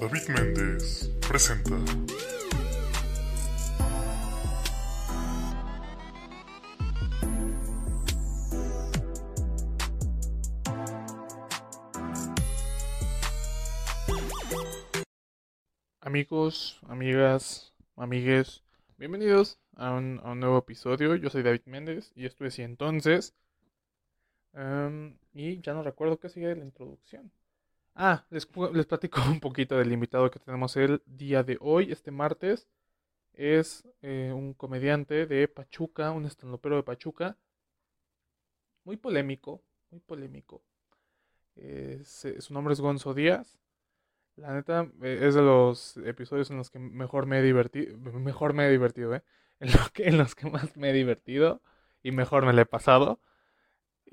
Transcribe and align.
David 0.00 0.28
Méndez 0.28 1.10
presenta. 1.26 1.76
Amigos, 16.00 16.80
amigas, 16.88 17.72
amigues, 17.96 18.62
bienvenidos 18.98 19.58
a 19.76 19.92
un, 19.92 20.16
nuevo 20.40 20.58
episodio. 20.58 21.14
Yo 21.16 21.30
soy 21.30 21.42
David 21.42 21.62
Méndez 21.66 22.12
y 22.16 22.26
esto 22.26 22.44
es 22.44 22.58
y 22.58 22.62
entonces. 22.62 23.34
Y 25.34 25.60
ya 25.60 25.72
no 25.72 25.82
recuerdo 25.82 26.18
qué 26.18 26.28
sigue 26.28 26.48
de 26.48 26.56
la 26.56 26.64
introducción. 26.64 27.30
Ah, 27.96 28.24
les, 28.30 28.46
les 28.72 28.86
platico 28.86 29.20
un 29.30 29.40
poquito 29.40 29.76
del 29.76 29.90
invitado 29.92 30.30
que 30.30 30.38
tenemos 30.38 30.76
el 30.76 31.02
día 31.06 31.42
de 31.42 31.58
hoy, 31.60 31.90
este 31.92 32.10
martes. 32.12 32.68
Es 33.34 33.84
eh, 34.02 34.32
un 34.34 34.54
comediante 34.54 35.26
de 35.26 35.48
Pachuca, 35.48 36.12
un 36.12 36.26
estandopero 36.26 36.76
de 36.76 36.84
Pachuca. 36.84 37.38
Muy 38.84 38.96
polémico, 38.96 39.62
muy 39.90 40.00
polémico. 40.00 40.62
Eh, 41.56 42.02
su 42.04 42.54
nombre 42.54 42.74
es 42.74 42.80
Gonzo 42.80 43.14
Díaz. 43.14 43.58
La 44.36 44.54
neta, 44.54 44.88
eh, 45.02 45.20
es 45.22 45.34
de 45.36 45.42
los 45.42 45.96
episodios 45.98 46.50
en 46.50 46.58
los 46.58 46.70
que 46.70 46.78
mejor 46.80 47.26
me 47.26 47.40
he 47.40 47.42
divertido, 47.42 47.98
mejor 47.98 48.54
me 48.54 48.66
he 48.68 48.70
divertido, 48.72 49.14
¿eh? 49.14 49.22
En, 49.60 49.72
lo 49.72 49.78
que- 49.94 50.08
en 50.08 50.18
los 50.18 50.34
que 50.34 50.50
más 50.50 50.76
me 50.76 50.90
he 50.90 50.94
divertido 50.94 51.62
y 52.02 52.12
mejor 52.12 52.46
me 52.46 52.52
la 52.54 52.62
he 52.62 52.66
pasado. 52.66 53.20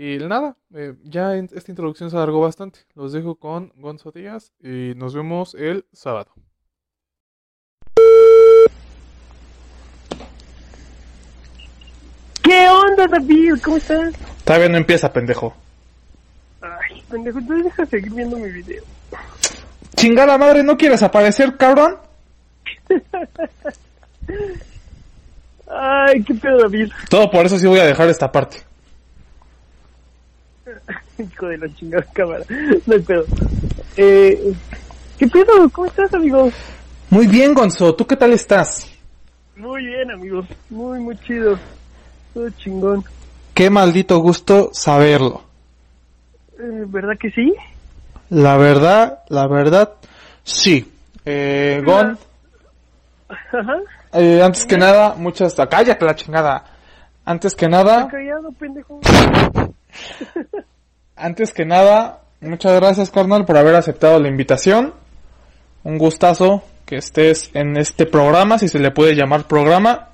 Y 0.04 0.18
nada, 0.18 0.58
eh, 0.74 0.96
ya 1.04 1.36
en- 1.36 1.48
esta 1.54 1.72
introducción 1.72 2.10
se 2.10 2.16
alargó 2.18 2.42
bastante. 2.42 2.80
Los 2.96 3.14
dejo 3.14 3.36
con 3.36 3.72
Gonzo 3.76 4.10
Díaz 4.12 4.52
y 4.60 4.94
nos 4.96 5.14
vemos 5.14 5.54
el 5.54 5.86
sábado. 5.94 6.32
¿Qué 12.44 12.68
onda, 12.70 13.08
David? 13.08 13.54
¿Cómo 13.64 13.78
estás? 13.78 14.14
Todavía 14.44 14.70
no 14.70 14.78
empieza, 14.78 15.14
pendejo. 15.14 15.54
Ay, 16.62 17.04
pendejo, 17.10 17.40
entonces 17.40 17.66
deja 17.66 17.86
seguir 17.86 18.12
viendo 18.14 18.38
mi 18.38 18.50
video. 18.50 18.84
Chingada 19.96 20.38
madre, 20.38 20.64
¿no 20.64 20.78
quieres 20.78 21.04
aparecer, 21.04 21.58
cabrón? 21.58 21.98
Ay, 25.68 26.24
qué 26.24 26.34
pedo, 26.34 26.58
David. 26.64 26.92
Todo 27.10 27.30
por 27.32 27.46
eso 27.46 27.58
sí 27.58 27.66
voy 27.68 27.80
a 27.80 27.86
dejar 27.86 28.10
esta 28.10 28.32
parte. 28.32 28.58
Hijo 31.18 31.48
de 31.48 31.58
la 31.58 31.74
chingada 31.76 32.06
cámara. 32.14 32.44
No 32.86 32.94
hay 32.94 33.00
pedo. 33.02 33.26
Eh, 33.98 34.54
¿Qué 35.18 35.28
pedo? 35.28 35.70
¿Cómo 35.72 35.88
estás, 35.88 36.14
amigo? 36.14 36.52
Muy 37.10 37.28
bien, 37.28 37.54
Gonzo, 37.54 37.94
¿tú 37.96 38.08
qué 38.08 38.16
tal 38.16 38.32
estás? 38.34 38.92
Muy 39.56 39.86
bien, 39.86 40.10
amigo. 40.12 40.44
Muy, 40.70 41.00
muy 41.00 41.18
chido. 41.20 41.58
Todo 42.34 42.50
chingón. 42.52 43.04
Qué 43.54 43.70
maldito 43.70 44.18
gusto 44.20 44.70
saberlo. 44.72 45.44
Eh, 46.58 46.86
¿Verdad 46.88 47.18
que 47.20 47.30
sí? 47.32 47.54
La 48.30 48.56
verdad, 48.58 49.20
la 49.28 49.48
verdad, 49.48 49.94
sí. 50.44 50.90
Eh, 51.26 51.82
Gon, 51.86 52.18
Ajá. 53.28 53.78
eh, 54.14 54.42
antes 54.42 54.66
que 54.66 54.78
nada, 54.78 55.16
muchas... 55.16 55.54
Cállate 55.70 56.06
la 56.06 56.16
chingada. 56.16 56.64
Antes 57.26 57.54
que 57.56 57.68
nada, 57.68 58.08
Callado, 58.08 58.52
pendejo. 58.54 59.00
Antes 61.16 61.54
que 61.54 61.66
nada, 61.66 62.22
muchas 62.42 62.74
gracias, 62.80 63.10
carnal, 63.12 63.46
por 63.46 63.58
haber 63.58 63.76
aceptado 63.76 64.20
la 64.20 64.28
invitación. 64.28 64.94
Un 65.84 65.98
gustazo 65.98 66.64
que 66.86 66.98
estés 66.98 67.50
en 67.54 67.78
este 67.78 68.06
programa, 68.06 68.58
si 68.60 68.68
se 68.68 68.80
le 68.80 68.92
puede 68.92 69.16
llamar 69.16 69.48
programa. 69.48 70.10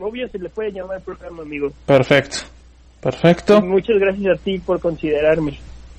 Obvio 0.00 0.28
se 0.28 0.38
le 0.38 0.48
puede 0.50 0.72
llamar 0.72 1.00
programa, 1.00 1.42
amigo. 1.42 1.72
Perfecto, 1.86 2.38
perfecto. 3.00 3.62
Muchas 3.62 3.98
gracias 3.98 4.38
a 4.38 4.42
ti 4.42 4.58
por 4.58 4.78
considerarme. 4.80 5.58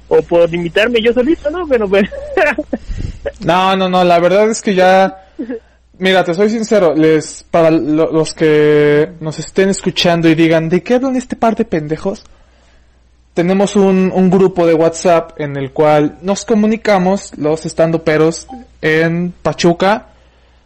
O 0.09 0.22
por 0.22 0.53
invitarme 0.53 1.01
yo 1.01 1.12
solito, 1.12 1.50
¿no? 1.50 1.67
Pero, 1.67 1.88
bueno. 1.88 2.07
No, 3.41 3.75
no, 3.75 3.90
no, 3.90 4.03
la 4.06 4.19
verdad 4.19 4.50
es 4.50 4.62
que 4.62 4.73
ya... 4.73 5.25
Mira, 6.00 6.23
te 6.23 6.34
soy 6.34 6.50
sincero, 6.50 6.94
les 6.96 7.44
para 7.44 7.69
lo- 7.72 8.09
los 8.12 8.34
que 8.34 9.12
nos 9.19 9.38
estén 9.40 9.67
escuchando 9.69 10.29
y 10.29 10.35
digan, 10.35 10.69
¿de 10.69 10.81
qué 10.81 10.94
hablan 10.94 11.16
este 11.17 11.35
par 11.35 11.56
de 11.56 11.66
pendejos? 11.66 12.23
Tenemos 13.37 13.75
un, 13.75 14.11
un 14.15 14.31
grupo 14.31 14.65
de 14.65 14.73
WhatsApp 14.73 15.39
en 15.39 15.57
el 15.57 15.71
cual 15.71 16.17
nos 16.23 16.43
comunicamos 16.43 17.37
los 17.37 17.67
estandoperos 17.67 18.47
en 18.81 19.31
Pachuca. 19.43 20.07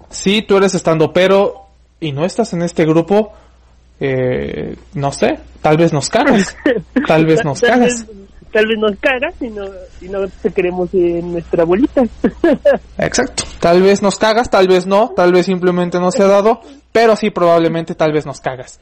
Si 0.10 0.42
tú 0.42 0.56
eres 0.56 0.74
estandopero 0.74 1.66
y 2.00 2.14
no 2.14 2.24
estás 2.24 2.54
en 2.54 2.62
este 2.62 2.86
grupo, 2.86 3.34
eh, 4.00 4.78
no 4.94 5.12
sé, 5.12 5.38
tal 5.62 5.76
vez 5.76 5.92
nos 5.92 6.10
cagas. 6.10 6.56
Tal 7.08 7.26
vez 7.26 7.44
nos 7.44 7.60
cagas. 7.60 8.06
Tal 8.54 8.66
vez 8.68 8.78
nos 8.80 8.96
cagas 9.02 9.34
y 9.42 9.50
no, 9.50 9.66
y 10.00 10.08
no 10.08 10.26
te 10.30 10.50
queremos 10.52 10.94
en 10.94 11.34
nuestra 11.34 11.66
bolita. 11.66 12.04
Exacto. 13.00 13.44
Tal 13.60 13.82
vez 13.82 14.02
nos 14.02 14.18
cagas, 14.18 14.50
tal 14.50 14.70
vez 14.70 14.88
no, 14.88 15.10
tal 15.14 15.34
vez 15.34 15.46
simplemente 15.46 16.00
no 16.00 16.10
se 16.10 16.24
ha 16.24 16.28
dado, 16.28 16.62
pero 16.94 17.18
sí 17.18 17.32
probablemente 17.32 17.96
tal 17.96 18.14
vez 18.14 18.26
nos 18.26 18.40
cagas. 18.40 18.80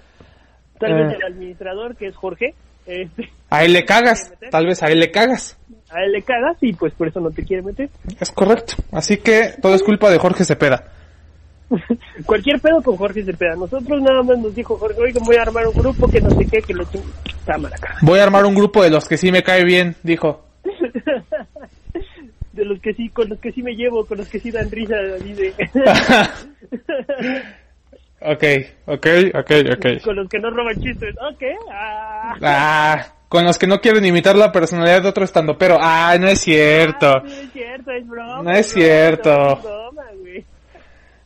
Tal 0.79 0.91
Eh. 0.91 1.05
vez 1.07 1.15
el 1.15 1.23
administrador, 1.33 1.95
que 1.95 2.05
es 2.07 2.15
Jorge, 2.15 2.53
este, 2.85 3.31
A 3.49 3.63
él 3.63 3.73
le 3.73 3.85
cagas, 3.85 4.31
tal 4.51 4.67
vez 4.67 4.83
a 4.83 4.87
él 4.87 4.99
le 4.99 5.11
cagas. 5.11 5.57
a 5.89 6.03
él 6.03 6.11
le 6.11 6.21
cagas 6.21 6.57
y 6.61 6.73
pues 6.73 6.93
por 6.93 7.07
eso 7.07 7.19
no 7.19 7.31
te 7.31 7.43
quiere 7.43 7.63
meter. 7.63 7.89
Es 8.19 8.31
correcto. 8.31 8.75
Así 8.91 9.17
que 9.17 9.55
todo 9.61 9.73
es 9.73 9.83
culpa 9.83 10.09
de 10.11 10.19
Jorge 10.19 10.45
Cepeda. 10.45 10.83
Cualquier 12.25 12.59
pedo 12.59 12.81
con 12.81 12.95
Jorge 12.97 13.23
Cepeda. 13.23 13.55
Nosotros 13.55 14.01
nada 14.01 14.23
más 14.23 14.37
nos 14.37 14.55
dijo 14.55 14.77
Jorge, 14.77 14.99
oiga, 14.99 15.21
voy 15.23 15.35
a 15.37 15.43
armar 15.43 15.67
un 15.67 15.73
grupo 15.73 16.07
que 16.07 16.21
no 16.21 16.29
sé 16.31 16.45
qué, 16.45 16.61
que 16.61 16.73
lo. 16.73 16.85
Cámara, 17.45 17.77
cara. 17.77 17.97
Voy 18.01 18.19
a 18.19 18.23
armar 18.23 18.45
un 18.45 18.55
grupo 18.55 18.83
de 18.83 18.89
los 18.89 19.07
que 19.07 19.17
sí 19.17 19.31
me 19.31 19.43
cae 19.43 19.63
bien, 19.63 19.95
dijo. 20.03 20.45
De 22.53 22.65
los 22.65 22.81
que 22.81 22.93
sí, 22.93 23.07
con 23.09 23.29
los 23.29 23.39
que 23.39 23.53
sí 23.53 23.63
me 23.63 23.73
llevo, 23.73 24.05
con 24.05 24.17
los 24.17 24.27
que 24.27 24.37
sí 24.37 24.51
dan 24.51 24.69
risa, 24.69 24.95
dice. 25.23 25.53
ok, 28.19 28.43
ok, 28.85 29.07
ok, 29.33 29.51
ok. 29.71 30.01
con 30.03 30.17
los 30.17 30.27
que 30.27 30.39
no 30.39 30.49
roban 30.49 30.75
chistes. 30.81 31.15
Ok, 31.31 31.43
ah. 31.71 32.35
Ah, 32.41 33.05
con 33.29 33.45
los 33.45 33.57
que 33.59 33.67
no 33.67 33.79
quieren 33.79 34.05
imitar 34.05 34.35
la 34.35 34.51
personalidad 34.51 35.03
de 35.03 35.09
otro 35.09 35.23
estando, 35.23 35.57
pero 35.57 35.77
ah, 35.79 36.17
no 36.19 36.27
es 36.27 36.41
cierto. 36.41 37.07
Ah, 37.07 37.23
sí, 37.25 37.39
es 37.43 37.51
cierto, 37.53 37.91
es 37.91 38.07
broma. 38.07 38.43
No 38.43 38.51
es 38.51 38.67
cierto. 38.67 39.53
Es 39.53 39.63
broma, 39.63 40.03
güey. 40.19 40.45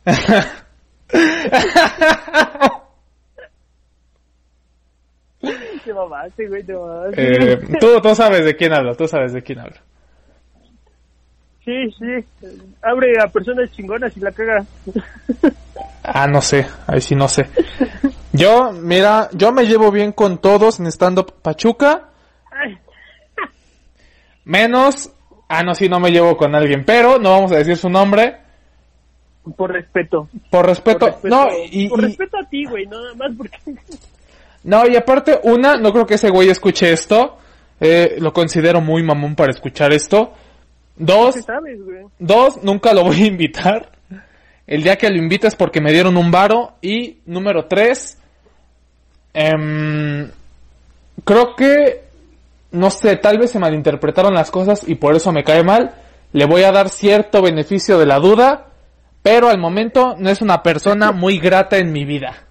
Te 5.84 5.92
mamaste, 5.92 6.48
güey, 6.48 6.62
te 6.62 6.72
mamaste. 6.72 7.52
Eh, 7.52 7.56
tú, 7.78 8.00
tú 8.00 8.14
sabes 8.14 8.44
de 8.44 8.56
quién 8.56 8.72
hablo, 8.72 8.96
tú 8.96 9.06
sabes 9.06 9.34
de 9.34 9.42
quién 9.42 9.60
hablo. 9.60 9.76
Sí, 11.64 11.90
sí. 11.98 12.48
Abre 12.82 13.12
a 13.22 13.28
personas 13.28 13.70
chingonas 13.72 14.16
y 14.16 14.20
la 14.20 14.32
caga. 14.32 14.64
Ah, 16.02 16.26
no 16.26 16.40
sé, 16.40 16.66
ahí 16.86 17.00
sí 17.00 17.14
no 17.14 17.28
sé. 17.28 17.44
Yo, 18.36 18.72
mira, 18.72 19.28
yo 19.32 19.52
me 19.52 19.64
llevo 19.64 19.90
bien 19.92 20.10
con 20.12 20.38
todos 20.38 20.80
en 20.80 20.86
stand-up 20.88 21.34
Pachuca, 21.40 22.08
menos, 24.44 25.10
ah, 25.48 25.62
no, 25.62 25.74
sí, 25.74 25.88
no 25.88 26.00
me 26.00 26.10
llevo 26.10 26.36
con 26.36 26.54
alguien, 26.54 26.84
pero 26.84 27.18
no 27.18 27.30
vamos 27.30 27.52
a 27.52 27.56
decir 27.56 27.76
su 27.76 27.88
nombre, 27.88 28.38
por 29.56 29.72
respeto. 29.72 30.28
por 30.50 30.66
respeto, 30.66 30.98
Por 31.06 31.12
respeto, 31.14 31.28
no, 31.36 31.48
y, 31.70 31.88
por 31.88 32.00
y- 32.00 32.02
respeto 32.06 32.38
a 32.38 32.48
ti, 32.48 32.64
güey, 32.64 32.86
nada 32.86 33.14
más 33.14 33.30
porque... 33.36 33.56
no, 34.64 34.86
y 34.88 34.96
aparte, 34.96 35.38
una, 35.44 35.76
no 35.76 35.92
creo 35.92 36.06
que 36.06 36.14
ese 36.14 36.30
güey 36.30 36.48
escuche 36.48 36.92
esto, 36.92 37.38
eh, 37.80 38.16
lo 38.18 38.32
considero 38.32 38.80
muy 38.80 39.02
mamón 39.02 39.34
para 39.36 39.52
escuchar 39.52 39.92
esto, 39.92 40.32
dos. 40.96 41.36
Dos, 42.18 42.62
nunca 42.62 42.94
lo 42.94 43.04
voy 43.04 43.22
a 43.22 43.26
invitar. 43.26 43.92
El 44.66 44.82
día 44.82 44.96
que 44.96 45.10
lo 45.10 45.16
invites 45.18 45.54
porque 45.56 45.80
me 45.82 45.92
dieron 45.92 46.16
un 46.16 46.30
varo. 46.30 46.74
Y 46.80 47.18
número 47.26 47.66
tres, 47.66 48.16
em, 49.34 50.30
creo 51.24 51.54
que, 51.54 52.04
no 52.72 52.90
sé, 52.90 53.16
tal 53.16 53.38
vez 53.38 53.50
se 53.50 53.58
malinterpretaron 53.58 54.32
las 54.34 54.50
cosas 54.50 54.88
y 54.88 54.94
por 54.94 55.14
eso 55.14 55.32
me 55.32 55.44
cae 55.44 55.62
mal. 55.62 55.94
Le 56.32 56.46
voy 56.46 56.62
a 56.62 56.72
dar 56.72 56.88
cierto 56.88 57.42
beneficio 57.42 57.98
de 57.98 58.06
la 58.06 58.18
duda, 58.18 58.68
pero 59.22 59.48
al 59.48 59.58
momento 59.58 60.16
no 60.18 60.30
es 60.30 60.40
una 60.40 60.62
persona 60.62 61.12
muy 61.12 61.38
grata 61.38 61.76
en 61.76 61.92
mi 61.92 62.04
vida. 62.04 62.44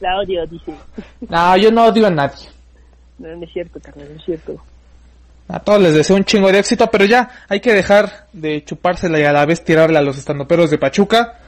La 0.00 0.18
odio, 0.18 0.46
dice. 0.46 0.74
No, 1.28 1.56
yo 1.56 1.70
no 1.70 1.86
odio 1.86 2.06
a 2.06 2.10
nadie. 2.10 2.48
No, 3.18 3.36
no 3.36 3.44
es 3.44 3.52
cierto, 3.52 3.78
carnal, 3.80 4.08
no 4.10 4.16
es 4.16 4.24
cierto. 4.24 4.62
A 5.48 5.60
todos 5.60 5.82
les 5.82 5.92
deseo 5.94 6.16
un 6.16 6.24
chingo 6.24 6.50
de 6.50 6.58
éxito, 6.58 6.88
pero 6.90 7.04
ya 7.04 7.28
hay 7.48 7.60
que 7.60 7.74
dejar 7.74 8.26
de 8.32 8.64
chupársela 8.64 9.18
y 9.18 9.24
a 9.24 9.32
la 9.32 9.44
vez 9.44 9.62
tirarle 9.62 9.98
a 9.98 10.02
los 10.02 10.16
estandoperos 10.16 10.70
de 10.70 10.78
Pachuca. 10.78 11.38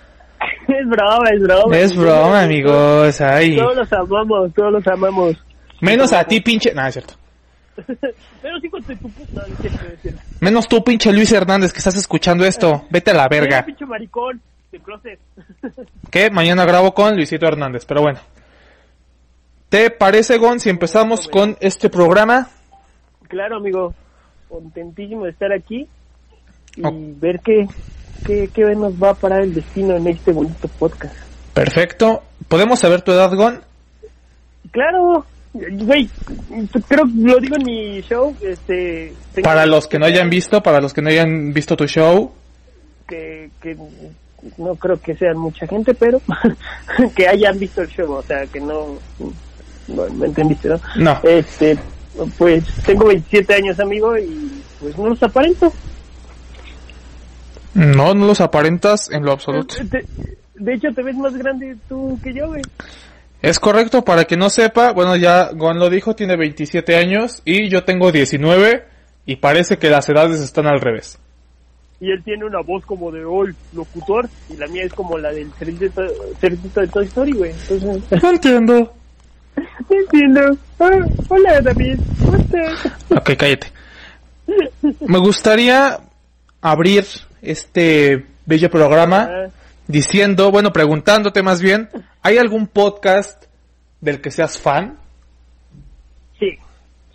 Es 0.68 0.88
broma, 0.88 1.28
es 1.30 1.42
broma. 1.42 1.76
Es 1.78 1.96
broma, 1.96 2.42
amigos. 2.42 3.20
Ay. 3.20 3.56
Todos 3.56 3.76
los 3.76 3.92
amamos, 3.92 4.54
todos 4.54 4.72
los 4.72 4.86
amamos. 4.86 5.36
Menos 5.80 6.12
a 6.12 6.24
ti, 6.24 6.40
pinche. 6.40 6.72
No, 6.74 6.86
es 6.86 6.94
cierto. 6.94 7.14
Pero 8.42 8.60
sí 8.60 8.68
con 8.70 8.82
tu 8.84 8.96
puta. 8.96 9.44
Menos 10.40 10.68
tú, 10.68 10.82
pinche 10.84 11.12
Luis 11.12 11.32
Hernández, 11.32 11.72
que 11.72 11.78
estás 11.78 11.96
escuchando 11.96 12.44
esto. 12.44 12.86
Vete 12.90 13.10
a 13.10 13.14
la 13.14 13.28
verga. 13.28 13.64
pinche 13.64 13.84
maricón 13.84 14.40
de 14.72 14.78
closet. 14.80 15.18
Que 16.10 16.30
mañana 16.30 16.64
grabo 16.64 16.94
con 16.94 17.16
Luisito 17.16 17.46
Hernández, 17.46 17.84
pero 17.84 18.02
bueno. 18.02 18.20
¿Te 19.68 19.90
parece, 19.90 20.38
Gon, 20.38 20.60
si 20.60 20.70
empezamos 20.70 21.26
con 21.26 21.56
este 21.60 21.90
programa? 21.90 22.48
Claro, 23.28 23.56
amigo. 23.56 23.92
Contentísimo 24.48 25.24
de 25.24 25.30
estar 25.32 25.52
aquí 25.52 25.88
y 26.76 26.82
Oh. 26.86 26.92
ver 27.20 27.40
qué, 27.40 27.66
qué, 28.24 28.48
qué 28.52 28.62
nos 28.74 28.94
va 29.00 29.10
a 29.10 29.14
parar 29.14 29.42
el 29.42 29.54
destino 29.54 29.96
en 29.96 30.06
este 30.06 30.32
bonito 30.32 30.68
podcast. 30.68 31.14
Perfecto. 31.52 32.22
¿Podemos 32.48 32.80
saber 32.80 33.02
tu 33.02 33.12
edad, 33.12 33.32
Gon? 33.34 33.60
Claro, 34.70 35.24
güey, 35.52 36.08
creo 36.88 37.04
que 37.04 37.12
lo 37.14 37.38
digo 37.38 37.56
en 37.56 37.64
mi 37.64 38.00
show. 38.02 38.34
Este, 38.40 39.12
Para 39.42 39.66
los 39.66 39.86
que 39.86 39.98
no 39.98 40.06
hayan 40.06 40.28
visto, 40.28 40.62
para 40.62 40.80
los 40.80 40.92
que 40.92 41.02
no 41.02 41.10
hayan 41.10 41.52
visto 41.52 41.76
tu 41.76 41.86
show, 41.86 42.32
que, 43.06 43.50
que 43.62 43.76
no 44.58 44.74
creo 44.74 45.00
que 45.00 45.14
sean 45.16 45.38
mucha 45.38 45.66
gente, 45.66 45.94
pero 45.94 46.20
que 47.16 47.28
hayan 47.28 47.58
visto 47.58 47.82
el 47.82 47.88
show, 47.88 48.12
o 48.12 48.22
sea, 48.22 48.46
que 48.46 48.60
no, 48.60 48.98
no 49.88 50.08
me 50.10 50.26
entendiste, 50.26 50.68
¿no? 50.68 50.80
no. 50.96 51.20
Este, 51.22 51.78
pues 52.36 52.64
tengo 52.84 53.06
27 53.06 53.54
años, 53.54 53.78
amigo, 53.80 54.16
y 54.18 54.62
pues 54.80 54.96
no 54.98 55.08
los 55.08 55.22
aparento. 55.22 55.72
No, 57.74 58.14
no 58.14 58.26
los 58.26 58.40
aparentas 58.40 59.10
en 59.10 59.24
lo 59.24 59.32
absoluto. 59.32 59.74
Te- 59.90 60.04
de 60.56 60.74
hecho, 60.74 60.88
te 60.94 61.02
ves 61.02 61.16
más 61.16 61.34
grande 61.36 61.76
tú 61.88 62.18
que 62.22 62.32
yo, 62.32 62.46
güey. 62.48 62.62
Es 63.42 63.58
correcto, 63.60 64.02
para 64.04 64.24
que 64.24 64.36
no 64.36 64.48
sepa, 64.48 64.92
bueno, 64.92 65.16
ya 65.16 65.50
Gon 65.52 65.78
lo 65.78 65.90
dijo, 65.90 66.14
tiene 66.14 66.36
27 66.36 66.96
años 66.96 67.42
y 67.44 67.68
yo 67.68 67.84
tengo 67.84 68.10
19 68.12 68.84
y 69.26 69.36
parece 69.36 69.76
que 69.78 69.90
las 69.90 70.08
edades 70.08 70.40
están 70.40 70.66
al 70.66 70.80
revés. 70.80 71.18
Y 72.00 72.10
él 72.10 72.22
tiene 72.24 72.44
una 72.44 72.60
voz 72.60 72.84
como 72.86 73.10
de 73.10 73.24
hoy, 73.24 73.54
locutor, 73.74 74.28
y 74.50 74.56
la 74.56 74.66
mía 74.68 74.84
es 74.84 74.92
como 74.92 75.18
la 75.18 75.30
del 75.30 75.50
cerdito, 75.52 76.02
cerdito 76.40 76.80
de 76.80 76.86
Toy 76.88 77.04
Story, 77.06 77.32
güey. 77.32 77.50
Entonces, 77.50 78.22
No 78.22 78.30
entiendo. 78.30 78.92
no 79.56 79.96
entiendo. 80.00 80.56
Ah, 80.80 80.90
hola, 81.28 81.60
David. 81.60 81.98
¿Cómo 82.24 82.36
estás? 82.36 82.86
Ok, 83.10 83.30
cállate. 83.38 83.66
Me 85.00 85.18
gustaría 85.18 85.98
abrir 86.60 87.04
este 87.44 88.26
bello 88.46 88.70
programa 88.70 89.50
diciendo, 89.86 90.50
bueno, 90.50 90.72
preguntándote 90.72 91.42
más 91.42 91.60
bien, 91.60 91.88
¿hay 92.22 92.38
algún 92.38 92.66
podcast 92.66 93.44
del 94.00 94.20
que 94.20 94.30
seas 94.30 94.58
fan? 94.58 94.98
sí, 96.38 96.50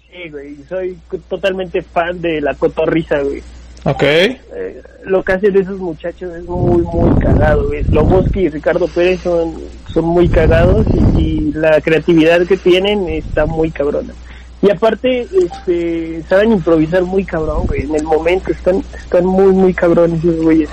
sí, 0.10 0.30
güey. 0.30 0.56
Soy 0.68 0.98
totalmente 1.30 1.81
fan 1.81 2.22
de 2.22 2.42
la 2.42 2.54
cotorriza, 2.56 3.20
güey. 3.22 3.42
Ok. 3.86 4.04
Eh, 4.04 4.81
lo 5.06 5.24
que 5.24 5.34
hacen 5.34 5.56
esos 5.56 5.80
muchachos 5.80 6.36
es 6.36 6.44
muy, 6.44 6.81
muy 6.81 7.18
cagado, 7.20 7.68
güey. 7.68 7.84
Loboski 7.86 8.42
y 8.42 8.50
Ricardo 8.50 8.88
Pérez 8.88 9.22
son, 9.22 9.56
son 9.94 10.06
muy 10.06 10.28
cagados 10.28 10.86
y, 11.16 11.22
y 11.22 11.54
la 11.54 11.80
creatividad 11.80 12.46
que 12.46 12.58
tienen 12.58 13.08
está 13.08 13.46
muy 13.46 13.72
cabrona. 13.72 14.14
Y 14.62 14.70
aparte, 14.72 15.22
este, 15.42 16.22
saben 16.28 16.52
improvisar 16.54 17.04
muy 17.04 17.24
cabrón, 17.24 17.66
güey. 17.66 17.84
En 17.84 17.96
el 17.96 18.04
momento 18.04 18.52
están, 18.52 18.84
están 18.94 19.26
muy, 19.26 19.54
muy 19.54 19.74
cabrones 19.74 20.20
esos 20.20 20.42
güeyes. 20.42 20.70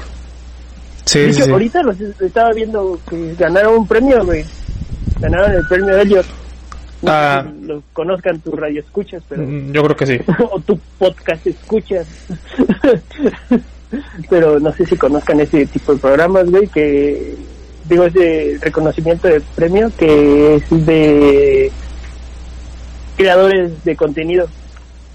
Sí, 1.05 1.21
De 1.21 1.33
sí, 1.33 1.49
ahorita 1.50 1.83
los 1.85 2.00
estaba 2.00 2.53
viendo 2.53 2.99
que 3.09 3.35
ganaron 3.38 3.77
un 3.79 3.87
premio, 3.87 4.25
güey. 4.25 4.44
Ganaron 5.21 5.53
el 5.53 5.67
premio 5.69 5.97
Elliot. 5.99 6.27
No 7.03 7.12
Ah. 7.12 7.44
sé 7.47 7.61
si 7.61 7.67
lo 7.67 7.83
conozcan 7.93 8.41
tus 8.41 8.55
radioescuchas, 8.55 9.23
pero 9.29 9.43
Mm, 9.43 9.71
Yo 9.73 9.83
creo 9.85 9.97
que 9.97 10.06
sí. 10.06 10.19
o 10.50 10.59
tu 10.61 10.79
podcast 10.99 11.47
escuchas. 11.47 12.06
Pero 14.29 14.59
no 14.59 14.73
sé 14.73 14.85
si 14.85 14.97
conozcan 14.97 15.39
ese 15.41 15.65
tipo 15.67 15.94
de 15.94 16.00
programas, 16.00 16.50
güey, 16.50 16.67
que 16.67 17.37
digo 17.89 18.05
ese 18.05 18.59
reconocimiento 18.61 19.29
de 19.29 19.41
premio 19.55 19.93
que 19.97 20.56
es 20.56 20.87
de 20.87 21.71
creadores 23.17 23.85
de 23.85 23.97
contenido. 23.97 24.47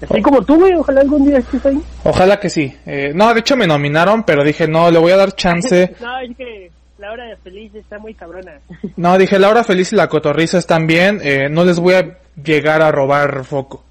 Así 0.08 0.20
como 0.20 0.42
tú, 0.42 0.56
güey, 0.56 0.74
ojalá 0.74 1.00
algún 1.02 1.24
día 1.26 1.38
estés 1.38 1.64
ahí. 1.64 1.80
Ojalá 2.04 2.40
que 2.40 2.50
sí. 2.50 2.74
Eh, 2.86 3.12
no, 3.14 3.32
de 3.32 3.40
hecho 3.40 3.56
me 3.56 3.66
nominaron, 3.68 4.24
pero 4.24 4.42
dije, 4.42 4.66
no, 4.66 4.90
le 4.90 4.98
voy 4.98 5.12
a 5.12 5.16
dar 5.16 5.34
chance. 5.36 5.94
no, 6.00 6.18
es 6.18 6.36
que 6.36 6.70
la 6.98 7.12
hora 7.12 7.24
de 7.26 7.36
feliz 7.36 7.72
está 7.74 7.98
muy 7.98 8.14
cabrona. 8.14 8.52
No, 8.96 9.16
dije, 9.16 9.38
la 9.38 9.48
hora 9.48 9.62
feliz 9.64 9.92
y 9.92 9.96
la 9.96 10.08
cotorriza 10.08 10.58
están 10.58 10.86
bien. 10.86 11.20
eh, 11.22 11.48
no 11.48 11.64
les 11.64 11.78
voy 11.78 11.94
a 11.94 12.18
llegar 12.42 12.82
a 12.82 12.90
robar 12.90 13.44
foco. 13.44 13.84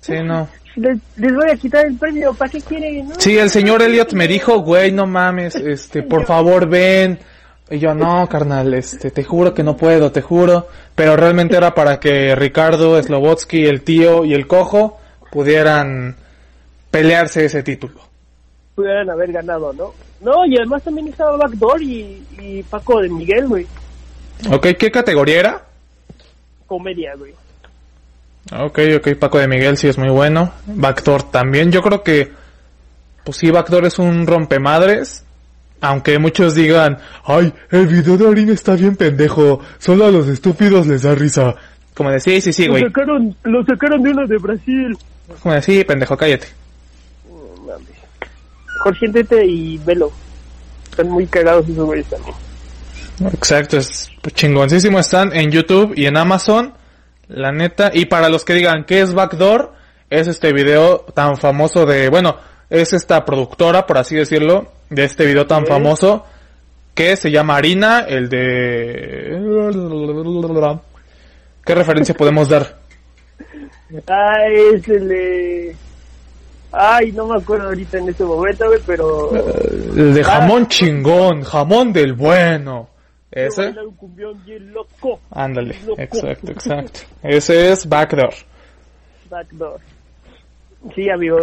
Sí, 0.00 0.14
no. 0.22 0.48
Les, 0.76 0.98
les 1.16 1.34
voy 1.34 1.50
a 1.50 1.56
quitar 1.56 1.86
el 1.86 1.96
premio, 1.96 2.34
¿para 2.34 2.50
qué 2.50 2.60
quieren? 2.60 3.08
No? 3.08 3.14
Sí, 3.18 3.38
el 3.38 3.50
señor 3.50 3.80
Elliot 3.82 4.12
me 4.12 4.28
dijo, 4.28 4.58
güey, 4.60 4.92
no 4.92 5.06
mames, 5.06 5.54
este, 5.56 6.02
por 6.02 6.26
favor 6.26 6.68
ven. 6.68 7.18
Y 7.68 7.78
yo, 7.78 7.94
no, 7.94 8.28
carnal, 8.28 8.74
este, 8.74 9.10
te 9.10 9.24
juro 9.24 9.52
que 9.52 9.64
no 9.64 9.76
puedo, 9.76 10.12
te 10.12 10.22
juro. 10.22 10.68
Pero 10.94 11.16
realmente 11.16 11.56
era 11.56 11.74
para 11.74 11.98
que 11.98 12.34
Ricardo, 12.36 13.02
Slobotsky, 13.02 13.66
el 13.66 13.82
tío 13.82 14.24
y 14.24 14.34
el 14.34 14.46
cojo 14.46 14.98
pudieran 15.32 16.16
pelearse 16.90 17.44
ese 17.44 17.62
título. 17.62 18.00
Pudieran 18.74 19.10
haber 19.10 19.32
ganado, 19.32 19.72
¿no? 19.72 19.94
No, 20.20 20.46
y 20.46 20.56
además 20.56 20.82
también 20.82 21.08
estaba 21.08 21.36
Backdoor 21.36 21.82
y, 21.82 22.24
y 22.38 22.62
Paco 22.62 23.00
de 23.00 23.08
Miguel, 23.08 23.48
güey. 23.48 23.66
Ok, 24.50 24.68
¿qué 24.78 24.90
categoría 24.90 25.40
era? 25.40 25.62
Comedia, 26.66 27.14
güey. 27.16 27.32
Ok, 28.52 28.78
ok, 28.98 29.16
Paco 29.18 29.38
de 29.38 29.48
Miguel 29.48 29.76
sí 29.76 29.88
es 29.88 29.98
muy 29.98 30.10
bueno. 30.10 30.52
Backdoor 30.66 31.24
también. 31.30 31.72
Yo 31.72 31.82
creo 31.82 32.02
que, 32.02 32.30
pues 33.24 33.38
sí, 33.38 33.50
Backdoor 33.50 33.86
es 33.86 33.98
un 33.98 34.26
rompemadres. 34.26 35.25
Aunque 35.80 36.18
muchos 36.18 36.54
digan, 36.54 36.98
ay, 37.24 37.52
el 37.70 37.86
video 37.86 38.16
de 38.16 38.28
Arin 38.28 38.48
está 38.50 38.74
bien 38.74 38.96
pendejo. 38.96 39.60
Solo 39.78 40.06
a 40.06 40.10
los 40.10 40.26
estúpidos 40.28 40.86
les 40.86 41.02
da 41.02 41.14
risa. 41.14 41.54
Como 41.94 42.10
de, 42.10 42.20
sí, 42.20 42.40
sí, 42.40 42.52
sí, 42.52 42.66
Lo 42.66 42.72
güey. 42.72 42.82
sacaron, 42.84 43.36
lo 43.44 43.64
sacaron 43.64 44.02
de 44.02 44.10
uno 44.10 44.26
de 44.26 44.38
Brasil. 44.38 44.96
Como 45.42 45.54
de, 45.54 45.62
sí, 45.62 45.84
pendejo, 45.84 46.16
cállate. 46.16 46.48
Siéntete 48.98 49.44
y 49.44 49.78
velo. 49.78 50.12
Están 50.90 51.08
muy 51.10 51.26
cagados 51.26 51.68
esos 51.68 51.84
güeyes 51.84 52.06
también. 52.06 52.34
Exacto, 53.32 53.78
es 53.78 54.10
chingoncísimo. 54.34 54.98
Están 54.98 55.34
en 55.34 55.50
YouTube 55.50 55.92
y 55.96 56.06
en 56.06 56.16
Amazon. 56.16 56.72
La 57.28 57.50
neta. 57.50 57.90
Y 57.92 58.06
para 58.06 58.28
los 58.28 58.44
que 58.44 58.54
digan, 58.54 58.84
¿qué 58.84 59.00
es 59.00 59.12
Backdoor? 59.12 59.72
Es 60.08 60.28
este 60.28 60.52
video 60.52 61.00
tan 61.14 61.36
famoso 61.36 61.84
de, 61.84 62.08
bueno, 62.08 62.36
es 62.70 62.92
esta 62.92 63.24
productora, 63.24 63.86
por 63.86 63.98
así 63.98 64.16
decirlo, 64.16 64.66
de 64.90 65.04
este 65.04 65.26
video 65.26 65.46
tan 65.46 65.66
famoso 65.66 66.24
que 66.94 67.16
se 67.16 67.30
llama 67.30 67.56
Harina, 67.56 68.00
el 68.00 68.28
de... 68.28 69.38
¿Qué 71.64 71.74
referencia 71.74 72.14
podemos 72.18 72.48
dar? 72.48 72.78
Ah, 74.08 74.46
es 74.50 74.88
el 74.88 75.08
de... 75.08 75.76
Ay, 76.72 77.12
no 77.12 77.26
me 77.26 77.36
acuerdo 77.36 77.68
ahorita 77.68 77.98
en 77.98 78.08
este 78.08 78.24
momento, 78.24 78.66
güey, 78.66 78.80
pero... 78.86 79.30
El 79.94 80.14
de 80.14 80.24
jamón 80.24 80.66
chingón, 80.68 81.42
jamón 81.42 81.92
del 81.92 82.14
bueno. 82.14 82.88
Ese. 83.30 83.74
Ándale, 85.30 85.76
exacto, 85.98 86.52
exacto. 86.52 87.00
Ese 87.22 87.72
es 87.72 87.86
Backdoor. 87.86 88.34
Backdoor. 89.28 89.80
Sí, 90.94 91.08
amigo. 91.10 91.38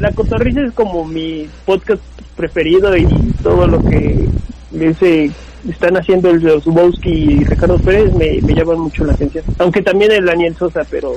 la 0.00 0.12
cotorriza 0.12 0.62
es 0.62 0.72
como 0.72 1.04
mi 1.04 1.48
podcast 1.64 2.02
preferido 2.36 2.96
y 2.96 3.06
todo 3.42 3.66
lo 3.66 3.82
que 3.82 4.28
ese 4.72 5.30
están 5.68 5.96
haciendo 5.96 6.30
el 6.30 6.40
Zubowski 6.62 7.10
y 7.10 7.44
Ricardo 7.44 7.78
Pérez 7.78 8.14
me, 8.14 8.40
me 8.42 8.54
llaman 8.54 8.80
mucho 8.80 9.04
la 9.04 9.14
atención. 9.14 9.44
Aunque 9.58 9.82
también 9.82 10.12
el 10.12 10.24
Daniel 10.24 10.54
Sosa, 10.56 10.82
pero 10.90 11.14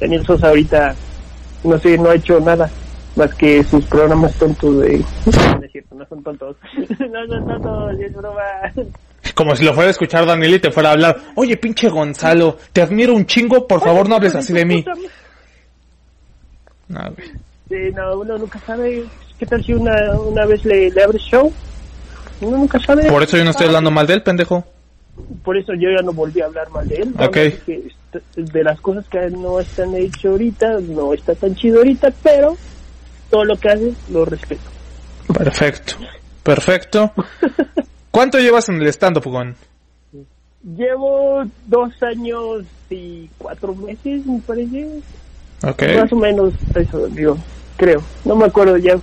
Daniel 0.00 0.24
Sosa 0.26 0.48
ahorita, 0.48 0.94
no 1.64 1.78
sé, 1.78 1.96
no 1.96 2.10
ha 2.10 2.16
hecho 2.16 2.38
nada 2.40 2.70
más 3.16 3.34
que 3.34 3.62
sus 3.64 3.84
programas 3.86 4.34
tontos 4.34 4.80
de... 4.80 4.98
No 4.98 5.64
es 5.64 5.72
cierto, 5.72 5.94
no 5.94 6.06
son 6.06 6.22
tontos. 6.22 6.56
no 6.98 7.26
son 7.26 7.46
tontos, 7.46 8.00
es 8.00 8.14
broma. 8.14 8.42
Como 9.34 9.56
si 9.56 9.64
lo 9.64 9.72
fuera 9.72 9.88
a 9.88 9.92
escuchar 9.92 10.26
Daniel 10.26 10.54
y 10.54 10.58
te 10.58 10.70
fuera 10.70 10.90
a 10.90 10.92
hablar. 10.92 11.16
Oye, 11.34 11.56
pinche 11.56 11.88
Gonzalo, 11.88 12.58
te 12.72 12.82
admiro 12.82 13.14
un 13.14 13.26
chingo, 13.26 13.66
por 13.66 13.80
favor 13.80 14.08
no 14.08 14.16
hables 14.16 14.34
así 14.34 14.52
de 14.52 14.64
mí. 14.64 14.84
Sí, 17.68 17.76
no, 17.94 18.20
uno 18.20 18.38
nunca 18.38 18.58
sabe. 18.60 19.04
¿Qué 19.38 19.46
tal 19.46 19.64
si 19.64 19.72
una, 19.72 19.92
una 20.18 20.46
vez 20.46 20.64
le, 20.64 20.90
le 20.90 21.02
abres 21.02 21.22
show? 21.22 21.52
Uno 22.40 22.58
nunca 22.58 22.78
sabe. 22.80 23.08
Por 23.08 23.22
eso 23.22 23.36
yo 23.36 23.44
no 23.44 23.50
estoy 23.50 23.66
hablando 23.66 23.90
mal 23.90 24.06
de 24.06 24.14
él, 24.14 24.22
pendejo. 24.22 24.64
Por 25.44 25.56
eso 25.56 25.72
yo 25.74 25.90
ya 25.90 26.02
no 26.02 26.12
volví 26.12 26.40
a 26.40 26.46
hablar 26.46 26.70
mal 26.70 26.86
de 26.88 26.96
él. 26.96 27.14
Ok. 27.18 27.36
De 28.36 28.62
las 28.62 28.80
cosas 28.80 29.06
que 29.08 29.30
no 29.30 29.60
están 29.60 29.94
hecho 29.94 30.30
ahorita, 30.30 30.80
no 30.80 31.14
está 31.14 31.34
tan 31.34 31.54
chido 31.54 31.78
ahorita, 31.78 32.12
pero 32.22 32.56
todo 33.30 33.44
lo 33.44 33.56
que 33.56 33.68
hace 33.68 33.94
lo 34.10 34.24
respeto. 34.24 34.70
Perfecto. 35.32 35.94
Perfecto. 36.42 37.12
¿Cuánto 38.10 38.38
llevas 38.38 38.68
en 38.68 38.82
el 38.82 38.88
stand-up? 38.88 39.24
Llevo 40.62 41.44
dos 41.66 42.02
años 42.02 42.64
casi 42.92 43.30
cuatro 43.38 43.74
meses, 43.74 44.26
me 44.26 44.38
parece. 44.40 45.00
Más 45.62 46.12
o 46.12 46.16
menos 46.16 46.52
eso, 46.74 47.06
digo, 47.08 47.36
creo. 47.76 48.02
No 48.24 48.36
me 48.36 48.46
acuerdo 48.46 48.76
ya. 48.76 48.96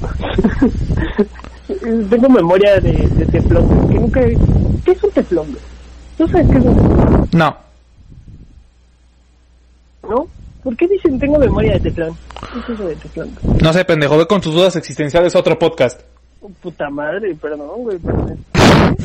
Tengo 2.10 2.28
memoria 2.28 2.78
de, 2.80 2.92
de 2.92 3.26
teflón, 3.26 3.88
que 3.88 3.94
nunca... 3.94 4.20
¿Qué 4.84 4.92
es 4.92 5.02
un 5.02 5.10
teflón? 5.10 5.56
¿Tú 6.18 6.28
sabes 6.28 6.48
qué 6.50 6.58
es 6.58 6.64
un 6.64 6.76
teflón? 6.76 7.28
No. 7.32 7.56
¿No? 10.08 10.26
¿Por 10.62 10.76
qué 10.76 10.86
dicen 10.86 11.18
tengo 11.18 11.38
memoria 11.38 11.72
de 11.74 11.80
teflón? 11.80 12.16
¿Qué 12.52 12.58
es 12.60 12.68
eso 12.68 12.86
de 12.88 12.96
teflón? 12.96 13.30
No 13.62 13.72
sé, 13.72 13.84
pendejo, 13.84 14.18
ve 14.18 14.26
con 14.26 14.40
tus 14.40 14.54
dudas 14.54 14.76
existenciales 14.76 15.34
a 15.34 15.38
otro 15.38 15.58
podcast. 15.58 16.00
Puta 16.60 16.90
madre, 16.90 17.34
perdón, 17.36 17.68
güey, 17.76 17.98
perdón. 17.98 18.44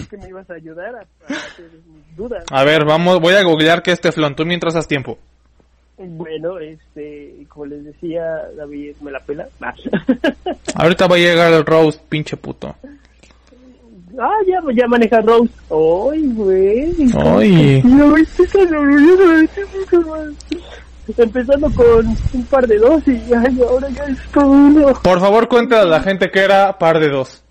Que 0.09 0.17
me 0.17 0.27
ibas 0.29 0.49
a 0.49 0.53
ayudar 0.55 0.95
a, 0.95 0.99
a 0.99 1.37
hacer 1.37 1.69
dudas. 2.15 2.43
A 2.51 2.63
ver, 2.63 2.83
vamos, 2.85 3.19
voy 3.21 3.35
a 3.35 3.43
googlear 3.43 3.83
qué 3.83 3.91
es 3.91 4.01
teflón. 4.01 4.35
Tú 4.35 4.45
mientras 4.45 4.75
haz 4.75 4.87
tiempo. 4.87 5.17
Bueno, 5.97 6.59
este, 6.59 7.45
como 7.49 7.65
les 7.65 7.83
decía, 7.83 8.21
David 8.55 8.95
me 9.01 9.11
la 9.11 9.19
pela. 9.19 9.47
Ah, 9.61 9.73
Ahorita 10.75 11.07
va 11.07 11.15
a 11.15 11.19
llegar 11.19 11.51
el 11.53 11.65
roast, 11.65 12.01
pinche 12.07 12.37
puto. 12.37 12.75
Ah, 14.19 14.39
ya, 14.47 14.59
ya 14.73 14.87
maneja 14.87 15.21
Rose. 15.21 15.53
Ay, 15.69 16.27
güey. 16.33 16.95
Ay. 17.15 17.81
No. 17.83 18.15
Empezando 21.17 21.71
con 21.71 22.07
un 22.33 22.45
par 22.49 22.67
de 22.67 22.77
dos 22.77 23.07
y 23.07 23.11
ay, 23.33 23.61
ahora 23.61 23.89
ya 23.89 24.03
es 24.05 24.19
todo 24.31 24.49
uno. 24.49 24.93
Por 25.01 25.19
favor, 25.19 25.47
cuéntale 25.47 25.81
a 25.81 25.85
la 25.85 26.01
gente 26.01 26.29
que 26.29 26.39
era 26.39 26.77
par 26.77 26.99
de 26.99 27.09
dos. 27.09 27.43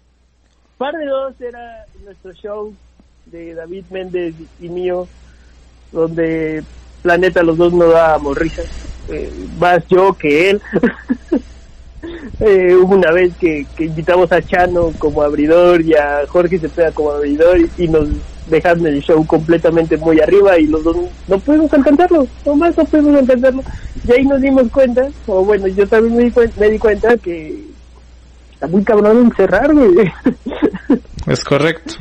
Par 0.77 0.93
de 0.95 1.07
dos 1.07 1.41
era 1.41 1.87
nuestro 2.05 2.33
show 2.35 2.75
de 3.27 3.55
David 3.55 3.85
Méndez 3.91 4.35
y 4.61 4.69
mío, 4.69 5.09
donde 5.91 6.63
Planeta 7.07 7.41
los 7.45 7.57
dos 7.57 7.73
no 7.73 7.87
dábamos 7.87 8.37
risas. 8.37 8.67
Eh, 9.09 9.31
más 9.61 9.87
yo 9.89 10.13
que 10.15 10.51
él. 10.51 10.61
Eh, 12.39 12.77
hubo 12.77 12.95
una 12.95 13.11
vez 13.11 13.33
que, 13.41 13.67
que 13.77 13.85
invitamos 13.85 14.31
a 14.31 14.41
Chano 14.43 14.93
como 14.99 15.23
abridor 15.23 15.81
y 15.81 15.95
a 15.95 16.21
Jorge 16.29 16.59
Cepeda 16.59 16.93
como 16.93 17.11
abridor 17.11 17.59
y, 17.79 17.89
nos 17.89 18.09
dejaron 18.49 18.87
el 18.87 19.03
show 19.03 19.27
completamente 19.27 19.97
muy 19.97 20.21
arriba 20.21 20.57
y 20.59 20.67
los 20.67 20.85
dos 20.85 20.97
no 21.27 21.39
pudimos 21.39 21.73
alcanzarlo, 21.73 22.27
nomás 22.45 22.77
no 22.77 22.85
pudimos 22.85 23.17
alcanzarlo. 23.17 23.65
Y 24.07 24.13
ahí 24.13 24.25
nos 24.25 24.41
dimos 24.41 24.71
cuenta, 24.71 25.09
o 25.27 25.45
bueno, 25.45 25.67
yo 25.69 25.87
también 25.89 26.17
me 26.17 26.25
di, 26.25 26.31
cuen- 26.31 26.53
me 26.61 26.71
di 26.71 26.79
cuenta 26.79 27.17
que 27.17 27.65
está 28.53 28.67
muy 28.69 28.85
cabrón 28.85 29.27
encerrar. 29.27 29.71
Es 31.27 31.43
correcto. 31.43 31.95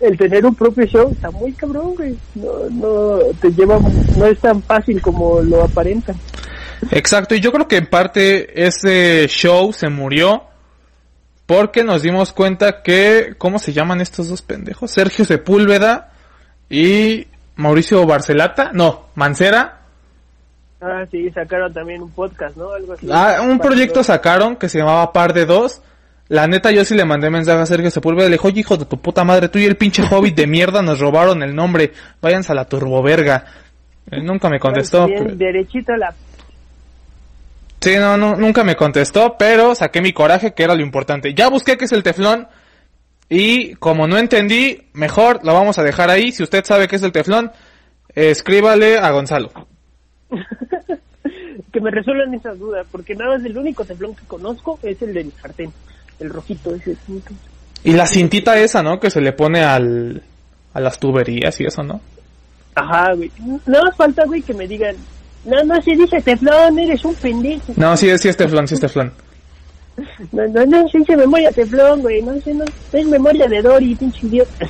El 0.00 0.16
tener 0.16 0.46
un 0.46 0.54
propio 0.54 0.86
show 0.86 1.10
está 1.10 1.30
muy 1.30 1.52
cabrón, 1.52 1.94
güey. 1.94 2.16
No, 2.34 2.70
no, 2.70 3.18
te 3.40 3.50
lleva, 3.52 3.78
no 4.16 4.26
es 4.26 4.38
tan 4.38 4.62
fácil 4.62 5.00
como 5.00 5.40
lo 5.40 5.62
aparenta. 5.62 6.14
Exacto, 6.90 7.34
y 7.34 7.40
yo 7.40 7.52
creo 7.52 7.68
que 7.68 7.76
en 7.76 7.86
parte 7.86 8.66
ese 8.66 9.26
show 9.28 9.72
se 9.72 9.88
murió 9.88 10.44
porque 11.46 11.84
nos 11.84 12.02
dimos 12.02 12.32
cuenta 12.32 12.82
que, 12.82 13.34
¿cómo 13.38 13.58
se 13.58 13.72
llaman 13.72 14.00
estos 14.00 14.28
dos 14.28 14.42
pendejos? 14.42 14.90
Sergio 14.90 15.24
Sepúlveda 15.24 16.12
y 16.70 17.26
Mauricio 17.56 18.04
Barcelata, 18.06 18.70
no, 18.72 19.06
Mancera. 19.14 19.80
Ah, 20.80 21.04
sí, 21.10 21.30
sacaron 21.30 21.72
también 21.72 22.02
un 22.02 22.10
podcast, 22.10 22.56
¿no? 22.56 22.72
Algo 22.72 22.92
así. 22.92 23.08
Ah, 23.10 23.40
un 23.42 23.58
proyecto 23.58 24.02
sacaron 24.02 24.56
que 24.56 24.68
se 24.68 24.78
llamaba 24.78 25.12
Par 25.12 25.32
de 25.32 25.46
Dos. 25.46 25.82
La 26.28 26.46
neta, 26.46 26.70
yo 26.70 26.84
sí 26.84 26.94
le 26.94 27.04
mandé 27.04 27.28
mensaje 27.28 27.60
a 27.60 27.66
Sergio 27.66 27.90
Sepúlveda. 27.90 28.28
Le 28.28 28.36
dije, 28.36 28.48
oye, 28.48 28.60
hijo 28.60 28.76
de 28.76 28.86
tu 28.86 28.98
puta 28.98 29.24
madre, 29.24 29.48
tú 29.48 29.58
y 29.58 29.64
el 29.64 29.76
pinche 29.76 30.02
hobbit 30.02 30.34
de 30.34 30.46
mierda 30.46 30.82
nos 30.82 30.98
robaron 30.98 31.42
el 31.42 31.54
nombre. 31.54 31.92
Váyanse 32.22 32.52
a 32.52 32.54
la 32.54 32.64
turboverga. 32.64 33.44
Él 34.10 34.24
nunca 34.24 34.48
me 34.48 34.58
contestó. 34.58 35.06
Bien, 35.06 35.24
pero- 35.24 35.36
derechito 35.36 35.94
la... 35.96 36.14
Sí, 37.80 37.96
no, 37.98 38.16
no, 38.16 38.34
nunca 38.36 38.64
me 38.64 38.76
contestó, 38.76 39.36
pero 39.38 39.74
saqué 39.74 40.00
mi 40.00 40.14
coraje, 40.14 40.54
que 40.54 40.62
era 40.62 40.74
lo 40.74 40.80
importante. 40.82 41.34
Ya 41.34 41.50
busqué 41.50 41.76
qué 41.76 41.84
es 41.84 41.92
el 41.92 42.02
teflón. 42.02 42.48
Y 43.28 43.74
como 43.74 44.06
no 44.06 44.16
entendí, 44.16 44.88
mejor 44.94 45.40
lo 45.44 45.52
vamos 45.52 45.78
a 45.78 45.82
dejar 45.82 46.08
ahí. 46.08 46.32
Si 46.32 46.42
usted 46.42 46.64
sabe 46.64 46.88
qué 46.88 46.96
es 46.96 47.02
el 47.02 47.12
teflón, 47.12 47.52
escríbale 48.14 48.98
a 48.98 49.10
Gonzalo. 49.10 49.50
que 51.72 51.80
me 51.80 51.90
resuelvan 51.90 52.32
esas 52.32 52.58
dudas, 52.58 52.86
porque 52.90 53.14
nada 53.14 53.36
más 53.36 53.44
el 53.44 53.58
único 53.58 53.84
teflón 53.84 54.14
que 54.14 54.24
conozco 54.26 54.78
es 54.82 55.02
el 55.02 55.12
del 55.12 55.32
sartén, 55.32 55.72
el 56.20 56.30
rojito 56.30 56.74
ese. 56.74 56.96
Y 57.82 57.92
la 57.92 58.06
cintita 58.06 58.58
esa, 58.58 58.82
¿no? 58.82 58.98
Que 58.98 59.10
se 59.10 59.20
le 59.20 59.32
pone 59.32 59.62
al, 59.62 60.22
a 60.72 60.80
las 60.80 60.98
tuberías 60.98 61.60
y 61.60 61.64
eso, 61.64 61.82
¿no? 61.82 62.00
Ajá, 62.74 63.12
güey. 63.14 63.30
Nada 63.66 63.84
más 63.84 63.96
falta, 63.96 64.24
güey, 64.24 64.42
que 64.42 64.54
me 64.54 64.66
digan, 64.66 64.96
no, 65.44 65.62
no 65.64 65.80
se 65.82 65.92
dice 65.92 66.20
teflón, 66.20 66.78
eres 66.78 67.04
un 67.04 67.14
pendejo. 67.14 67.72
No, 67.76 67.96
sí, 67.96 68.16
sí 68.18 68.28
es 68.28 68.36
teflón, 68.36 68.66
sí 68.66 68.74
es 68.74 68.80
teflón. 68.80 69.12
No, 70.32 70.46
no, 70.48 70.66
no 70.66 70.88
se 70.88 70.98
dice 70.98 71.16
memoria 71.16 71.52
teflón, 71.52 72.02
güey, 72.02 72.20
no 72.22 72.40
sé, 72.40 72.52
no, 72.52 72.64
es 72.92 73.06
memoria 73.06 73.46
de 73.46 73.62
Dory, 73.62 73.94
pinche 73.94 74.26
idiota. 74.26 74.66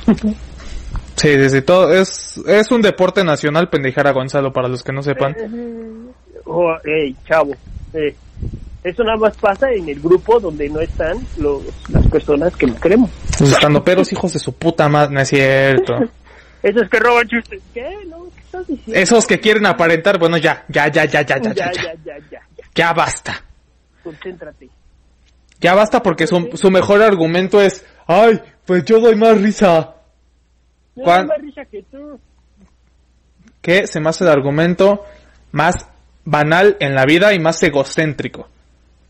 Sí, 1.15 1.29
desde 1.29 1.61
todo, 1.61 1.93
es, 1.93 2.37
es 2.45 2.69
un 2.71 2.81
deporte 2.81 3.23
nacional 3.23 3.69
pendejar 3.69 4.05
a 4.05 4.11
Gonzalo, 4.11 4.51
para 4.51 4.67
los 4.67 4.83
que 4.83 4.91
no 4.91 5.01
sepan. 5.01 5.35
Oh, 6.47 6.75
ey, 6.83 7.15
chavo, 7.27 7.55
eh, 7.91 8.15
eso 8.85 9.03
nada 9.03 9.17
más 9.17 9.35
pasa 9.37 9.71
en 9.71 9.89
el 9.89 9.99
grupo 9.99 10.39
donde 10.39 10.69
no 10.69 10.79
están 10.79 11.17
los, 11.37 11.63
las 11.89 12.05
personas 12.07 12.55
que 12.55 12.67
nos 12.67 12.79
queremos. 12.79 13.09
Los 13.39 13.51
estandoperos 13.51 14.13
hijos 14.13 14.33
de 14.33 14.39
su 14.39 14.53
puta 14.53 14.87
madre, 14.87 15.15
no 15.15 15.21
es 15.21 15.29
cierto. 15.29 15.95
Esos 16.61 16.87
que 16.89 16.99
roban 16.99 17.27
chistes. 17.27 17.63
¿Qué? 17.73 17.89
No, 18.07 18.25
¿qué 18.35 18.41
estás 18.41 18.67
diciendo? 18.67 18.93
Esos 19.01 19.25
que 19.25 19.39
quieren 19.39 19.65
aparentar, 19.65 20.19
bueno, 20.19 20.37
ya, 20.37 20.65
ya, 20.69 20.87
ya, 20.91 21.05
ya, 21.05 21.21
ya, 21.23 21.37
ya, 21.39 21.53
ya, 21.53 21.53
ya, 21.53 21.71
ya. 21.73 21.95
ya, 22.05 22.17
ya, 22.31 22.41
ya, 22.75 22.93
basta. 22.93 23.43
concéntrate. 24.03 24.69
Ya 25.59 25.73
basta 25.73 26.03
porque 26.03 26.27
su, 26.27 26.51
su 26.53 26.69
mejor 26.69 27.01
argumento 27.01 27.59
es, 27.61 27.83
ay, 28.05 28.39
pues 28.65 28.85
yo 28.85 28.99
doy 28.99 29.15
más 29.15 29.41
risa. 29.41 29.95
No, 30.95 31.03
¿Cuán- 31.03 31.25
más 31.25 31.39
risa 31.39 31.65
que 31.65 31.81
tú. 31.83 32.19
Que 33.61 33.87
se 33.87 33.99
me 33.99 34.09
hace 34.09 34.23
el 34.25 34.29
argumento 34.29 35.03
más 35.51 35.87
banal 36.23 36.77
en 36.79 36.93
la 36.93 37.05
vida 37.05 37.33
y 37.33 37.39
más 37.39 37.61
egocéntrico. 37.63 38.47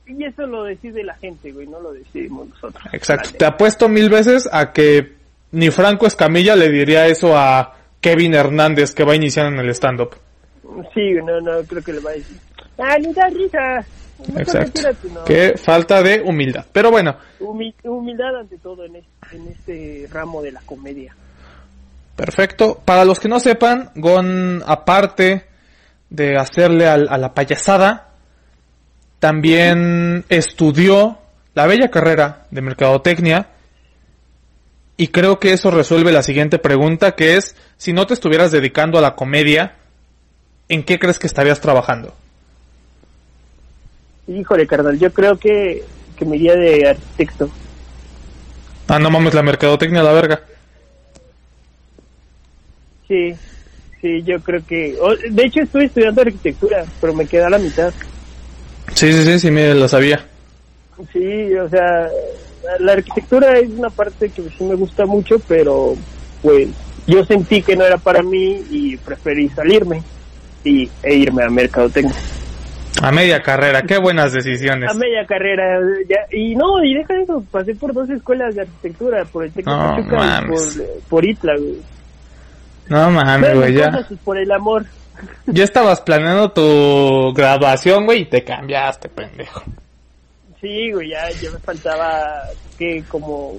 Y 0.08 0.24
eso 0.24 0.46
lo 0.46 0.64
decide 0.64 1.04
la 1.04 1.16
gente, 1.16 1.52
güey, 1.52 1.68
no 1.68 1.80
lo 1.80 1.92
decidimos 1.94 2.48
nosotros. 2.50 2.84
Exacto. 2.94 3.32
Te 3.38 3.46
apuesto 3.46 3.90
mil 3.90 4.10
veces 4.10 4.48
a 4.52 4.72
que 4.72 5.14
ni 5.52 5.72
Franco 5.72 6.06
Escamilla 6.06 6.56
le 6.56 6.70
diría 6.70 7.08
eso 7.08 7.36
a 7.38 7.74
Kevin 8.02 8.36
Hernández 8.36 8.94
que 8.94 9.04
va 9.04 9.16
iniciando 9.16 9.60
en 9.60 9.66
el 9.66 9.72
stand-up. 9.74 10.16
Sí, 10.94 11.14
no, 11.24 11.42
no, 11.42 11.64
creo 11.64 11.82
que 11.84 11.94
le 11.94 12.00
va 12.02 12.12
a 12.12 12.14
decir. 12.14 12.38
Ah, 12.78 12.98
ni 13.00 13.14
da 13.14 13.28
risa. 13.30 13.86
Exacto. 14.38 14.60
retírate, 14.82 15.08
no. 15.14 15.24
Qué 15.26 15.54
falta 15.58 16.02
de 16.02 16.22
humildad. 16.22 16.66
Pero 16.72 16.90
bueno, 16.92 17.18
Humi- 17.40 17.74
humildad 17.84 18.40
ante 18.40 18.58
todo 18.58 18.86
en 18.86 18.96
este, 18.98 19.36
en 19.36 19.48
este 19.48 20.08
ramo 20.12 20.42
de 20.42 20.52
la 20.52 20.62
comedia. 20.62 21.16
perfecto. 22.16 22.82
Para 22.86 23.06
los 23.06 23.20
que 23.20 23.28
no 23.30 23.40
sepan, 23.40 23.92
Gon, 23.96 24.64
aparte 24.66 25.46
de 26.10 26.38
hacerle 26.38 26.88
al- 26.88 27.08
a 27.10 27.18
la 27.18 27.34
payasada, 27.34 28.10
también 29.20 30.26
estudió 30.30 31.18
la 31.54 31.66
bella 31.66 31.90
carrera 31.90 32.46
de 32.52 32.62
mercadotecnia. 32.62 33.48
Y 34.98 35.08
creo 35.08 35.40
que 35.40 35.54
eso 35.54 35.72
resuelve 35.72 36.12
la 36.12 36.24
siguiente 36.24 36.58
pregunta, 36.58 37.16
que 37.16 37.36
es, 37.36 37.56
si 37.78 37.92
no 37.92 38.06
te 38.08 38.14
estuvieras 38.14 38.52
dedicando 38.52 38.98
a 38.98 39.02
la 39.02 39.16
comedia, 39.16 39.76
¿en 40.70 40.84
qué 40.84 41.00
crees 41.00 41.20
que 41.20 41.28
estarías 41.28 41.60
trabajando? 41.60 42.14
Híjole, 44.28 44.66
carnal, 44.66 44.98
yo 44.98 45.12
creo 45.12 45.38
que, 45.38 45.84
que 46.18 46.26
me 46.26 46.38
iría 46.38 46.56
de 46.56 46.90
arquitecto. 46.90 47.50
Ah, 48.88 49.00
no 49.00 49.10
mames, 49.10 49.34
la 49.34 49.44
mercadotecnia 49.44 50.02
la 50.02 50.14
verga. 50.14 50.42
Sí, 53.08 53.36
sí, 54.02 54.24
yo 54.24 54.40
creo 54.40 54.66
que... 54.66 54.98
de 55.30 55.44
hecho, 55.44 55.62
estoy 55.62 55.86
estudiando 55.86 56.22
arquitectura, 56.22 56.86
pero 57.02 57.14
me 57.14 57.28
queda 57.28 57.48
a 57.48 57.52
la 57.52 57.60
mitad. 57.60 57.94
Sí, 58.94 59.12
sí, 59.12 59.24
sí, 59.24 59.40
sí, 59.40 59.52
me 59.52 59.74
lo 59.74 59.88
sabía. 59.88 60.26
Sí, 61.12 61.54
o 61.56 61.68
sea, 61.70 62.08
la 62.80 62.94
arquitectura 62.94 63.58
es 63.58 63.70
una 63.70 63.90
parte 63.90 64.30
que 64.30 64.44
sí 64.44 64.64
me 64.64 64.76
gusta 64.76 65.06
mucho, 65.06 65.40
pero 65.48 65.96
pues 66.42 66.70
yo 67.08 67.24
sentí 67.26 67.62
que 67.62 67.76
no 67.76 67.86
era 67.86 67.98
para 67.98 68.24
mí 68.24 68.64
y 68.70 68.98
preferí 68.98 69.50
salirme 69.50 70.02
y, 70.64 70.90
e 71.04 71.16
irme 71.16 71.44
a 71.44 71.50
mercadotecnia. 71.50 72.16
A 73.02 73.12
media 73.12 73.42
carrera, 73.42 73.82
qué 73.82 73.98
buenas 73.98 74.32
decisiones. 74.32 74.90
A 74.90 74.94
media 74.94 75.26
carrera, 75.26 75.80
ya, 76.08 76.20
y 76.32 76.56
no, 76.56 76.82
y 76.84 76.94
deja 76.94 77.14
eso, 77.22 77.44
pasé 77.52 77.76
por 77.76 77.94
dos 77.94 78.10
escuelas 78.10 78.56
de 78.56 78.62
arquitectura, 78.62 79.26
por 79.26 79.44
el 79.44 79.52
Técnico 79.52 79.78
No, 79.78 79.96
Pachuca 79.98 80.44
y 80.44 80.48
por, 80.48 80.86
por 81.10 81.26
ITLA, 81.26 81.58
güey. 81.58 81.82
No 82.88 83.12
mames, 83.12 83.56
güey, 83.56 83.74
ya. 83.74 83.92
cosas 83.92 84.18
por 84.24 84.38
el 84.38 84.52
amor. 84.52 84.86
Ya 85.48 85.64
estabas 85.64 86.02
planeando 86.02 86.52
tu 86.52 87.34
graduación, 87.34 88.06
güey, 88.06 88.22
y 88.22 88.26
te 88.26 88.44
cambiaste, 88.44 89.10
pendejo. 89.10 89.62
Sí, 90.62 90.92
güey, 90.92 91.10
ya, 91.12 91.30
ya 91.42 91.52
me 91.52 91.60
faltaba 91.60 92.44
que 92.78 93.04
como 93.08 93.54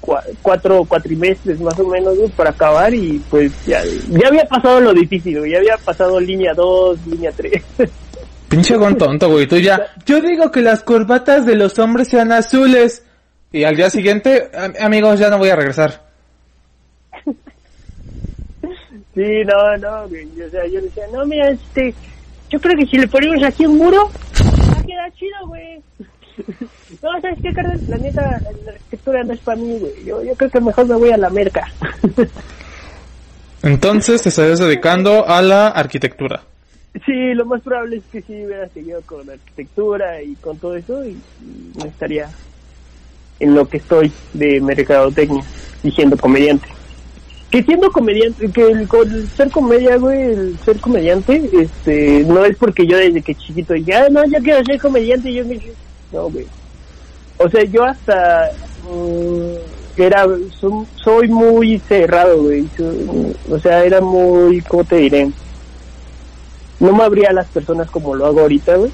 cua- 0.00 0.24
cuatro 0.42 0.84
cuatrimestres 0.84 1.60
más 1.60 1.78
o 1.78 1.86
menos 1.88 2.16
güey, 2.16 2.28
para 2.30 2.50
acabar 2.50 2.92
y 2.92 3.20
pues 3.30 3.52
ya, 3.66 3.82
ya 4.08 4.28
había 4.28 4.44
pasado 4.44 4.80
lo 4.80 4.92
difícil, 4.92 5.38
güey, 5.38 5.52
ya 5.52 5.58
había 5.58 5.76
pasado 5.78 6.18
línea 6.20 6.52
2, 6.54 7.06
línea 7.06 7.30
3. 7.32 7.62
Pinche 8.48 8.76
gon 8.76 8.96
tonto, 8.96 9.28
güey. 9.30 9.46
Tú 9.48 9.56
ya. 9.56 9.80
Yo 10.06 10.20
digo 10.20 10.50
que 10.52 10.60
las 10.62 10.82
corbatas 10.84 11.44
de 11.46 11.56
los 11.56 11.76
hombres 11.78 12.08
sean 12.08 12.30
azules. 12.30 13.02
Y 13.50 13.64
al 13.64 13.74
día 13.74 13.90
siguiente, 13.90 14.50
am- 14.54 14.74
amigos, 14.80 15.18
ya 15.18 15.28
no 15.30 15.38
voy 15.38 15.48
a 15.48 15.56
regresar. 15.56 16.04
sí, 19.14 19.44
no, 19.44 19.76
no, 19.78 20.04
o 20.04 20.50
sea, 20.50 20.66
yo 20.66 20.80
decía, 20.80 21.04
no, 21.12 21.24
mira, 21.26 21.50
este, 21.50 21.94
yo 22.50 22.60
creo 22.60 22.76
que 22.76 22.86
si 22.86 22.98
le 22.98 23.08
ponemos 23.08 23.42
aquí 23.42 23.66
un 23.66 23.78
muro, 23.78 24.10
va 24.40 24.80
a 24.80 24.82
quedar 24.82 25.12
chido, 25.14 25.46
güey. 25.46 25.80
No, 27.02 27.20
¿sabes 27.20 27.38
qué, 27.42 27.52
carnal? 27.52 27.80
La 27.88 27.98
neta, 27.98 28.22
la 28.64 28.72
arquitectura 28.72 29.24
no 29.24 29.32
es 29.34 29.40
para 29.40 29.56
mí, 29.58 29.78
güey. 29.78 30.04
Yo, 30.06 30.22
yo 30.22 30.34
creo 30.36 30.50
que 30.50 30.60
mejor 30.60 30.86
me 30.86 30.94
voy 30.94 31.10
a 31.10 31.16
la 31.16 31.28
merca. 31.28 31.66
Entonces 33.62 34.22
te 34.22 34.28
estarías 34.28 34.58
dedicando 34.58 35.26
a 35.26 35.42
la 35.42 35.68
arquitectura. 35.68 36.42
Sí, 37.04 37.34
lo 37.34 37.44
más 37.44 37.62
probable 37.62 37.96
es 37.96 38.04
que 38.12 38.22
sí 38.22 38.44
hubiera 38.44 38.68
seguido 38.68 39.00
con 39.02 39.28
arquitectura 39.28 40.22
y 40.22 40.34
con 40.36 40.58
todo 40.58 40.76
eso 40.76 41.04
y, 41.04 41.18
no 41.76 41.86
estaría 41.86 42.28
en 43.40 43.54
lo 43.54 43.68
que 43.68 43.78
estoy 43.78 44.12
de 44.32 44.60
mercadotecnia 44.60 45.42
y 45.82 45.90
siendo 45.90 46.16
comediante. 46.16 46.68
Que 47.54 47.62
siendo 47.62 47.88
comediante, 47.92 48.50
que 48.50 48.62
el, 48.68 48.88
ser 49.36 49.48
comedia, 49.52 49.96
güey, 49.96 50.22
el 50.22 50.58
ser 50.64 50.80
comediante, 50.80 51.40
este, 51.52 52.24
no 52.26 52.44
es 52.44 52.56
porque 52.56 52.84
yo 52.84 52.96
desde 52.96 53.22
que 53.22 53.32
chiquito 53.36 53.74
dije, 53.74 53.94
ah, 53.94 54.08
no, 54.10 54.24
yo 54.24 54.40
quiero 54.42 54.64
ser 54.64 54.80
comediante, 54.80 55.30
y 55.30 55.34
yo 55.34 55.44
me 55.44 55.60
no, 56.10 56.30
güey. 56.30 56.46
O 57.38 57.48
sea, 57.48 57.62
yo 57.62 57.84
hasta, 57.84 58.50
mm, 58.90 60.00
era, 60.00 60.26
so- 60.58 60.84
soy 60.96 61.28
muy 61.28 61.78
cerrado, 61.78 62.42
güey. 62.42 62.66
So- 62.76 63.54
O 63.54 63.58
sea, 63.60 63.84
era 63.84 64.00
muy, 64.00 64.60
¿cómo 64.62 64.82
te 64.82 64.96
diré? 64.96 65.30
no 66.80 66.92
me 66.92 67.04
abría 67.04 67.30
a 67.30 67.34
las 67.34 67.46
personas 67.46 67.88
como 67.88 68.16
lo 68.16 68.26
hago 68.26 68.40
ahorita, 68.40 68.74
güey. 68.74 68.90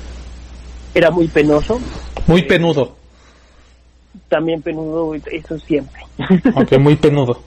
Era 0.95 1.11
muy 1.11 1.29
penoso, 1.29 1.81
Muy 2.27 2.43
penudo. 2.43 2.95
también 4.29 4.61
penudo, 4.61 5.07
güey, 5.07 5.23
eso 5.33 5.59
siempre. 5.61 6.03
Ok, 6.55 6.73
muy 6.79 6.97
penudo. 6.97 7.41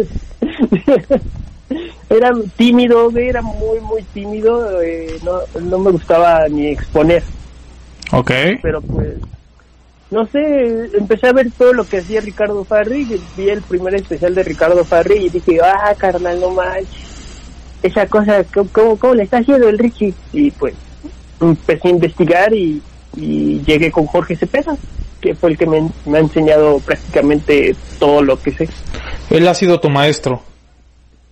era 2.10 2.30
tímido, 2.56 3.10
era 3.16 3.42
muy, 3.42 3.80
muy 3.80 4.02
tímido, 4.14 4.80
eh, 4.82 5.18
no, 5.24 5.60
no 5.60 5.78
me 5.78 5.90
gustaba 5.90 6.46
ni 6.48 6.68
exponer, 6.68 7.22
Ok. 8.12 8.30
pero 8.62 8.80
pues, 8.80 9.14
no 10.10 10.26
sé, 10.26 10.90
empecé 10.94 11.28
a 11.28 11.32
ver 11.32 11.50
todo 11.56 11.72
lo 11.72 11.84
que 11.84 11.98
hacía 11.98 12.20
Ricardo 12.20 12.64
Farri, 12.64 13.06
vi 13.36 13.48
el 13.48 13.62
primer 13.62 13.94
especial 13.96 14.34
de 14.34 14.44
Ricardo 14.44 14.84
Farri 14.84 15.26
y 15.26 15.28
dije, 15.28 15.58
ah, 15.62 15.94
carnal, 15.98 16.40
no 16.40 16.50
manches, 16.50 16.86
esa 17.82 18.06
cosa, 18.06 18.44
¿cómo, 18.54 18.68
cómo, 18.72 18.96
cómo 18.96 19.14
le 19.14 19.24
está 19.24 19.38
haciendo 19.38 19.68
el 19.68 19.78
Richie? 19.78 20.14
Y 20.32 20.50
pues, 20.52 20.74
empecé 21.40 21.88
a 21.88 21.90
investigar 21.90 22.54
y, 22.54 22.80
y 23.16 23.60
llegué 23.66 23.90
con 23.90 24.06
Jorge 24.06 24.36
Cepeda, 24.36 24.76
que 25.20 25.34
fue 25.34 25.50
el 25.50 25.58
que 25.58 25.66
me, 25.66 25.88
me 26.06 26.18
ha 26.18 26.20
enseñado 26.20 26.78
prácticamente 26.80 27.74
todo 27.98 28.22
lo 28.22 28.40
que 28.40 28.52
sé. 28.52 28.68
Él 29.30 29.46
ha 29.48 29.54
sido 29.54 29.80
tu 29.80 29.88
maestro. 29.88 30.42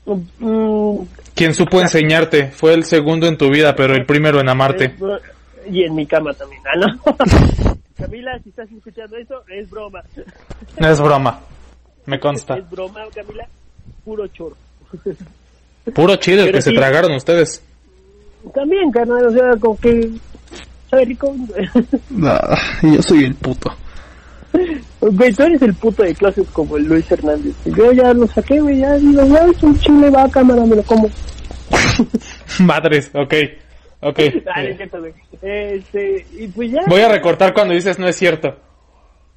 Mm, 0.06 0.98
Quien 1.34 1.54
supo 1.54 1.80
enseñarte. 1.80 2.48
Fue 2.50 2.74
el 2.74 2.84
segundo 2.84 3.26
en 3.26 3.36
tu 3.36 3.50
vida, 3.50 3.74
pero 3.74 3.94
el 3.94 4.06
primero 4.06 4.40
en 4.40 4.48
amarte. 4.48 4.94
y 5.70 5.82
en 5.82 5.94
mi 5.94 6.06
cama 6.06 6.32
también, 6.34 6.62
ah, 6.66 6.76
no. 6.76 7.16
Camila, 7.96 8.38
si 8.42 8.50
estás 8.50 8.70
escuchando 8.70 9.16
eso, 9.16 9.42
es 9.48 9.70
broma. 9.70 10.02
No 10.78 10.88
es 10.88 11.00
broma. 11.00 11.40
Me 12.06 12.18
consta. 12.18 12.58
Es 12.58 12.68
broma, 12.68 13.00
Camila, 13.14 13.46
puro 14.04 14.26
choro. 14.28 14.56
Puro 15.94 16.16
chile 16.16 16.44
el 16.44 16.52
que 16.52 16.62
se 16.62 16.72
tragaron 16.72 17.12
ustedes. 17.12 17.62
También, 18.54 18.90
carnal, 18.90 19.26
o 19.26 19.30
sea, 19.30 19.56
como 19.58 19.78
que... 19.78 20.10
¿Sabe 20.90 21.04
rico? 21.04 21.34
yo 22.82 23.02
soy 23.02 23.24
el 23.24 23.34
puto. 23.34 23.74
Güey, 25.00 25.32
tú 25.32 25.42
eres 25.42 25.62
el 25.62 25.74
puto 25.74 26.02
de 26.02 26.14
closet 26.14 26.50
como 26.52 26.76
el 26.76 26.84
Luis 26.84 27.10
Hernández. 27.10 27.54
Yo 27.64 27.92
ya 27.92 28.14
lo 28.14 28.26
saqué, 28.26 28.60
güey, 28.60 28.78
ya 28.78 28.94
digo, 28.94 29.24
güey, 29.24 29.50
es 29.50 29.62
un 29.62 29.78
chile, 29.80 30.10
va 30.10 30.24
a 30.24 30.30
cámara, 30.30 30.64
me 30.64 30.76
lo 30.76 30.82
como. 30.84 31.10
Madres, 32.60 33.10
ok. 33.14 33.34
Ok. 34.00 34.18
Es 34.18 34.76
cierto, 34.76 35.00
güey. 35.00 35.12
Este, 35.42 36.26
y 36.32 36.46
pues 36.48 36.70
ya. 36.70 36.82
Voy 36.86 37.00
a 37.00 37.08
recortar 37.08 37.52
cuando 37.52 37.74
dices 37.74 37.98
no 37.98 38.06
es 38.06 38.16
cierto. 38.16 38.54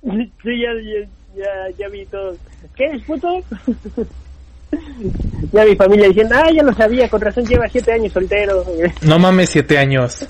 Sí, 0.03 0.61
ya, 0.61 0.69
ya, 0.83 1.07
ya, 1.35 1.77
ya 1.77 1.89
vi 1.89 2.05
todo. 2.05 2.35
¿Qué 2.75 2.85
es 2.85 3.01
puto? 3.03 3.41
ya 5.51 5.65
mi 5.65 5.75
familia 5.75 6.07
diciendo, 6.07 6.35
ah, 6.37 6.49
ya 6.53 6.63
lo 6.63 6.73
sabía, 6.73 7.09
con 7.09 7.21
razón 7.21 7.45
lleva 7.45 7.67
siete 7.67 7.93
años 7.93 8.13
soltero. 8.13 8.63
No 9.01 9.19
mames, 9.19 9.49
siete 9.49 9.77
años. 9.77 10.27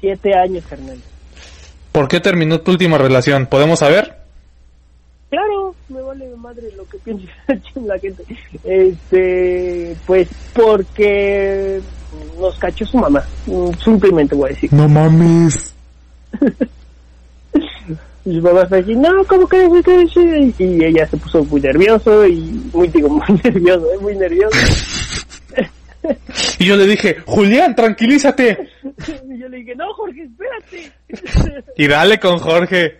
Siete 0.00 0.34
años, 0.34 0.64
carnal. 0.68 0.98
¿Por 1.92 2.08
qué 2.08 2.20
terminó 2.20 2.60
tu 2.60 2.72
última 2.72 2.98
relación? 2.98 3.46
¿Podemos 3.46 3.80
saber? 3.80 4.16
Claro, 5.28 5.74
me 5.88 6.00
vale 6.02 6.28
madre 6.36 6.70
lo 6.76 6.84
que 6.88 6.98
piense 6.98 7.26
la 7.84 7.98
gente. 7.98 8.24
Este, 8.64 9.96
pues 10.06 10.28
porque 10.54 11.80
nos 12.38 12.58
cachó 12.58 12.84
su 12.84 12.98
mamá. 12.98 13.22
Mm, 13.46 13.70
Simplemente 13.82 14.34
voy 14.34 14.50
a 14.50 14.54
decir. 14.54 14.72
No 14.72 14.88
mames. 14.88 15.74
Y 18.24 18.34
su 18.36 18.42
mamá 18.42 18.66
fue 18.66 18.80
así, 18.80 18.94
no, 18.94 19.24
¿cómo 19.26 19.48
crees? 19.48 19.70
Y 20.58 20.84
ella 20.84 21.06
se 21.08 21.16
puso 21.16 21.42
muy 21.44 21.60
nervioso 21.60 22.26
y 22.26 22.70
muy, 22.72 22.88
digo, 22.88 23.08
muy 23.28 23.40
nervioso, 23.42 23.86
¿eh? 23.92 23.98
muy 23.98 24.14
nervioso. 24.14 24.58
Y 26.58 26.64
yo 26.66 26.76
le 26.76 26.86
dije, 26.86 27.18
Julián, 27.26 27.74
tranquilízate. 27.74 28.68
Y 29.28 29.38
yo 29.38 29.48
le 29.48 29.58
dije, 29.58 29.74
no, 29.76 29.92
Jorge, 29.94 30.24
espérate. 30.24 30.92
Y 31.76 31.86
dale 31.88 32.18
con 32.20 32.38
Jorge. 32.38 32.98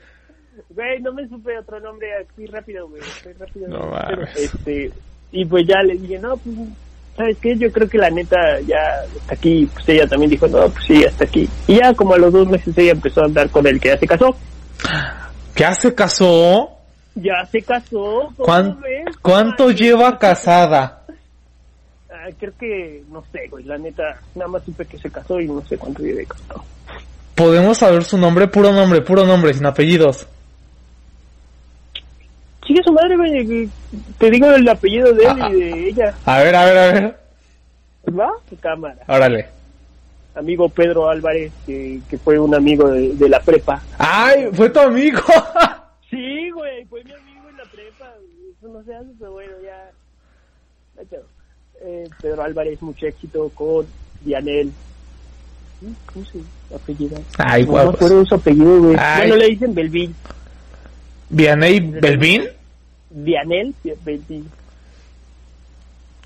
Güey, 0.71 1.01
no 1.03 1.13
me 1.13 1.29
supe 1.29 1.59
otro 1.59 1.79
nombre 1.81 2.09
así 2.17 2.47
rápido, 2.47 2.89
güey. 2.89 3.03
rápido. 3.39 3.69
No 3.69 3.91
Pero, 4.09 4.23
este, 4.37 4.91
y 5.33 5.45
pues 5.45 5.67
ya 5.67 5.83
le 5.83 5.95
dije, 5.95 6.19
no, 6.19 6.37
pues, 6.37 6.57
¿sabes 7.17 7.37
qué? 7.39 7.57
Yo 7.57 7.71
creo 7.73 7.89
que 7.89 7.99
la 7.99 8.09
neta 8.11 8.37
ya 8.67 8.79
hasta 9.21 9.35
aquí, 9.35 9.69
pues 9.75 9.89
ella 9.91 10.07
también 10.07 10.31
dijo, 10.31 10.47
no, 10.49 10.69
pues 10.71 10.85
sí, 10.87 11.05
hasta 11.05 11.25
aquí. 11.25 11.49
Y 11.67 11.77
ya 11.77 11.93
como 11.95 12.15
a 12.15 12.19
los 12.19 12.33
dos 12.33 12.49
meses 12.49 12.77
ella 12.79 12.93
empezó 12.93 13.23
a 13.23 13.27
andar 13.27 13.51
con 13.51 13.67
el 13.67 13.79
que 13.81 13.89
ya 13.89 13.99
se 13.99 14.07
casó. 14.07 14.35
¿Qué 15.55 15.75
se 15.75 15.95
casó? 15.95 16.71
Ya 17.15 17.45
se 17.51 17.61
casó. 17.63 18.33
¿cómo 18.37 18.45
¿Cuán- 18.45 18.81
ves? 18.81 19.17
¿Cuánto 19.21 19.71
lleva 19.71 20.19
casada? 20.19 21.00
Ah, 22.31 22.37
creo 22.39 22.53
que, 22.59 23.03
no 23.11 23.25
sé, 23.33 23.49
güey, 23.49 23.65
la 23.65 23.79
neta, 23.79 24.21
nada 24.35 24.49
más 24.49 24.65
supe 24.65 24.85
que 24.87 24.99
se 24.99 25.11
casó 25.11 25.41
y 25.41 25.47
no 25.47 25.63
sé 25.63 25.77
cuánto 25.79 26.03
vive 26.03 26.27
casado. 26.27 26.65
¿Podemos 27.35 27.79
saber 27.79 28.05
su 28.05 28.19
nombre? 28.19 28.49
Puro 28.49 28.73
nombre, 28.73 29.01
puro 29.01 29.25
nombre, 29.25 29.55
sin 29.55 29.67
apellidos. 29.67 30.27
Sigue 32.67 32.83
su 32.85 32.93
madre, 32.93 33.17
güey, 33.17 33.69
te 34.19 34.31
digo 34.31 34.51
el 34.51 34.69
apellido 34.69 35.13
de 35.13 35.25
él 35.25 35.39
y 35.51 35.61
de 35.61 35.89
ella. 35.89 36.15
A 36.25 36.39
ver, 36.41 36.55
a 36.55 36.65
ver, 36.65 36.79
a 36.79 36.93
ver. 36.93 37.17
¿Va? 38.19 38.31
Tu 38.49 38.57
cámara. 38.57 38.99
Órale. 39.09 39.47
Amigo 40.35 40.69
Pedro 40.69 41.09
Álvarez, 41.09 41.53
que, 41.67 42.01
que 42.09 42.19
fue 42.19 42.39
un 42.39 42.55
amigo 42.55 42.89
de, 42.89 43.15
de 43.15 43.29
la 43.29 43.41
prepa. 43.41 43.83
¡Ay! 43.99 44.49
¡Fue 44.53 44.71
tu 44.71 44.81
amigo! 44.81 45.21
Sí, 46.11 46.51
güey, 46.51 46.85
fue 46.87 47.05
mi 47.05 47.13
amigo 47.13 47.49
en 47.49 47.57
la 47.57 47.65
prepa. 47.67 48.13
Eso 48.59 48.67
no 48.67 48.83
se 48.83 48.93
hace, 48.93 49.11
pero 49.17 49.31
bueno, 49.31 49.53
ya. 49.63 49.90
Eh, 51.81 52.09
Pedro 52.21 52.43
Álvarez, 52.43 52.81
mucho 52.83 53.07
éxito 53.07 53.49
con 53.55 53.87
Dianel. 54.23 54.71
¿Cómo 56.13 56.25
se 56.27 56.41
apellida? 56.75 57.19
Ay, 57.39 57.65
no 57.65 57.73
guapos. 57.73 58.11
de 58.11 58.27
su 58.27 58.35
apellido, 58.35 58.83
güey. 58.83 58.97
Ay. 58.99 59.21
Bueno, 59.29 59.37
le 59.37 59.47
dicen 59.49 59.75
Belvin. 59.75 60.15
¿Vianey 61.31 61.81
Belvin? 61.81 62.45
Dianel, 63.09 63.75
Belvin. 64.05 64.47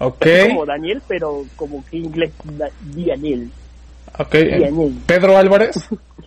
Ok. 0.01 0.27
Es 0.27 0.49
como 0.49 0.67
Daniel, 0.67 1.03
pero 1.07 1.45
como 1.57 1.85
que 1.87 1.99
inglés, 1.99 2.33
Dianel. 2.95 3.51
Ok. 4.19 4.33
Dianel. 4.35 4.95
Pedro 5.07 5.37
Álvarez. 5.39 5.77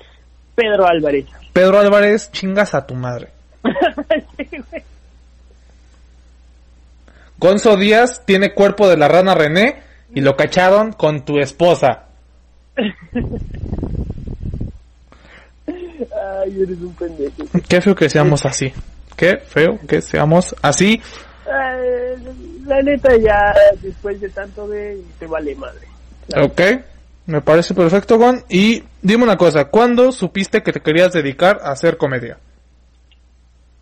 Pedro 0.55 0.87
Álvarez. 0.87 1.25
Pedro 1.53 1.79
Álvarez, 1.79 2.31
chingas 2.31 2.73
a 2.73 2.85
tu 2.85 2.95
madre. 2.95 3.29
Sí, 4.37 4.47
güey. 4.71 4.83
Gonzo 7.39 7.77
Díaz 7.77 8.23
tiene 8.25 8.53
cuerpo 8.53 8.87
de 8.89 8.97
la 8.97 9.07
rana 9.07 9.35
René 9.35 9.81
y 10.13 10.21
lo 10.21 10.35
cacharon 10.35 10.93
con 10.93 11.23
tu 11.25 11.39
esposa. 11.39 12.05
Ay, 16.35 16.61
eres 16.61 16.79
un 16.79 16.93
pendejo. 16.95 17.43
Qué 17.67 17.81
feo 17.81 17.95
que 17.95 18.09
seamos 18.09 18.45
así. 18.45 18.73
Qué 19.15 19.37
feo 19.37 19.79
que 19.87 20.01
seamos 20.01 20.55
así. 20.61 21.01
Ay, 21.45 22.15
la 22.65 22.81
neta 22.81 23.15
ya 23.17 23.53
después 23.81 24.19
de 24.19 24.29
tanto 24.29 24.67
de 24.67 25.01
te 25.19 25.27
vale 25.27 25.55
madre. 25.55 25.87
Ok. 26.35 26.61
Me 27.27 27.41
parece 27.41 27.73
perfecto, 27.73 28.17
Gon. 28.17 28.43
Y 28.49 28.83
dime 29.01 29.23
una 29.25 29.35
cosa, 29.35 29.65
¿cuándo 29.65 30.13
supiste 30.13 30.63
que 30.63 30.71
te 30.71 30.79
querías 30.79 31.11
dedicar 31.11 31.59
a 31.61 31.71
hacer 31.71 31.97
comedia? 31.97 32.37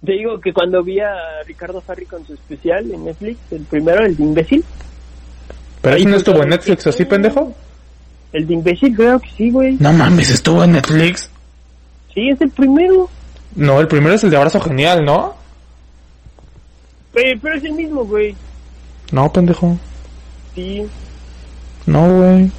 Te 0.03 0.12
digo 0.13 0.39
que 0.39 0.53
cuando 0.53 0.84
vi 0.84 0.99
a 0.99 1.13
Ricardo 1.45 1.81
Farri 1.81 2.05
con 2.05 2.25
su 2.25 2.34
especial 2.34 2.89
en 2.91 3.05
Netflix, 3.05 3.38
el 3.51 3.62
primero, 3.63 4.05
el 4.05 4.15
de 4.15 4.23
imbécil, 4.23 4.63
¿Pero 5.81 5.97
Ahí 5.97 6.05
no 6.05 6.15
estuvo 6.15 6.41
en 6.41 6.49
Netflix 6.49 6.88
así, 6.88 7.05
pendejo? 7.05 7.53
el 8.34 8.47
de 8.47 8.53
imbécil, 8.55 8.95
creo 8.95 9.19
que 9.19 9.29
sí, 9.38 9.51
güey. 9.51 9.77
No 9.79 9.93
mames, 9.93 10.29
estuvo 10.31 10.63
en 10.63 10.73
Netflix. 10.73 11.29
Sí, 12.13 12.29
es 12.29 12.41
el 12.41 12.49
primero. 12.49 13.08
No, 13.55 13.79
el 13.79 13.88
primero 13.88 14.15
es 14.15 14.23
el 14.23 14.29
de 14.31 14.38
Abrazo 14.38 14.60
Genial, 14.60 15.05
¿no? 15.05 15.36
Eh, 17.13 17.38
pero 17.41 17.55
es 17.55 17.63
el 17.63 17.73
mismo, 17.73 18.03
güey. 18.03 18.36
No, 19.12 19.31
pendejo. 19.31 19.77
Sí. 20.55 20.86
No, 21.86 22.10
güey. 22.17 22.51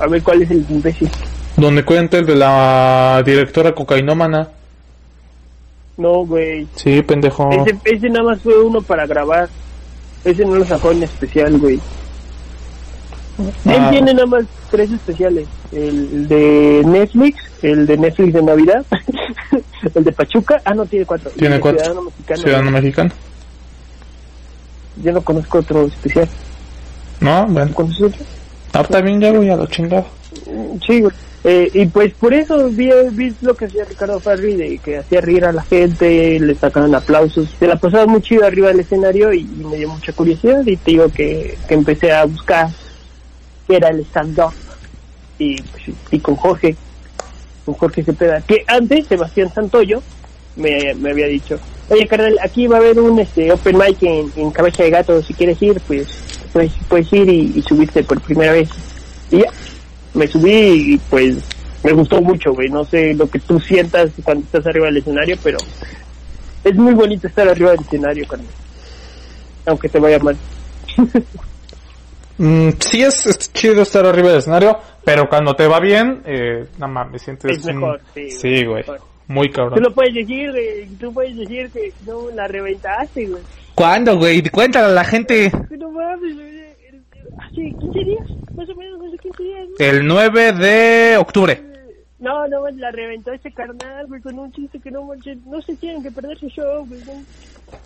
A 0.00 0.06
ver 0.06 0.22
cuál 0.22 0.42
es 0.42 0.50
el 0.50 0.66
de 0.66 0.74
imbécil. 0.74 1.10
Donde 1.56 1.84
cuenta 1.84 2.16
el 2.18 2.24
de 2.26 2.36
la 2.36 3.22
directora 3.26 3.74
cocainómana. 3.74 4.48
No, 5.98 6.24
güey. 6.24 6.66
Sí, 6.76 7.02
pendejo. 7.02 7.50
Ese, 7.50 7.76
ese 7.84 8.08
nada 8.08 8.24
más 8.24 8.40
fue 8.40 8.58
uno 8.62 8.80
para 8.80 9.06
grabar. 9.06 9.48
Ese 10.24 10.44
no 10.44 10.54
lo 10.54 10.64
sacó 10.64 10.92
en 10.92 11.02
especial, 11.02 11.58
güey. 11.58 11.78
Él 13.66 13.76
Ah. 13.78 13.90
tiene 13.90 14.14
nada 14.14 14.26
más 14.26 14.44
tres 14.70 14.90
especiales. 14.90 15.46
El 15.72 16.26
de 16.26 16.82
Netflix, 16.86 17.36
el 17.62 17.86
de 17.86 17.96
Netflix 17.98 18.32
de 18.32 18.42
Navidad, 18.42 18.84
el 19.94 20.04
de 20.04 20.12
Pachuca. 20.12 20.60
Ah, 20.64 20.74
no, 20.74 20.86
tiene 20.86 21.04
cuatro. 21.04 21.30
Tiene 21.36 21.56
el 21.56 21.60
cuatro. 21.60 21.80
Ciudadano 21.80 22.02
Mexicano. 22.02 22.42
Ciudadano 22.42 22.70
mexicano. 22.70 23.10
Yo 25.02 25.12
no 25.12 25.20
conozco 25.22 25.58
otro 25.58 25.86
especial. 25.86 26.28
No, 27.20 27.46
bueno. 27.48 27.72
¿Conoces 27.74 28.02
otro? 28.02 28.24
Ah, 28.72 28.84
también 28.84 29.20
ya 29.20 29.32
voy 29.32 29.48
a 29.50 29.56
lo 29.56 29.66
chingado. 29.66 30.06
Sí, 30.86 31.00
güey. 31.00 31.12
Eh, 31.44 31.70
y 31.72 31.86
pues 31.86 32.12
por 32.14 32.34
eso 32.34 32.68
vi, 32.68 32.90
vi 33.12 33.32
lo 33.42 33.54
que 33.54 33.66
hacía 33.66 33.84
Ricardo 33.84 34.18
Farri, 34.18 34.56
de 34.56 34.78
que 34.78 34.98
hacía 34.98 35.20
reír 35.20 35.44
a 35.44 35.52
la 35.52 35.62
gente, 35.62 36.38
le 36.40 36.54
sacaban 36.54 36.94
aplausos. 36.94 37.48
Se 37.58 37.66
la 37.66 37.76
pasaba 37.76 38.06
muy 38.06 38.22
chido 38.22 38.44
arriba 38.44 38.68
del 38.68 38.80
escenario 38.80 39.32
y, 39.32 39.44
me 39.44 39.76
dio 39.76 39.88
mucha 39.88 40.12
curiosidad. 40.12 40.66
Y 40.66 40.76
te 40.76 40.90
digo 40.92 41.08
que, 41.10 41.56
que 41.68 41.74
empecé 41.74 42.12
a 42.12 42.24
buscar 42.24 42.68
era 43.68 43.88
el 43.88 44.00
stand-up. 44.00 44.52
Y, 45.38 45.60
pues, 45.62 45.82
y 46.10 46.18
con 46.18 46.36
Jorge, 46.36 46.76
con 47.64 47.74
Jorge 47.74 48.02
Cepeda, 48.02 48.40
que 48.40 48.64
antes 48.66 49.06
Sebastián 49.06 49.52
Santoyo 49.54 50.02
me, 50.56 50.94
me 50.94 51.10
había 51.10 51.26
dicho, 51.26 51.60
oye 51.88 52.08
carnal, 52.08 52.36
aquí 52.42 52.66
va 52.66 52.76
a 52.76 52.80
haber 52.80 52.98
un 52.98 53.20
este 53.20 53.52
open 53.52 53.78
mic 53.78 54.02
en, 54.02 54.32
en 54.34 54.50
Cabeza 54.50 54.82
de 54.82 54.90
Gato, 54.90 55.22
si 55.22 55.34
quieres 55.34 55.60
ir, 55.62 55.80
pues 55.86 56.08
puedes, 56.52 56.72
puedes 56.88 57.12
ir 57.12 57.28
y, 57.28 57.52
y 57.54 57.62
subirte 57.62 58.02
por 58.02 58.20
primera 58.20 58.52
vez. 58.52 58.68
Y 59.30 59.42
ya, 59.42 59.52
me 60.14 60.26
subí 60.26 60.94
y 60.94 60.98
pues 61.10 61.36
me 61.84 61.92
gustó 61.92 62.20
mucho, 62.20 62.52
güey. 62.52 62.68
No 62.68 62.84
sé 62.84 63.14
lo 63.14 63.28
que 63.28 63.38
tú 63.38 63.58
sientas 63.60 64.10
cuando 64.24 64.44
estás 64.44 64.66
arriba 64.66 64.86
del 64.86 64.98
escenario, 64.98 65.36
pero 65.42 65.58
es 66.64 66.74
muy 66.74 66.94
bonito 66.94 67.26
estar 67.26 67.48
arriba 67.48 67.70
del 67.72 67.80
escenario, 67.80 68.26
carnal. 68.26 68.48
Aunque 69.66 69.88
te 69.88 69.98
vaya 69.98 70.18
mal. 70.18 70.36
Mm, 72.40 72.68
sí 72.78 73.02
es, 73.02 73.26
es 73.26 73.52
chido 73.52 73.82
estar 73.82 74.06
arriba 74.06 74.28
del 74.28 74.38
escenario, 74.38 74.78
pero 75.04 75.28
cuando 75.28 75.54
te 75.56 75.66
va 75.66 75.80
bien, 75.80 76.22
eh, 76.24 76.66
nada 76.78 76.86
más, 76.92 77.10
me 77.10 77.18
sientes... 77.18 77.58
Es 77.58 77.64
mejor, 77.66 78.00
un- 78.00 78.14
sí, 78.14 78.30
Sí, 78.30 78.64
güey. 78.64 78.76
mejor. 78.82 79.00
Muy 79.26 79.48
Tú 79.48 79.54
cabrón. 79.54 79.82
lo 79.82 79.92
puedes 79.92 80.14
decir, 80.14 80.50
güey. 80.52 80.86
Tú 81.00 81.12
puedes 81.12 81.36
decir 81.36 81.68
que 81.70 81.92
no 82.06 82.30
la 82.34 82.46
reventaste, 82.46 83.26
güey. 83.26 83.42
¿Cuándo, 83.74 84.16
güey? 84.16 84.40
Cuéntale 84.50 84.86
a 84.86 84.90
la 84.90 85.04
gente. 85.04 85.50
Que 85.68 85.76
no 85.76 85.90
mames, 85.90 86.34
güey. 86.34 86.48
Hace 87.38 87.72
15 87.80 87.98
días, 88.00 88.26
más 88.54 88.68
o 88.68 88.74
menos, 88.74 89.00
hace 89.06 89.18
15 89.18 89.42
días, 89.42 89.68
¿no? 89.68 89.86
El 89.86 90.06
9 90.06 90.52
de 90.52 91.16
octubre. 91.16 91.62
No, 92.18 92.48
no, 92.48 92.68
la 92.68 92.90
reventó 92.90 93.32
ese 93.32 93.52
carnal, 93.52 94.06
güey, 94.08 94.20
con 94.20 94.38
un 94.38 94.52
chiste 94.52 94.80
que 94.80 94.90
no 94.90 95.04
manches, 95.04 95.38
no 95.46 95.62
se 95.62 95.76
tienen 95.76 96.02
que 96.02 96.10
perder 96.10 96.36
su 96.38 96.48
show, 96.48 96.84
güey, 96.86 97.00
un 97.08 97.24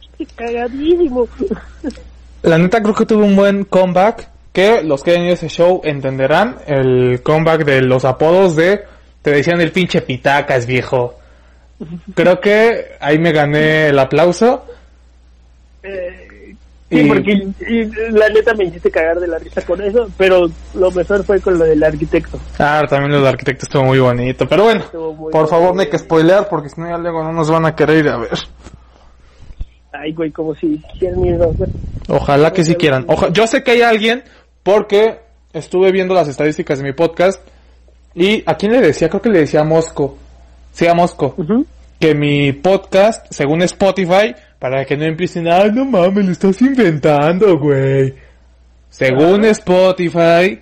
chiste 0.01 0.35
cagadísimo. 0.35 1.29
La 2.43 2.59
neta 2.59 2.83
creo 2.83 2.95
que 2.95 3.07
tuvo 3.07 3.25
un 3.25 3.37
buen 3.37 3.65
comeback. 3.65 4.29
Que 4.53 4.83
los 4.83 5.03
que 5.03 5.13
hayan 5.13 5.23
ido 5.25 5.31
a 5.31 5.35
ese 5.35 5.49
show 5.49 5.81
entenderán 5.83 6.57
el 6.67 7.23
comeback 7.23 7.65
de 7.65 7.81
los 7.81 8.05
apodos 8.05 8.55
de... 8.55 8.83
Te 9.23 9.31
decían 9.31 9.61
el 9.61 9.73
pinche 9.73 10.03
pitacas, 10.03 10.67
viejo. 10.67 11.19
Creo 12.15 12.41
que 12.41 12.97
ahí 13.01 13.19
me 13.19 13.33
gané 13.33 13.89
el 13.89 13.99
aplauso. 13.99 14.67
Eh, 15.83 16.22
sí, 17.01 17.05
porque 17.09 17.33
y, 17.33 18.13
la 18.13 18.29
neta 18.29 18.55
me 18.55 18.65
hiciste 18.65 18.91
cagar 18.91 19.19
de 19.21 19.27
la 19.27 19.39
risa 19.39 19.63
con 19.63 19.81
eso, 19.83 20.09
pero 20.17 20.49
lo 20.75 20.91
mejor 20.91 21.25
fue 21.25 21.41
con 21.41 21.59
lo 21.59 21.65
del 21.65 21.83
arquitecto. 21.83 22.39
Ah, 22.59 22.83
también 22.89 23.13
lo 23.13 23.19
del 23.19 23.27
arquitecto 23.29 23.65
estuvo 23.65 23.85
muy 23.85 23.99
bonito. 23.99 24.47
Pero 24.49 24.65
bueno, 24.65 24.85
por 25.31 25.49
favor 25.49 25.75
no 25.75 25.81
hay 25.81 25.89
que 25.89 25.99
spoilear 25.99 26.49
porque 26.49 26.69
si 26.69 26.81
no 26.81 26.89
ya 26.89 26.99
luego 26.99 27.23
no 27.23 27.33
nos 27.33 27.51
van 27.51 27.67
a 27.67 27.75
querer 27.75 28.05
ir 28.05 28.09
a 28.09 28.19
ver. 28.19 28.31
Ay, 29.93 30.13
güey, 30.13 30.31
como 30.31 30.55
si 30.55 30.79
quisieran 30.93 31.21
güey. 31.21 31.37
Ojalá 32.09 32.53
que 32.53 32.65
sí 32.65 32.75
quieran. 32.75 33.05
Oja- 33.09 33.31
Yo 33.33 33.47
sé 33.47 33.63
que 33.63 33.73
hay 33.73 33.83
alguien 33.83 34.25
porque 34.63 35.21
estuve 35.53 35.93
viendo 35.93 36.15
las 36.15 36.29
estadísticas 36.29 36.79
de 36.79 36.85
mi 36.85 36.93
podcast 36.93 37.41
y 38.15 38.43
a 38.47 38.57
quién 38.57 38.73
le 38.73 38.81
decía, 38.81 39.09
creo 39.09 39.21
que 39.23 39.29
le 39.31 39.41
decía 39.41 39.61
a 39.61 39.65
Mosco. 39.65 40.17
Sí, 40.73 40.87
a 40.87 40.95
Mosco. 40.95 41.37
Que 42.01 42.15
mi 42.15 42.53
podcast, 42.53 43.27
según 43.31 43.63
Spotify, 43.63 44.35
para 44.63 44.85
que 44.85 44.97
no 44.97 45.05
impliquen, 45.05 45.49
ay, 45.49 45.73
no 45.73 45.85
mames, 45.85 46.25
lo 46.25 46.31
estás 46.31 46.63
inventando, 46.63 47.59
güey. 47.59 48.15
Según 48.91 49.45
Spotify, 49.47 50.61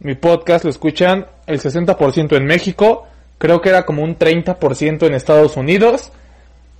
mi 0.00 0.14
podcast 0.14 0.64
lo 0.64 0.70
escuchan 0.70 1.24
el 1.46 1.58
60% 1.58 2.36
en 2.36 2.44
México, 2.44 3.06
creo 3.38 3.62
que 3.62 3.70
era 3.70 3.86
como 3.86 4.02
un 4.02 4.14
30% 4.18 5.06
en 5.06 5.14
Estados 5.14 5.56
Unidos, 5.56 6.12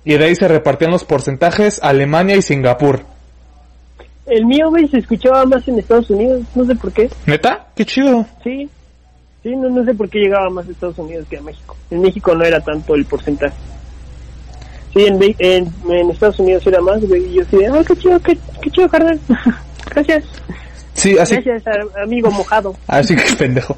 y 0.05 0.13
de 0.19 0.25
ahí 0.25 0.35
se 0.35 0.47
repartían 0.47 0.91
los 0.91 1.03
porcentajes 1.03 1.79
Alemania 1.81 2.35
y 2.35 2.43
Singapur. 2.43 3.05
El 4.27 4.45
mío, 4.45 4.69
güey, 4.69 4.87
se 4.87 4.99
escuchaba 4.99 5.43
más 5.45 5.67
en 5.67 5.79
Estados 5.79 6.11
Unidos, 6.11 6.43
no 6.53 6.63
sé 6.65 6.75
por 6.75 6.91
qué. 6.91 7.09
¿Neta? 7.25 7.69
Qué 7.75 7.85
chido. 7.85 8.23
Sí, 8.43 8.69
sí, 9.41 9.55
no, 9.55 9.67
no 9.67 9.83
sé 9.83 9.95
por 9.95 10.07
qué 10.11 10.19
llegaba 10.19 10.51
más 10.51 10.67
a 10.67 10.71
Estados 10.71 10.99
Unidos 10.99 11.25
que 11.27 11.39
a 11.39 11.41
México. 11.41 11.75
En 11.89 12.01
México 12.01 12.35
no 12.35 12.45
era 12.45 12.59
tanto 12.59 12.93
el 12.93 13.05
porcentaje. 13.05 13.70
Sí, 14.93 15.05
en, 15.05 15.19
en, 15.39 15.73
en 15.89 16.11
Estados 16.11 16.39
Unidos 16.39 16.65
era 16.67 16.81
más, 16.81 17.01
güey, 17.07 17.23
y 17.27 17.33
yo 17.35 17.41
así 17.43 17.57
de, 17.57 17.67
ah, 17.67 17.83
qué 17.87 17.95
chido, 17.95 18.19
qué, 18.19 18.37
qué 18.61 18.69
chido, 18.71 18.89
carnal. 18.89 19.19
Gracias, 19.93 20.23
Sí, 20.93 21.17
así, 21.17 21.35
gracias, 21.37 21.63
a- 21.67 22.03
amigo 22.03 22.29
mojado. 22.31 22.75
así 22.87 23.15
que 23.15 23.33
pendejo. 23.37 23.77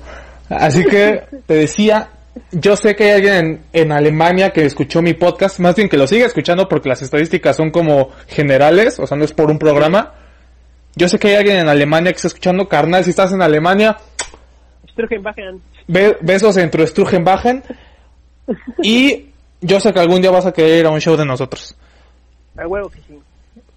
Así 0.49 0.83
que 0.83 1.21
te 1.45 1.53
decía, 1.53 2.09
yo 2.51 2.75
sé 2.75 2.95
que 2.95 3.03
hay 3.05 3.11
alguien 3.11 3.35
en, 3.35 3.61
en 3.83 3.91
Alemania 3.91 4.49
que 4.51 4.65
escuchó 4.65 5.01
mi 5.01 5.13
podcast, 5.13 5.59
más 5.59 5.75
bien 5.75 5.87
que 5.89 5.97
lo 5.97 6.07
sigue 6.07 6.25
escuchando 6.25 6.67
porque 6.67 6.89
las 6.89 7.01
estadísticas 7.03 7.55
son 7.55 7.69
como 7.71 8.09
generales, 8.27 8.99
o 8.99 9.05
sea, 9.07 9.15
no 9.17 9.23
es 9.25 9.31
por 9.33 9.49
un 9.51 9.59
programa. 9.59 10.13
Yo 10.95 11.07
sé 11.07 11.17
que 11.19 11.29
hay 11.29 11.35
alguien 11.35 11.57
en 11.57 11.69
Alemania 11.69 12.11
que 12.11 12.17
está 12.17 12.27
escuchando, 12.27 12.67
carnal, 12.67 13.03
si 13.03 13.11
estás 13.11 13.31
en 13.31 13.41
Alemania, 13.41 13.97
be- 15.87 16.17
besos 16.21 16.57
en 16.57 16.71
Strugenbachen. 16.87 17.63
Y 18.83 19.27
yo 19.63 19.79
sé 19.79 19.91
que 19.93 19.99
algún 19.99 20.21
día 20.21 20.31
vas 20.31 20.45
a 20.45 20.51
querer 20.51 20.79
ir 20.79 20.85
a 20.85 20.89
un 20.91 20.99
show 21.01 21.15
de 21.17 21.25
nosotros. 21.25 21.75
A 22.57 22.67
huevo 22.67 22.89
que 22.89 22.99
sí. 23.07 23.19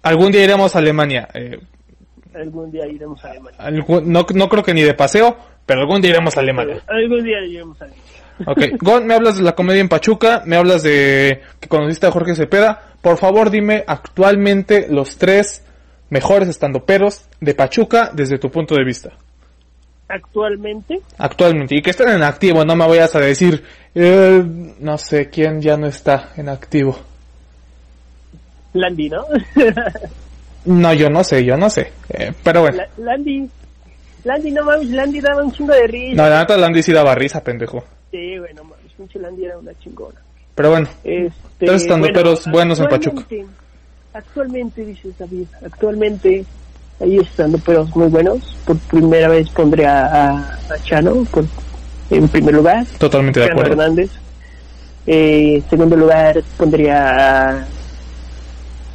Algún 0.03 0.31
día 0.31 0.43
iremos 0.43 0.75
a 0.75 0.79
Alemania. 0.79 1.27
eh, 1.33 1.59
Algún 2.35 2.71
día 2.71 2.85
iremos 2.85 3.23
a 3.25 3.31
Alemania. 3.31 3.57
algún- 3.59 4.11
no, 4.11 4.25
no 4.33 4.49
creo 4.49 4.63
que 4.63 4.73
ni 4.73 4.83
de 4.83 4.93
paseo, 4.93 5.35
pero 5.65 5.81
algún 5.81 6.01
día 6.01 6.11
iremos 6.11 6.37
a 6.37 6.41
Alemania. 6.41 6.81
Algún 6.87 7.23
día 7.23 7.39
iremos 7.43 7.81
a 7.81 7.85
Alemania. 7.85 8.03
Ok, 8.45 8.61
Gon, 8.81 9.07
me 9.07 9.15
hablas 9.15 9.37
de 9.37 9.43
la 9.43 9.53
comedia 9.55 9.81
en 9.81 9.89
Pachuca, 9.89 10.43
me 10.45 10.55
hablas 10.55 10.83
de 10.83 11.41
que 11.59 11.67
conociste 11.67 12.05
a 12.05 12.11
Jorge 12.11 12.35
Cepeda. 12.35 12.83
Por 13.01 13.17
favor, 13.17 13.49
dime 13.49 13.83
actualmente 13.87 14.87
los 14.89 15.17
tres 15.17 15.63
mejores 16.11 16.47
estandoperos 16.47 17.25
de 17.41 17.55
Pachuca 17.55 18.11
desde 18.13 18.37
tu 18.37 18.51
punto 18.51 18.75
de 18.75 18.83
vista. 18.83 19.13
Actualmente, 20.09 21.01
Actualmente, 21.17 21.75
y 21.75 21.81
que 21.81 21.89
estén 21.89 22.09
en 22.09 22.23
activo, 22.23 22.63
no 22.63 22.75
me 22.75 22.87
vayas 22.87 23.13
a 23.15 23.19
decir, 23.19 23.63
eh, 23.93 24.41
no 24.79 24.97
sé 24.97 25.29
quién 25.29 25.61
ya 25.61 25.75
no 25.75 25.87
está 25.87 26.29
en 26.37 26.47
activo. 26.49 26.97
Landy, 28.73 29.09
¿no? 29.09 29.25
No, 30.65 30.93
yo 30.93 31.09
no 31.09 31.23
sé, 31.23 31.43
yo 31.45 31.57
no 31.57 31.69
sé. 31.69 31.91
Eh, 32.09 32.33
pero 32.43 32.61
bueno, 32.61 32.77
La- 32.77 32.89
Landy. 33.05 33.49
Landy, 34.23 34.51
no 34.51 34.63
mames, 34.65 34.89
Landy 34.89 35.21
daba 35.21 35.41
un 35.43 35.51
chingo 35.51 35.73
de 35.73 35.87
risa. 35.87 36.21
no, 36.21 36.29
la 36.29 36.39
neta 36.39 36.57
Landy 36.57 36.83
sí 36.83 36.91
daba 36.91 37.15
risa, 37.15 37.41
pendejo. 37.43 37.83
Sí, 38.11 38.37
güey, 38.37 38.53
no 38.53 38.63
mames, 38.65 38.91
pinche 38.97 39.19
Landy 39.19 39.45
era 39.45 39.57
una 39.57 39.71
chingona. 39.79 40.19
Pero 40.55 40.71
bueno, 40.71 40.89
Este, 41.03 41.65
Tres 41.65 41.83
estandoperos 41.83 42.45
buenos 42.47 42.79
en 42.79 42.87
Pachuca. 42.87 43.21
actualmente- 43.21 43.53
Actualmente, 44.13 44.85
dices 44.85 45.17
David, 45.17 45.45
actualmente 45.63 46.43
hay 46.99 47.17
estandoperos 47.17 47.95
muy 47.95 48.07
buenos. 48.07 48.39
Por 48.65 48.77
primera 48.77 49.27
vez 49.29 49.49
pondré 49.49 49.85
a, 49.85 50.05
a, 50.05 50.37
a 50.73 50.83
Chano 50.83 51.23
por, 51.31 51.45
en 52.09 52.27
primer 52.27 52.55
lugar, 52.55 52.85
totalmente 52.97 53.39
de 53.39 53.47
Chano 53.47 53.61
acuerdo. 53.61 53.81
Hernández. 53.81 54.11
Eh, 55.05 55.55
en 55.55 55.69
segundo 55.69 55.95
lugar 55.95 56.43
pondría 56.57 57.49
a... 57.49 57.67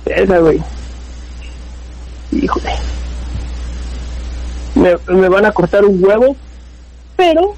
Esa, 0.05 0.39
güey. 0.39 0.61
Híjole. 2.33 2.71
Me, 4.75 4.97
me 5.15 5.29
van 5.29 5.47
a 5.47 5.53
cortar 5.53 5.85
un 5.85 6.05
huevo, 6.05 6.37
pero... 7.17 7.55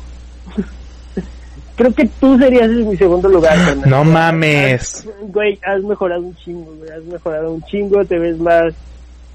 creo 1.77 1.93
que 1.95 2.09
tú 2.21 2.39
serías 2.39 2.69
en 2.69 2.89
mi 2.89 2.97
segundo 2.97 3.29
lugar. 3.29 3.57
No 3.87 4.05
mames. 4.05 5.07
Güey, 5.23 5.59
has 5.67 5.83
mejorado 5.83 6.23
un 6.23 6.37
chingo, 6.37 6.75
güey, 6.77 6.91
has 6.91 7.05
mejorado 7.05 7.53
un 7.53 7.63
chingo, 7.63 8.05
te 8.05 8.19
ves 8.19 8.39
más, 8.39 8.73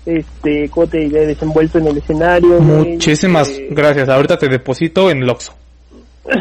este, 0.05 0.69
¿cómo 0.69 0.87
te 0.87 0.99
diré? 0.99 1.25
Desenvuelto 1.25 1.77
en 1.77 1.87
el 1.87 1.97
escenario. 1.97 2.59
Muchísimas 2.59 3.49
este, 3.49 3.67
gracias. 3.71 4.09
Ahorita 4.09 4.37
te 4.37 4.47
deposito 4.47 5.09
en 5.09 5.23
el 5.23 5.29
Oxxo. 5.29 5.53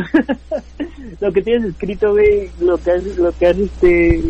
lo 1.20 1.32
que 1.32 1.42
tienes 1.42 1.70
escrito, 1.70 2.12
güey, 2.12 2.50
lo 2.60 2.78
que 2.78 2.90
has, 2.90 3.04
lo 3.16 3.32
que 3.32 3.46
has, 3.46 3.56
este, 3.56 4.22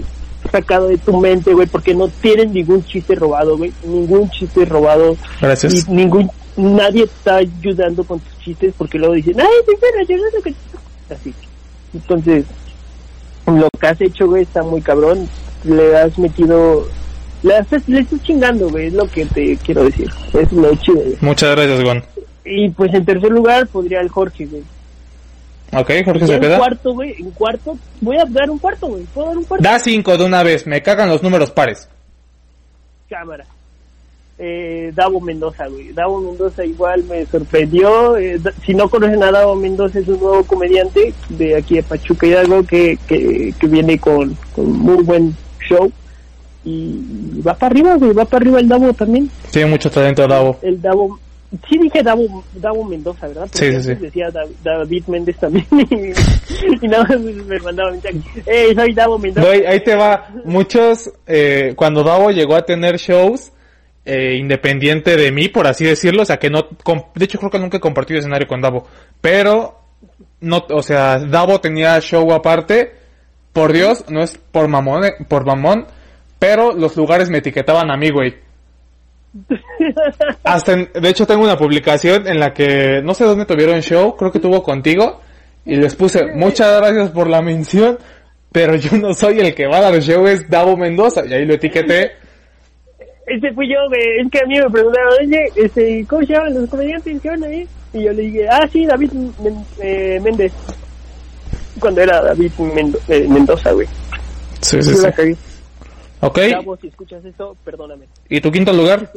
sacado 0.51 0.89
de 0.89 0.99
tu 0.99 1.19
mente, 1.21 1.53
güey, 1.53 1.67
porque 1.67 1.95
no 1.95 2.09
tienes 2.09 2.51
ningún 2.51 2.85
chiste 2.85 3.15
robado, 3.15 3.57
güey, 3.57 3.73
ningún 3.85 4.31
chiste 4.31 4.65
robado, 4.65 5.17
Gracias. 5.41 5.89
y 5.89 5.93
ningún, 5.93 6.31
nadie 6.57 7.05
está 7.05 7.37
ayudando 7.37 8.05
con 8.05 8.21
tus 8.21 8.39
chistes 8.39 8.75
porque 8.77 8.99
luego 8.99 9.15
dicen, 9.15 9.41
ay, 9.41 9.47
sí, 9.67 9.73
pero 9.81 10.07
yo 10.07 10.17
no 10.17 10.31
sé 10.31 10.43
qué-". 10.43 11.15
Así. 11.15 11.35
Entonces, 11.95 12.45
lo 13.47 13.69
que 13.81 13.87
has 13.87 14.01
hecho, 14.01 14.27
güey, 14.27 14.43
está 14.43 14.63
muy 14.63 14.81
cabrón, 14.81 15.29
le 15.65 15.97
has 15.97 16.19
metido, 16.19 16.87
le, 17.43 17.57
haces, 17.57 17.89
le 17.89 18.01
estás 18.01 18.23
chingando, 18.23 18.69
güey, 18.71 18.87
es 18.89 18.93
lo 18.95 19.07
que 19.09 19.25
te 19.27 19.57
quiero 19.59 19.85
decir, 19.85 20.09
es 20.33 20.53
lo 20.53 20.75
chido, 20.77 20.97
güey. 21.01 21.17
Muchas 21.21 21.55
gracias, 21.57 21.83
Gon. 21.85 22.05
Y 22.45 22.69
pues 22.71 22.93
en 22.95 23.05
tercer 23.05 23.31
lugar 23.31 23.67
podría 23.69 24.01
el 24.01 24.09
Jorge, 24.09 24.47
güey. 24.47 24.63
Ok, 25.75 25.91
Jorge 26.05 26.27
se 26.27 26.35
en 26.35 26.41
queda. 26.41 26.59
cuarto, 26.59 26.93
güey, 26.95 27.15
en 27.19 27.31
cuarto, 27.33 27.77
voy 28.01 28.17
a 28.17 28.25
dar 28.25 28.51
un 28.51 28.59
cuarto, 28.59 28.87
güey, 28.87 29.03
puedo 29.13 29.29
dar 29.29 29.37
un 29.39 29.45
cuarto. 29.45 29.63
Da 29.63 29.79
cinco 29.79 30.17
de 30.17 30.25
una 30.25 30.43
vez. 30.43 30.67
Me 30.67 30.83
cagan 30.83 31.09
los 31.11 31.23
números 31.23 31.51
pares. 31.51 31.89
cámara. 33.09 33.45
Eh, 34.41 34.93
Davo 34.95 35.21
Mendoza, 35.21 35.67
güey. 35.67 35.93
Davo 35.93 36.21
Mendoza 36.21 36.65
igual 36.65 37.03
me 37.05 37.27
sorprendió. 37.27 38.17
Eh, 38.17 38.39
si 38.65 38.73
no 38.73 38.89
conocen 38.89 39.21
a 39.23 39.33
Davo 39.33 39.57
Mendoza, 39.57 39.99
es 39.99 40.07
un 40.09 40.21
nuevo 40.21 40.45
comediante 40.45 41.13
de 41.29 41.57
aquí 41.57 41.75
de 41.75 41.83
Pachuca 41.83 42.27
Hidalgo 42.27 42.63
que, 42.65 42.97
que, 43.09 43.53
que 43.59 43.67
viene 43.67 43.99
con, 43.99 44.37
con 44.55 44.71
muy 44.73 45.03
buen 45.03 45.37
show. 45.69 45.91
Y 46.69 47.41
va 47.47 47.55
para 47.55 47.71
arriba, 47.71 47.95
güey. 47.97 48.13
Va 48.13 48.25
para 48.25 48.43
arriba 48.43 48.61
el 48.61 48.69
Davo 48.69 48.93
también. 48.93 49.31
Tiene 49.51 49.71
mucho 49.71 49.91
talento, 49.91 50.27
Davo. 50.27 50.59
El 50.63 50.81
Davo. 50.83 51.19
Sí 51.67 51.79
dije 51.79 52.03
Davo, 52.03 52.45
Davo 52.55 52.85
Mendoza, 52.85 53.27
¿verdad? 53.27 53.49
Porque 53.51 53.73
Sí, 53.73 53.83
sí, 53.83 53.95
sí. 53.95 53.95
decía 53.95 54.31
Da- 54.31 54.45
David 54.63 55.05
Méndez 55.07 55.37
también. 55.39 55.67
y, 56.83 56.87
nada 56.89 57.05
más 57.05 57.19
me 57.21 57.59
mandaba 57.61 57.91
mensaje. 57.91 58.19
Eh, 58.45 58.75
soy 58.75 58.93
Davo 58.93 59.19
Mendoza. 59.19 59.49
Ahí 59.51 59.81
te 59.81 59.95
va. 59.97 60.29
Muchos, 60.45 61.11
eh, 61.27 61.73
cuando 61.75 62.03
Davo 62.05 62.31
llegó 62.33 62.55
a 62.55 62.67
tener 62.67 62.99
shows, 62.99 63.51
eh, 64.05 64.37
independiente 64.39 65.17
de 65.17 65.33
mí, 65.33 65.49
por 65.49 65.67
así 65.67 65.85
decirlo, 65.87 66.23
o 66.23 66.27
sea 66.27 66.39
que 66.39 66.51
no, 66.51 66.67
de 67.15 67.25
hecho 67.25 67.39
creo 67.39 67.51
que 67.51 67.59
nunca 67.59 67.79
he 67.79 67.81
compartido 67.81 68.19
escenario 68.21 68.47
con 68.49 68.61
Davo, 68.61 68.87
pero, 69.21 69.79
no, 70.41 70.65
o 70.71 70.83
sea, 70.83 71.19
Davo 71.19 71.61
tenía 71.61 71.99
show 72.01 72.31
aparte, 72.33 72.93
por 73.53 73.73
Dios, 73.73 74.05
no 74.09 74.23
es 74.23 74.39
por 74.53 74.69
mamón, 74.69 75.05
eh, 75.05 75.13
por 75.29 75.45
mamón, 75.47 75.87
pero 76.39 76.73
los 76.73 76.97
lugares 76.97 77.29
me 77.31 77.39
etiquetaban 77.39 77.91
a 77.91 77.97
mí, 77.97 78.11
güey. 78.11 78.35
Hasta, 80.45 80.73
en- 80.73 80.91
de 80.93 81.09
hecho 81.09 81.27
tengo 81.27 81.43
una 81.45 81.57
publicación 81.57 82.27
en 82.27 82.41
la 82.41 82.53
que, 82.53 83.01
no 83.03 83.15
sé 83.15 83.25
dónde 83.25 83.45
tuvieron 83.47 83.81
show, 83.81 84.17
creo 84.17 84.33
que 84.33 84.41
tuvo 84.41 84.63
contigo, 84.63 85.21
y 85.65 85.77
les 85.77 85.95
puse, 85.95 86.27
muchas 86.35 86.79
gracias 86.81 87.11
por 87.11 87.29
la 87.29 87.43
mención, 87.43 87.99
pero 88.53 88.75
yo 88.77 88.97
no 88.97 89.13
soy 89.13 89.41
el 89.41 89.55
que 89.55 89.67
va 89.67 89.79
a 89.79 89.91
dar 89.91 90.01
show, 90.01 90.27
es 90.27 90.49
Davo 90.49 90.77
Mendoza, 90.77 91.23
y 91.27 91.33
ahí 91.35 91.45
lo 91.45 91.55
etiqueté. 91.55 92.13
Ese 93.27 93.53
fui 93.53 93.69
yo, 93.69 93.77
güey. 93.89 94.01
Es 94.25 94.31
que 94.33 94.39
a 94.39 94.47
mí 94.47 94.59
me 94.59 94.71
preguntaron, 94.71 95.13
oye, 95.21 95.45
este, 95.57 96.07
¿cómo 96.09 96.23
se 96.25 96.33
llaman 96.33 96.55
los 96.55 96.71
comediantes 96.71 97.21
que 97.21 97.29
van 97.29 97.45
ahí? 97.45 97.69
Y 97.93 98.05
yo 98.05 98.13
le 98.13 98.23
dije, 98.23 98.49
ah, 98.51 98.67
sí, 98.73 98.87
David 98.87 99.13
Men- 99.13 99.65
eh, 99.83 100.19
Méndez. 100.23 100.53
Cuando 101.79 102.01
era 102.01 102.23
David 102.23 102.51
Mendo- 102.59 102.99
eh, 103.09 103.27
Mendoza, 103.29 103.73
güey. 103.73 103.87
Sí, 104.63 104.83
Sí. 104.83 105.37
Ok, 106.21 106.39
Gabo, 106.51 106.77
si 106.77 106.89
escuchas 106.89 107.25
eso, 107.25 107.57
perdóname. 107.65 108.07
¿y 108.29 108.41
tu 108.41 108.51
quinto 108.51 108.73
lugar? 108.73 109.11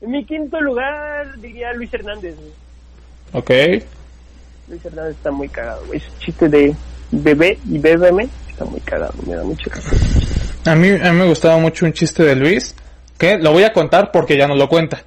En 0.00 0.10
mi 0.10 0.24
quinto 0.24 0.60
lugar 0.60 1.38
diría 1.40 1.72
Luis 1.74 1.92
Hernández, 1.94 2.34
güey. 2.36 2.50
Ok, 3.32 3.82
Luis 4.68 4.84
Hernández 4.84 5.16
está 5.16 5.30
muy 5.30 5.48
cagado, 5.48 5.84
güey. 5.86 5.98
Ese 5.98 6.08
chiste 6.18 6.48
de 6.48 6.74
bebé 7.10 7.58
y 7.70 7.78
bébeme 7.78 8.28
está 8.50 8.64
muy 8.64 8.80
cagado, 8.80 9.14
me 9.26 9.34
da 9.36 9.44
mucho 9.44 9.70
cagado. 9.70 9.96
a 10.66 10.74
mí, 10.74 10.88
a 10.90 11.12
mí 11.12 11.18
me 11.18 11.26
gustaba 11.28 11.56
mucho 11.58 11.86
un 11.86 11.92
chiste 11.92 12.22
de 12.24 12.34
Luis, 12.36 12.74
que 13.16 13.38
lo 13.38 13.52
voy 13.52 13.62
a 13.62 13.72
contar 13.72 14.10
porque 14.12 14.36
ya 14.36 14.48
no 14.48 14.56
lo 14.56 14.68
cuenta. 14.68 15.02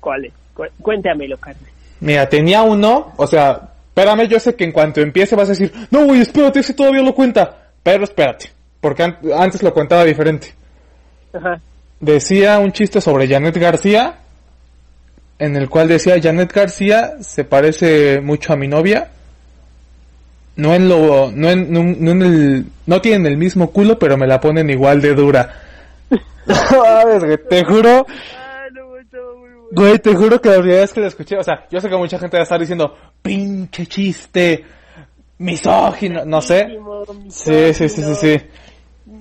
¿Cuál 0.00 0.24
es? 0.26 0.32
Cu- 0.54 0.64
cuéntamelo, 0.80 1.36
carnal. 1.38 1.70
Mira, 2.00 2.28
tenía 2.28 2.62
uno, 2.62 3.12
o 3.16 3.26
sea, 3.26 3.68
espérame, 3.88 4.26
yo 4.28 4.40
sé 4.40 4.54
que 4.56 4.64
en 4.64 4.72
cuanto 4.72 5.00
empiece 5.00 5.36
vas 5.36 5.48
a 5.48 5.52
decir, 5.52 5.72
no, 5.90 6.06
güey, 6.06 6.20
espérate, 6.20 6.60
ese 6.60 6.74
todavía 6.74 7.02
lo 7.02 7.14
cuenta. 7.14 7.60
Pero 7.82 8.04
espérate, 8.04 8.50
porque 8.84 9.02
an- 9.02 9.16
antes 9.34 9.62
lo 9.62 9.72
contaba 9.72 10.04
diferente. 10.04 10.54
Ajá. 11.32 11.58
Decía 12.00 12.58
un 12.58 12.70
chiste 12.72 13.00
sobre 13.00 13.26
Janet 13.26 13.56
García, 13.56 14.16
en 15.38 15.56
el 15.56 15.70
cual 15.70 15.88
decía, 15.88 16.20
Janet 16.22 16.52
García 16.52 17.14
se 17.20 17.44
parece 17.44 18.20
mucho 18.20 18.52
a 18.52 18.56
mi 18.56 18.68
novia. 18.68 19.08
No 20.56 20.74
en 20.74 20.86
lo, 20.88 21.32
no 21.32 21.48
en, 21.50 21.72
no, 21.72 21.82
no 21.82 22.10
en 22.10 22.22
el, 22.22 22.66
no 22.86 23.00
tienen 23.00 23.26
el 23.26 23.38
mismo 23.38 23.70
culo, 23.70 23.98
pero 23.98 24.18
me 24.18 24.26
la 24.26 24.38
ponen 24.38 24.68
igual 24.68 25.00
de 25.00 25.14
dura. 25.14 25.60
Te 27.48 27.64
juro, 27.64 28.06
Ah. 28.36 28.66
Güey, 29.72 29.98
te 29.98 30.14
juro 30.14 30.40
que 30.40 30.50
la 30.50 30.58
primera 30.60 30.80
vez 30.82 30.92
que 30.92 31.00
lo 31.00 31.06
escuché, 31.08 31.36
o 31.38 31.42
sea, 31.42 31.66
yo 31.70 31.80
sé 31.80 31.88
que 31.88 31.96
mucha 31.96 32.18
gente 32.18 32.36
va 32.36 32.42
a 32.42 32.44
estar 32.44 32.60
diciendo, 32.60 32.96
pinche 33.22 33.86
chiste, 33.86 34.64
misógino, 35.38 36.24
no 36.24 36.40
sé. 36.40 36.78
Sí, 37.30 37.74
sí, 37.74 37.88
sí, 37.88 38.02
sí, 38.04 38.14
sí. 38.14 38.40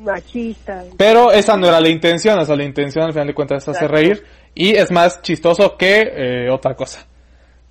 Machista. 0.04 0.84
Pero 0.98 1.32
esa 1.32 1.58
no 1.58 1.68
era 1.68 1.80
la 1.80 1.90
intención, 1.90 2.38
o 2.40 2.46
sea, 2.46 2.56
la 2.56 2.64
intención 2.64 3.06
al 3.06 3.14
final 3.14 3.28
de 3.28 3.34
cuentas 3.34 3.64
es 3.64 3.70
hacer 3.70 3.90
Exacto. 3.90 3.96
reír 3.96 4.24
y 4.56 4.76
es 4.76 4.92
más 4.92 5.22
chistoso 5.22 5.76
que 5.78 6.12
eh, 6.16 6.50
otra 6.52 6.76
cosa. 6.76 7.06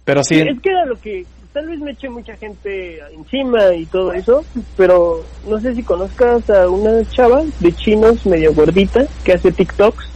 Pero 0.04 0.24
sí, 0.24 0.40
Es 0.40 0.60
que 0.60 0.70
era 0.70 0.84
lo 0.84 0.96
que 0.96 1.24
tal 1.52 1.68
vez 1.68 1.78
me 1.80 1.92
eché 1.92 2.08
mucha 2.08 2.34
gente 2.36 2.98
encima 3.14 3.72
y 3.74 3.86
todo 3.86 4.12
eso, 4.12 4.44
pero 4.76 5.22
no 5.46 5.60
sé 5.60 5.74
si 5.74 5.82
conozcas 5.82 6.48
a 6.50 6.68
una 6.68 7.04
chava 7.10 7.42
de 7.60 7.72
chinos 7.72 8.24
medio 8.26 8.52
gordita 8.54 9.04
que 9.22 9.34
hace 9.34 9.52
TikToks, 9.52 10.08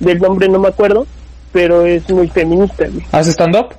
del 0.00 0.18
nombre 0.18 0.48
no 0.48 0.60
me 0.60 0.68
acuerdo, 0.68 1.06
pero 1.52 1.84
es 1.84 2.08
muy 2.10 2.28
feminista. 2.28 2.86
güey. 2.86 3.04
¿haces 3.12 3.34
stand-up? 3.34 3.74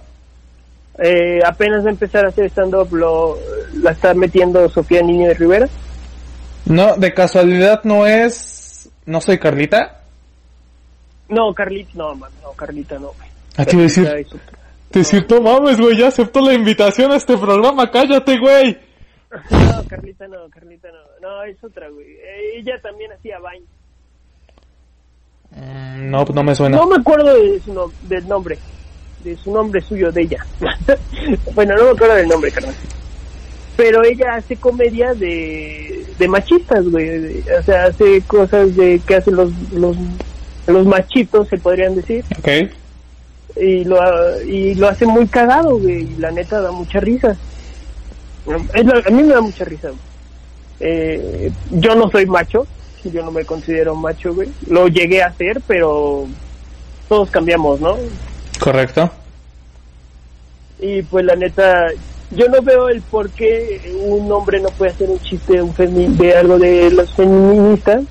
Eh, 1.01 1.39
apenas 1.45 1.83
va 1.85 1.87
a 1.87 1.91
empezar 1.91 2.25
a 2.25 2.27
hacer 2.27 2.45
stand-up, 2.49 2.93
lo, 2.93 3.37
la 3.81 3.91
está 3.91 4.13
metiendo 4.13 4.67
Sofía 4.69 5.01
Niño 5.01 5.29
de 5.29 5.33
Rivera. 5.33 5.69
No, 6.65 6.95
de 6.97 7.13
casualidad 7.13 7.83
no 7.83 8.05
es, 8.05 8.89
no 9.05 9.21
soy 9.21 9.39
Carlita. 9.39 10.01
No, 11.29 11.53
Carlita, 11.53 11.91
no, 11.95 12.15
man, 12.15 12.31
no, 12.43 12.51
Carlita 12.53 12.95
no. 12.99 13.07
güey. 13.17 13.29
¿A 13.57 13.65
qué 13.65 13.73
iba 13.73 13.81
a 13.81 13.83
decir? 13.83 14.07
Te 14.91 14.99
decir, 14.99 15.25
no 15.29 15.41
mames, 15.41 15.79
güey, 15.79 15.97
ya 15.97 16.07
aceptó 16.07 16.41
la 16.41 16.53
invitación 16.53 17.11
a 17.11 17.15
este 17.17 17.37
programa, 17.37 17.89
cállate, 17.91 18.37
güey. 18.39 18.77
No, 19.51 19.83
Carlita 19.87 20.27
no, 20.27 20.49
Carlita 20.49 20.87
no, 20.91 21.27
no, 21.29 21.43
es 21.43 21.63
otra, 21.63 21.87
güey. 21.89 22.17
Ella 22.55 22.79
también 22.81 23.11
hacía 23.11 23.37
Vine. 23.39 23.65
Mm, 25.51 26.09
No, 26.09 26.25
no 26.25 26.43
me 26.43 26.55
suena. 26.55 26.77
No 26.77 26.87
me 26.87 26.95
acuerdo 26.97 27.33
de 27.35 27.59
su 27.59 27.73
nom- 27.73 27.91
del 28.07 28.27
nombre, 28.27 28.57
de 29.23 29.35
su 29.37 29.51
nombre 29.53 29.81
suyo, 29.81 30.11
de 30.11 30.21
ella. 30.23 30.45
bueno, 31.53 31.75
no 31.75 31.83
me 31.85 31.89
acuerdo 31.91 32.15
del 32.15 32.27
nombre, 32.27 32.51
carnal. 32.51 32.75
Pero 33.77 34.03
ella 34.03 34.33
hace 34.35 34.55
comedia 34.57 35.13
de, 35.13 35.98
de 36.19 36.27
machistas, 36.27 36.85
güey. 36.89 37.39
o 37.59 37.63
sea, 37.63 37.85
hace 37.85 38.21
cosas 38.27 38.75
de 38.75 38.99
que 39.07 39.15
hacen 39.15 39.35
los, 39.35 39.51
los, 39.73 39.95
los 40.67 40.85
machitos, 40.85 41.47
se 41.47 41.57
podrían 41.57 41.95
decir. 41.95 42.23
Ok. 42.37 42.71
Y 43.59 43.83
lo, 43.85 43.97
y 44.43 44.75
lo 44.75 44.87
hace 44.87 45.05
muy 45.05 45.27
cagado, 45.27 45.79
güey. 45.79 46.03
Y 46.03 46.15
la 46.17 46.29
neta 46.31 46.61
da 46.61 46.71
mucha 46.71 46.99
risa. 46.99 47.35
Es 48.73 48.85
la- 48.85 49.03
a 49.05 49.09
mí 49.09 49.23
me 49.23 49.33
da 49.33 49.41
mucha 49.41 49.65
risa. 49.65 49.89
Eh, 50.79 51.51
yo 51.71 51.95
no 51.95 52.09
soy 52.09 52.25
macho, 52.25 52.65
yo 53.03 53.23
no 53.23 53.31
me 53.31 53.43
considero 53.45 53.95
macho, 53.95 54.33
güey. 54.33 54.49
Lo 54.69 54.87
llegué 54.87 55.23
a 55.23 55.27
hacer, 55.27 55.61
pero 55.67 56.25
todos 57.09 57.29
cambiamos, 57.31 57.79
¿no? 57.81 57.97
Correcto. 58.59 59.09
Y 60.79 61.01
pues 61.03 61.25
la 61.25 61.35
neta, 61.35 61.87
yo 62.31 62.47
no 62.47 62.61
veo 62.61 62.89
el 62.89 63.01
por 63.01 63.29
qué 63.31 63.93
un 64.01 64.31
hombre 64.31 64.59
no 64.59 64.69
puede 64.69 64.91
hacer 64.91 65.09
un 65.09 65.19
chiste 65.19 65.53
de, 65.53 65.61
un 65.61 65.73
femi- 65.73 66.07
de 66.15 66.35
algo 66.35 66.57
de 66.59 66.91
los 66.91 67.11
feministas 67.15 68.03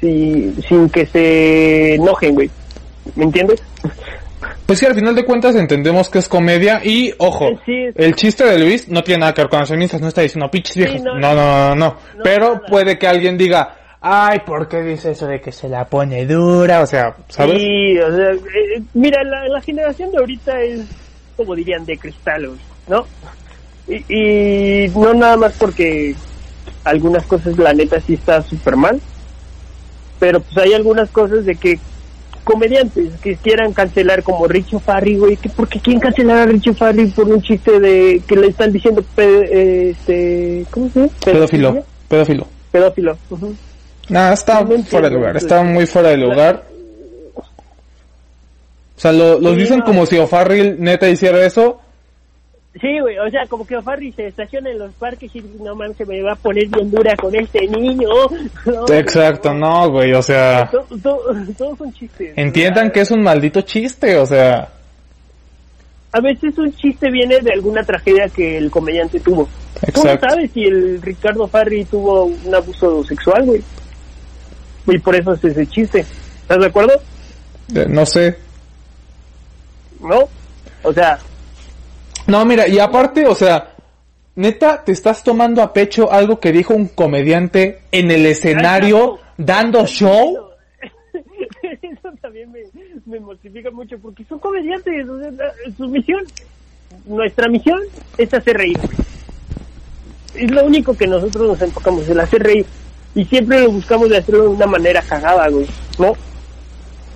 si- 0.00 0.52
sin 0.68 0.88
que 0.88 1.06
se 1.06 1.94
enojen, 1.94 2.34
güey. 2.34 2.50
¿Me 3.16 3.24
entiendes? 3.24 3.62
Pues 4.66 4.78
sí, 4.78 4.86
al 4.86 4.94
final 4.94 5.14
de 5.14 5.24
cuentas 5.24 5.54
entendemos 5.56 6.08
que 6.08 6.18
es 6.18 6.28
comedia 6.28 6.80
y, 6.84 7.12
ojo, 7.18 7.48
Eh, 7.48 7.58
sí, 7.66 7.86
el 7.94 8.14
chiste 8.14 8.44
de 8.44 8.58
Luis 8.58 8.88
no 8.88 9.02
tiene 9.02 9.20
nada 9.20 9.34
que 9.34 9.42
ver 9.42 9.50
con 9.50 9.58
las 9.60 9.68
feministas, 9.68 10.00
no 10.00 10.08
está 10.08 10.22
diciendo 10.22 10.50
pinches 10.50 10.76
viejas. 10.76 11.02
no, 11.02 11.14
no, 11.18 11.34
no, 11.34 11.34
no, 11.34 11.74
no. 11.74 11.86
No, 12.16 12.22
Pero 12.22 12.54
nada. 12.54 12.62
puede 12.68 12.98
que 12.98 13.06
alguien 13.08 13.36
diga, 13.36 13.76
ay, 14.00 14.38
¿por 14.46 14.68
qué 14.68 14.82
dice 14.82 15.10
eso 15.10 15.26
de 15.26 15.40
que 15.40 15.50
se 15.52 15.68
la 15.68 15.84
pone 15.86 16.24
dura? 16.24 16.80
O 16.82 16.86
sea, 16.86 17.16
¿sabes? 17.28 17.58
Sí, 17.60 17.98
o 17.98 18.14
sea, 18.16 18.30
eh, 18.32 18.82
mira, 18.94 19.22
la, 19.24 19.48
la 19.48 19.60
generación 19.60 20.10
de 20.12 20.18
ahorita 20.18 20.60
es, 20.62 20.82
como 21.36 21.54
dirían, 21.54 21.84
de 21.84 21.98
cristal, 21.98 22.46
güey, 22.46 22.58
¿no? 22.88 23.06
Y, 23.88 24.04
y 24.84 24.88
no 24.90 25.14
nada 25.14 25.36
más 25.36 25.52
porque 25.58 26.14
algunas 26.84 27.24
cosas 27.26 27.58
la 27.58 27.72
neta 27.74 28.00
sí 28.00 28.14
está 28.14 28.42
súper 28.42 28.76
mal, 28.76 29.00
pero 30.18 30.40
pues 30.40 30.56
hay 30.58 30.72
algunas 30.74 31.10
cosas 31.10 31.44
de 31.44 31.56
que 31.56 31.78
comediantes 32.44 33.12
que 33.22 33.36
quieran 33.36 33.72
cancelar 33.72 34.22
como 34.22 34.46
Richo 34.48 34.80
Farri, 34.80 35.16
güey, 35.16 35.36
que 35.36 35.48
porque 35.50 35.78
quieren 35.80 36.00
cancelar 36.00 36.38
a 36.38 36.46
Richo 36.46 36.72
Farri 36.74 37.06
por 37.08 37.28
un 37.28 37.42
chiste 37.42 37.78
de 37.80 38.22
que 38.26 38.36
le 38.36 38.48
están 38.48 38.72
diciendo 38.72 39.04
pe- 39.14 39.90
este, 39.90 40.64
¿cómo 40.70 40.88
se 40.90 41.00
llama? 41.00 41.12
Pedófilo. 41.24 41.84
Pedófilo. 42.08 42.46
Pedófilo. 42.72 43.16
Nah, 44.08 44.32
está 44.32 44.54
No 44.54 44.60
entiendo, 44.74 44.86
fuera 44.88 45.08
de 45.08 45.14
lugar. 45.14 45.32
pues, 45.32 45.42
Está 45.44 45.62
muy 45.62 45.86
fuera 45.86 46.08
de 46.10 46.16
lugar. 46.16 46.64
O 47.36 49.00
sea, 49.00 49.12
lo, 49.12 49.38
los 49.38 49.56
dicen 49.56 49.80
como 49.82 50.04
si 50.06 50.18
O'Farrill 50.18 50.76
neta 50.78 51.08
hiciera 51.08 51.44
eso. 51.44 51.80
Sí, 52.80 53.00
güey, 53.00 53.18
o 53.18 53.28
sea, 53.30 53.46
como 53.48 53.66
que 53.66 53.76
O'Farrill 53.76 54.14
se 54.14 54.28
estaciona 54.28 54.70
en 54.70 54.78
los 54.78 54.92
parques 54.94 55.34
y 55.34 55.40
no 55.60 55.74
mames, 55.74 55.96
se 55.96 56.06
me 56.06 56.22
va 56.22 56.34
a 56.34 56.36
poner 56.36 56.68
bien 56.68 56.88
dura 56.90 57.16
con 57.16 57.34
este 57.34 57.66
niño. 57.66 58.08
No, 58.64 58.86
Exacto, 58.94 59.52
no, 59.52 59.90
güey. 59.90 60.12
O 60.12 60.22
sea, 60.22 60.70
To- 60.70 60.86
to- 61.02 61.20
Todos 61.58 61.78
son 61.78 61.92
chistes. 61.92 62.32
entiendan 62.36 62.90
que 62.92 63.00
es 63.00 63.10
un 63.10 63.22
maldito 63.22 63.62
chiste. 63.62 64.16
O 64.18 64.24
sea, 64.26 64.68
A 66.12 66.20
veces 66.20 66.56
un 66.58 66.72
chiste 66.76 67.10
viene 67.10 67.40
de 67.40 67.52
alguna 67.52 67.82
tragedia 67.82 68.28
que 68.28 68.56
el 68.58 68.70
comediante 68.70 69.18
tuvo. 69.18 69.48
¿Cómo 69.94 70.06
exacto. 70.06 70.28
sabes 70.30 70.50
si 70.52 70.62
el 70.64 71.02
Ricardo 71.02 71.48
Farri 71.48 71.84
tuvo 71.84 72.24
un 72.26 72.54
abuso 72.54 73.02
sexual, 73.04 73.46
güey? 73.46 73.62
Y 74.86 74.98
por 74.98 75.14
eso 75.16 75.32
es 75.32 75.44
ese 75.44 75.66
chiste. 75.66 76.00
¿Estás 76.42 76.58
de 76.58 76.66
acuerdo? 76.66 76.92
Eh, 77.74 77.86
No 77.88 78.06
sé. 78.06 78.36
¿No? 80.00 80.28
O 80.82 80.92
sea, 80.92 81.18
No, 82.30 82.44
mira, 82.44 82.68
y 82.68 82.78
aparte, 82.78 83.26
o 83.26 83.34
sea, 83.34 83.74
neta, 84.36 84.84
te 84.84 84.92
estás 84.92 85.24
tomando 85.24 85.62
a 85.62 85.72
pecho 85.72 86.12
algo 86.12 86.38
que 86.38 86.52
dijo 86.52 86.74
un 86.74 86.86
comediante 86.86 87.80
en 87.90 88.08
el 88.12 88.24
escenario 88.24 89.18
dando 89.36 89.84
show. 89.84 90.50
eso 91.82 92.08
también 92.22 92.52
me, 92.52 92.60
me 93.04 93.18
mortifica 93.18 93.72
mucho 93.72 93.98
porque 93.98 94.24
son 94.26 94.38
comediantes. 94.38 95.08
o 95.08 95.18
sea, 95.18 95.32
su 95.76 95.88
misión, 95.88 96.24
nuestra 97.04 97.48
misión 97.48 97.80
es 98.16 98.32
hacer 98.32 98.58
reír. 98.58 98.78
Es 100.36 100.52
lo 100.52 100.64
único 100.64 100.96
que 100.96 101.08
nosotros 101.08 101.48
nos 101.48 101.62
enfocamos, 101.62 102.08
el 102.08 102.20
hacer 102.20 102.44
reír. 102.44 102.66
Y 103.16 103.24
siempre 103.24 103.62
lo 103.62 103.72
buscamos 103.72 104.08
de 104.08 104.18
hacerlo 104.18 104.42
de 104.42 104.48
una 104.50 104.66
manera 104.66 105.02
cagada, 105.02 105.48
güey. 105.48 105.66
¿No? 105.98 106.12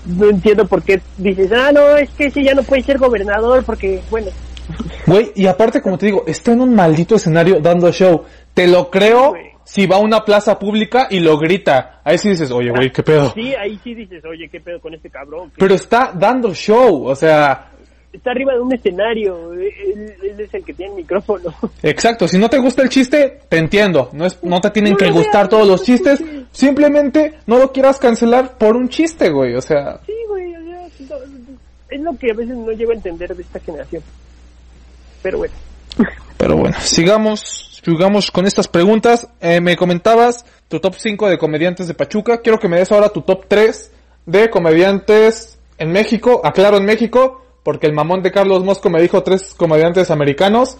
No 0.06 0.28
entiendo 0.28 0.66
por 0.66 0.82
qué 0.82 1.00
dices, 1.18 1.52
ah, 1.52 1.70
no, 1.72 1.96
es 1.96 2.10
que 2.10 2.24
ese 2.24 2.42
ya 2.42 2.52
no 2.52 2.64
puede 2.64 2.82
ser 2.82 2.98
gobernador 2.98 3.62
porque, 3.62 4.02
bueno, 4.10 4.32
Güey, 5.06 5.32
y 5.34 5.46
aparte, 5.46 5.80
como 5.80 5.98
te 5.98 6.06
digo, 6.06 6.24
está 6.26 6.52
en 6.52 6.60
un 6.60 6.74
maldito 6.74 7.16
escenario 7.16 7.60
dando 7.60 7.90
show. 7.92 8.24
Te 8.52 8.66
lo 8.66 8.90
creo 8.90 9.34
si 9.64 9.86
va 9.86 9.96
a 9.96 10.00
una 10.00 10.24
plaza 10.24 10.58
pública 10.58 11.08
y 11.10 11.20
lo 11.20 11.38
grita. 11.38 12.00
Ahí 12.04 12.18
sí 12.18 12.30
dices, 12.30 12.50
oye, 12.50 12.70
güey, 12.70 12.90
qué 12.90 13.02
pedo. 13.02 13.32
sí, 13.34 13.54
ahí 13.54 13.78
sí 13.82 13.94
dices, 13.94 14.24
oye, 14.24 14.48
¿qué 14.48 14.60
pedo 14.60 14.80
con 14.80 14.94
este 14.94 15.10
cabrón? 15.10 15.50
Pero 15.56 15.74
está 15.74 16.12
dando 16.14 16.54
show, 16.54 17.06
o 17.06 17.14
sea, 17.14 17.70
Está 18.14 18.30
arriba 18.30 18.52
de 18.54 18.60
un 18.60 18.72
escenario, 18.72 19.52
él, 19.54 20.14
él 20.22 20.38
es 20.38 20.54
el 20.54 20.64
que 20.64 20.72
tiene 20.72 20.92
el 20.92 20.98
micrófono. 20.98 21.52
exacto. 21.82 22.28
Si 22.28 22.38
no 22.38 22.48
te 22.48 22.58
gusta 22.58 22.82
el 22.82 22.88
chiste, 22.88 23.40
te 23.48 23.58
entiendo. 23.58 24.10
No 24.12 24.24
es, 24.24 24.38
no 24.44 24.60
te 24.60 24.70
tienen 24.70 24.92
No 24.92 24.98
que 24.98 25.10
gustar 25.10 25.48
todos 25.48 25.66
los 25.66 25.82
chistes. 25.82 26.22
Simplemente 26.52 27.34
no 27.46 27.58
lo 27.58 27.72
quieras 27.72 27.98
cancelar 27.98 28.56
por 28.56 28.76
un 28.76 28.88
chiste, 28.88 29.30
güey. 29.30 29.56
O 29.56 29.60
sea, 29.60 29.98
Sí, 30.06 30.12
güey, 30.28 30.54
o 30.54 30.60
sea, 30.60 31.16
no- 31.16 31.16
es 31.90 32.00
lo 32.00 32.16
que 32.16 32.30
a 32.30 32.34
veces 32.34 32.56
no 32.56 32.70
llego 32.70 32.92
a 32.92 32.94
entender 32.94 33.34
de 33.34 33.42
esta 33.42 33.58
generación. 33.58 34.02
Pero 35.24 35.38
bueno, 35.38 35.54
Pero 36.36 36.56
bueno, 36.58 36.76
sigamos, 36.80 37.80
sigamos 37.82 38.30
con 38.30 38.46
estas 38.46 38.68
preguntas. 38.68 39.26
Eh, 39.40 39.60
me 39.62 39.74
comentabas 39.74 40.44
tu 40.68 40.78
top 40.80 40.96
5 40.98 41.28
de 41.30 41.38
comediantes 41.38 41.88
de 41.88 41.94
Pachuca. 41.94 42.42
Quiero 42.42 42.58
que 42.60 42.68
me 42.68 42.76
des 42.78 42.92
ahora 42.92 43.08
tu 43.08 43.22
top 43.22 43.46
3 43.48 43.90
de 44.26 44.50
comediantes 44.50 45.58
en 45.78 45.92
México. 45.92 46.42
Aclaro 46.44 46.76
en 46.76 46.84
México, 46.84 47.42
porque 47.62 47.86
el 47.86 47.94
mamón 47.94 48.22
de 48.22 48.32
Carlos 48.32 48.62
Mosco 48.64 48.90
me 48.90 49.00
dijo 49.00 49.22
tres 49.22 49.54
comediantes 49.56 50.10
americanos 50.10 50.76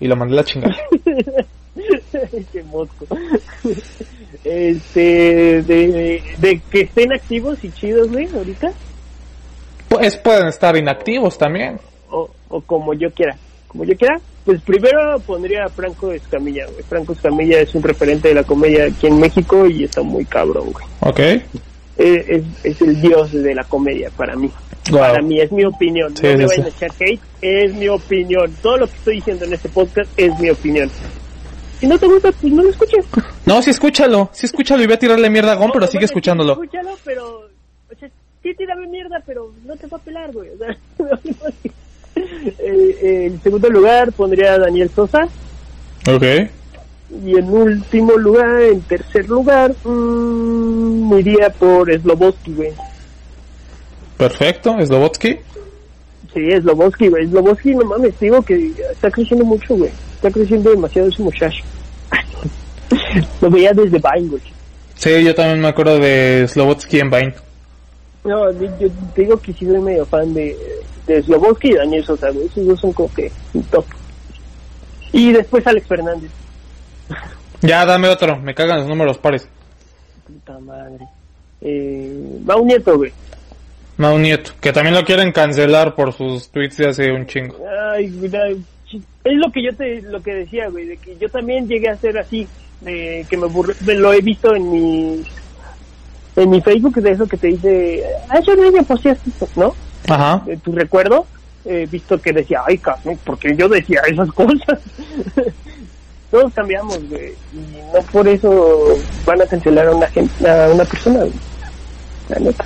y 0.00 0.08
lo 0.08 0.16
mandé 0.16 0.34
a 0.34 0.36
la 0.38 0.44
chingada. 0.44 0.74
qué 2.52 2.62
mosco. 2.64 3.06
Este, 4.42 5.62
de, 5.62 6.22
de 6.38 6.60
que 6.70 6.80
estén 6.82 7.12
activos 7.12 7.62
y 7.62 7.70
chidos, 7.70 8.10
güey, 8.10 8.26
ahorita, 8.34 8.72
Pues 9.88 10.16
pueden 10.16 10.48
estar 10.48 10.76
inactivos 10.76 11.38
también. 11.38 11.78
o, 12.10 12.28
o 12.48 12.60
como 12.60 12.92
yo 12.94 13.10
quiera, 13.12 13.36
como 13.74 13.84
yo 13.84 13.96
quiera. 13.96 14.20
Pues 14.44 14.62
primero 14.62 15.18
pondría 15.26 15.64
a 15.64 15.68
Franco 15.68 16.12
Escamilla, 16.12 16.66
güey. 16.66 16.82
Franco 16.84 17.12
Escamilla 17.12 17.60
es 17.60 17.74
un 17.74 17.82
referente 17.82 18.28
de 18.28 18.34
la 18.34 18.44
comedia 18.44 18.84
aquí 18.84 19.08
en 19.08 19.18
México 19.18 19.66
y 19.66 19.84
está 19.84 20.02
muy 20.02 20.24
cabrón, 20.24 20.72
güey. 20.72 20.84
Ok. 21.00 21.18
Es, 21.96 22.28
es, 22.28 22.44
es 22.62 22.80
el 22.80 23.00
dios 23.00 23.32
de 23.32 23.54
la 23.54 23.64
comedia 23.64 24.10
para 24.10 24.36
mí. 24.36 24.50
Wow. 24.90 25.00
Para 25.00 25.22
mí, 25.22 25.40
es 25.40 25.50
mi 25.50 25.64
opinión. 25.64 26.16
Sí, 26.16 26.26
no 26.26 26.38
me 26.38 26.46
vayan 26.46 26.66
a 26.66 26.68
echar 26.68 26.90
hate, 27.00 27.20
es 27.40 27.74
mi 27.74 27.88
opinión. 27.88 28.54
Todo 28.62 28.78
lo 28.78 28.86
que 28.86 28.94
estoy 28.94 29.16
diciendo 29.16 29.44
en 29.44 29.54
este 29.54 29.68
podcast 29.68 30.10
es 30.16 30.38
mi 30.38 30.50
opinión. 30.50 30.90
Si 31.80 31.86
no 31.88 31.98
te 31.98 32.06
gusta, 32.06 32.30
pues 32.32 32.52
no 32.52 32.62
lo 32.62 32.70
escuches. 32.70 33.04
No, 33.46 33.60
sí 33.60 33.70
escúchalo, 33.70 34.30
sí 34.32 34.46
escúchalo 34.46 34.82
y 34.82 34.86
voy 34.86 34.94
a 34.94 34.98
tirarle 34.98 35.28
mierda 35.30 35.52
a 35.52 35.56
Gon, 35.56 35.70
pero 35.72 35.80
No, 35.80 35.86
sigue 35.86 35.98
bueno, 36.00 36.06
escuchándolo. 36.06 36.52
Escúchalo, 36.52 36.90
pero. 37.04 37.38
O 37.38 37.98
sea, 37.98 38.08
sí 38.42 38.54
tírame 38.56 38.86
mierda, 38.86 39.22
pero 39.26 39.52
no 39.64 39.74
te 39.76 39.86
va 39.86 39.96
a 39.96 40.00
pelar, 40.00 40.32
güey. 40.32 40.50
O 40.50 40.58
sea, 40.58 40.78
Eh, 41.24 41.64
eh, 41.64 41.70
en 42.58 43.40
segundo 43.42 43.68
lugar 43.68 44.12
pondría 44.12 44.54
a 44.54 44.58
Daniel 44.58 44.90
Sosa. 44.94 45.28
Ok. 46.08 46.24
Y 47.24 47.36
en 47.36 47.48
último 47.48 48.12
lugar, 48.12 48.62
en 48.62 48.80
tercer 48.82 49.28
lugar, 49.28 49.74
mmm, 49.84 51.18
iría 51.18 51.50
por 51.50 51.92
Sloboski, 51.92 52.52
güey. 52.52 52.72
Perfecto, 54.16 54.76
Slobotsky. 54.84 55.38
Sí, 56.32 56.50
Sloboski, 56.60 57.08
güey. 57.08 57.26
Sloboski, 57.28 57.74
no 57.74 57.84
mames, 57.84 58.18
digo 58.18 58.42
que 58.42 58.72
está 58.92 59.10
creciendo 59.10 59.44
mucho, 59.44 59.76
güey. 59.76 59.90
Está 60.16 60.30
creciendo 60.30 60.70
demasiado 60.70 61.08
ese 61.08 61.22
muchacho. 61.22 61.62
Lo 63.40 63.50
veía 63.50 63.72
desde 63.72 63.98
Vine, 63.98 64.28
güey. 64.28 64.42
Sí, 64.96 65.24
yo 65.24 65.34
también 65.34 65.60
me 65.60 65.68
acuerdo 65.68 65.98
de 65.98 66.46
Slobotsky 66.48 67.00
en 67.00 67.10
Vine. 67.10 67.34
No, 68.24 68.50
yo 68.52 68.88
te 69.14 69.22
digo 69.22 69.38
que 69.38 69.52
sí 69.52 69.66
soy 69.66 69.80
medio 69.80 70.06
fan 70.06 70.32
de, 70.32 70.56
de 71.06 71.22
Sloboski 71.22 71.68
y 71.68 71.74
Daniel 71.74 72.04
Sosa, 72.04 72.30
güey. 72.30 72.46
Esos 72.46 72.66
dos 72.66 72.80
son 72.80 72.92
como 72.92 73.12
que 73.12 73.30
top. 73.70 73.84
Y 75.12 75.32
después 75.32 75.66
Alex 75.66 75.86
Fernández. 75.86 76.30
Ya, 77.60 77.86
dame 77.86 78.08
otro, 78.08 78.36
me 78.36 78.54
cagan 78.54 78.80
los 78.80 78.88
números 78.88 79.16
pares. 79.16 79.48
Puta 80.26 80.58
madre. 80.58 80.98
Eh, 81.62 82.38
Mau 82.44 82.62
Nieto, 82.62 82.98
güey. 82.98 83.10
Mau 83.96 84.18
Nieto, 84.18 84.50
que 84.60 84.70
también 84.70 84.94
lo 84.94 85.02
quieren 85.02 85.32
cancelar 85.32 85.94
por 85.94 86.12
sus 86.12 86.50
tweets 86.50 86.76
de 86.76 86.88
hace 86.88 87.10
un 87.10 87.26
chingo. 87.26 87.56
Ay, 87.94 88.04
es 89.24 89.34
lo 89.38 89.50
que 89.50 89.62
yo 89.62 89.74
te 89.74 90.02
lo 90.02 90.22
que 90.22 90.34
decía, 90.34 90.68
güey, 90.68 90.88
de 90.88 90.96
que 90.98 91.16
yo 91.16 91.26
también 91.30 91.66
llegué 91.66 91.88
a 91.88 91.96
ser 91.96 92.18
así, 92.18 92.46
de 92.82 93.24
que 93.30 93.36
me 93.38 93.46
burlé, 93.46 93.74
de- 93.80 93.94
lo 93.94 94.12
he 94.12 94.20
visto 94.20 94.54
en 94.54 94.70
mi 94.70 95.24
en 96.36 96.50
mi 96.50 96.60
Facebook 96.60 96.94
de 96.96 97.10
eso 97.12 97.26
que 97.26 97.36
te 97.36 97.48
dice, 97.48 98.04
ah, 98.28 98.40
yo 98.40 98.56
no 98.56 98.82
posteaste 98.84 99.30
esto, 99.30 99.48
¿no? 99.56 99.74
Ajá. 100.08 100.42
De 100.44 100.56
tu 100.56 100.72
recuerdo, 100.72 101.26
he 101.64 101.86
visto 101.86 102.20
que 102.20 102.32
decía, 102.32 102.62
ay, 102.66 102.78
cabrón, 102.78 103.18
porque 103.24 103.54
yo 103.56 103.68
decía 103.68 104.02
esas 104.06 104.30
cosas. 104.32 104.80
Todos 106.30 106.52
cambiamos, 106.52 106.98
güey, 107.08 107.32
y 107.52 107.94
no 107.94 108.00
por 108.10 108.26
eso 108.26 108.96
van 109.24 109.40
a 109.40 109.46
cancelar 109.46 109.86
a 109.86 109.94
una 109.94 110.08
gente, 110.08 110.50
a 110.50 110.68
una 110.68 110.84
persona, 110.84 111.20
güey. 111.20 111.32
La 112.28 112.38
neta. 112.40 112.64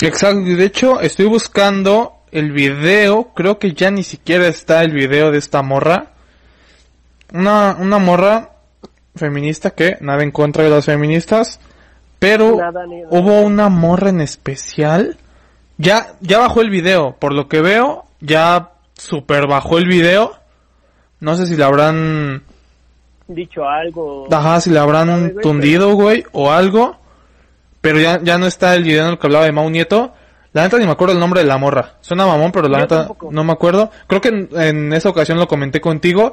Exacto, 0.00 0.40
y 0.40 0.54
de 0.54 0.64
hecho 0.64 1.00
estoy 1.00 1.26
buscando 1.26 2.14
el 2.32 2.52
video, 2.52 3.32
creo 3.34 3.58
que 3.58 3.72
ya 3.72 3.90
ni 3.90 4.02
siquiera 4.02 4.48
está 4.48 4.82
el 4.82 4.92
video 4.92 5.30
de 5.30 5.38
esta 5.38 5.62
morra. 5.62 6.12
Una, 7.32 7.76
una 7.78 7.98
morra 7.98 8.50
feminista 9.14 9.70
que 9.70 9.96
nada 10.00 10.22
en 10.22 10.30
contra 10.30 10.64
de 10.64 10.70
las 10.70 10.86
feministas, 10.86 11.60
pero 12.20 12.54
Nada, 12.56 12.86
ni- 12.86 13.02
hubo 13.10 13.40
una 13.40 13.68
morra 13.68 14.10
en 14.10 14.20
especial. 14.20 15.16
Ya, 15.78 16.12
ya 16.20 16.38
bajó 16.38 16.60
el 16.60 16.70
video, 16.70 17.16
por 17.18 17.32
lo 17.32 17.48
que 17.48 17.60
veo, 17.60 18.04
ya 18.20 18.70
super 18.94 19.46
bajó 19.48 19.78
el 19.78 19.86
video. 19.88 20.34
No 21.18 21.34
sé 21.36 21.46
si 21.46 21.56
la 21.56 21.66
habrán, 21.66 22.42
Dicho 23.26 23.66
algo. 23.68 24.26
ajá, 24.30 24.60
si 24.60 24.70
Ay, 24.70 24.76
habrán 24.76 25.34
tundido, 25.42 25.94
güey, 25.94 26.24
o 26.32 26.50
algo. 26.52 26.96
Pero 27.80 27.98
ya, 27.98 28.20
ya 28.22 28.36
no 28.38 28.46
está 28.46 28.74
el 28.74 28.84
video 28.84 29.04
en 29.06 29.10
el 29.12 29.18
que 29.18 29.26
hablaba 29.26 29.46
de 29.46 29.52
Mau 29.52 29.68
Nieto. 29.70 30.12
La 30.52 30.62
neta 30.64 30.78
ni 30.78 30.84
me 30.84 30.92
acuerdo 30.92 31.14
el 31.14 31.20
nombre 31.20 31.40
de 31.40 31.46
la 31.46 31.56
morra. 31.58 31.94
Suena 32.02 32.26
mamón, 32.26 32.52
pero 32.52 32.68
la 32.68 32.78
Yo 32.78 32.82
neta 32.82 32.98
tampoco. 33.06 33.28
no 33.32 33.42
me 33.44 33.52
acuerdo. 33.52 33.90
Creo 34.06 34.20
que 34.20 34.28
en, 34.28 34.48
en 34.54 34.92
esa 34.92 35.08
ocasión 35.08 35.38
lo 35.38 35.46
comenté 35.48 35.80
contigo. 35.80 36.32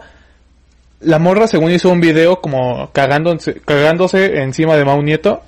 La 1.01 1.19
morra 1.19 1.47
según 1.47 1.71
hizo 1.71 1.89
un 1.89 2.01
video 2.01 2.41
como 2.41 2.89
cagándose, 2.91 3.61
cagándose 3.61 4.41
encima 4.41 4.75
de 4.75 4.83
Mau 4.85 5.01
Nieto. 5.01 5.43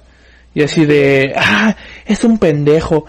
Y 0.60 0.64
así 0.64 0.86
de, 0.86 1.34
ah, 1.38 1.74
es 2.06 2.22
un 2.26 2.38
pendejo. 2.38 3.06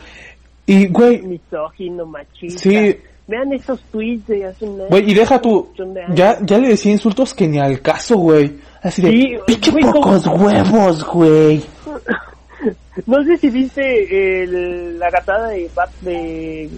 Y 0.66 0.86
güey, 0.86 1.20
misógino, 1.22 2.06
machista. 2.06 2.60
Sí. 2.60 2.96
Vean 3.26 3.52
estos 3.52 3.80
tweets 3.90 4.26
de 4.28 4.44
hace 4.44 4.64
un 4.66 4.80
año. 4.80 4.88
Güey, 4.88 5.10
y 5.10 5.14
deja 5.14 5.40
tú, 5.40 5.72
ya, 6.14 6.38
ya 6.42 6.58
le 6.58 6.68
decía 6.68 6.92
insultos 6.92 7.34
que 7.34 7.48
ni 7.48 7.58
al 7.58 7.80
caso, 7.80 8.16
güey. 8.18 8.52
Así 8.82 9.02
de, 9.02 9.10
Sí, 9.10 9.36
pinche 9.46 9.70
güey, 9.72 9.82
¿cómo? 9.82 9.94
pocos 9.94 10.26
huevos, 10.26 11.04
güey. 11.04 11.62
No 13.06 13.24
sé 13.24 13.36
si 13.38 13.48
viste 13.50 14.42
el- 14.42 14.98
la 14.98 15.10
gatada 15.10 15.48
de, 15.48 15.70
Bat- 15.74 16.00
de 16.02 16.68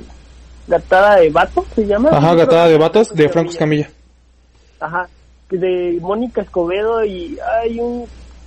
gatada 0.68 1.16
de 1.16 1.30
vato, 1.30 1.64
se 1.74 1.84
llama. 1.86 2.10
Ajá, 2.10 2.34
gatada 2.34 2.68
de 2.68 2.78
vatos 2.78 3.14
de 3.14 3.28
Franco 3.28 3.50
Escamilla. 3.50 3.90
Ajá, 4.80 5.08
de 5.50 5.98
Mónica 6.00 6.42
Escobedo 6.42 7.04
y 7.04 7.36
hay 7.60 7.80
un 7.80 8.04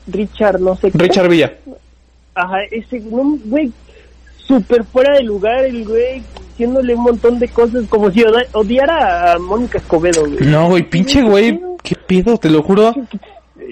Richard, 0.07 0.59
no 0.61 0.75
sé 0.75 0.91
qué. 0.91 0.97
Richard 0.97 1.27
Villa. 1.27 1.53
Ajá, 2.35 2.57
ese, 2.69 2.99
no, 2.99 3.37
güey, 3.45 3.71
súper 4.37 4.83
fuera 4.83 5.13
de 5.13 5.23
lugar 5.23 5.65
el 5.65 5.85
güey, 5.85 6.21
diciéndole 6.49 6.95
un 6.95 7.03
montón 7.03 7.39
de 7.39 7.47
cosas, 7.47 7.85
como 7.87 8.11
si 8.11 8.23
odiara 8.53 9.33
a 9.33 9.39
Mónica 9.39 9.77
Escobedo, 9.77 10.25
güey. 10.25 10.45
No, 10.47 10.69
güey, 10.69 10.89
pinche 10.89 11.21
güey, 11.21 11.59
qué 11.81 11.95
pedo, 11.95 12.37
te 12.37 12.49
lo 12.49 12.61
juro. 12.61 12.93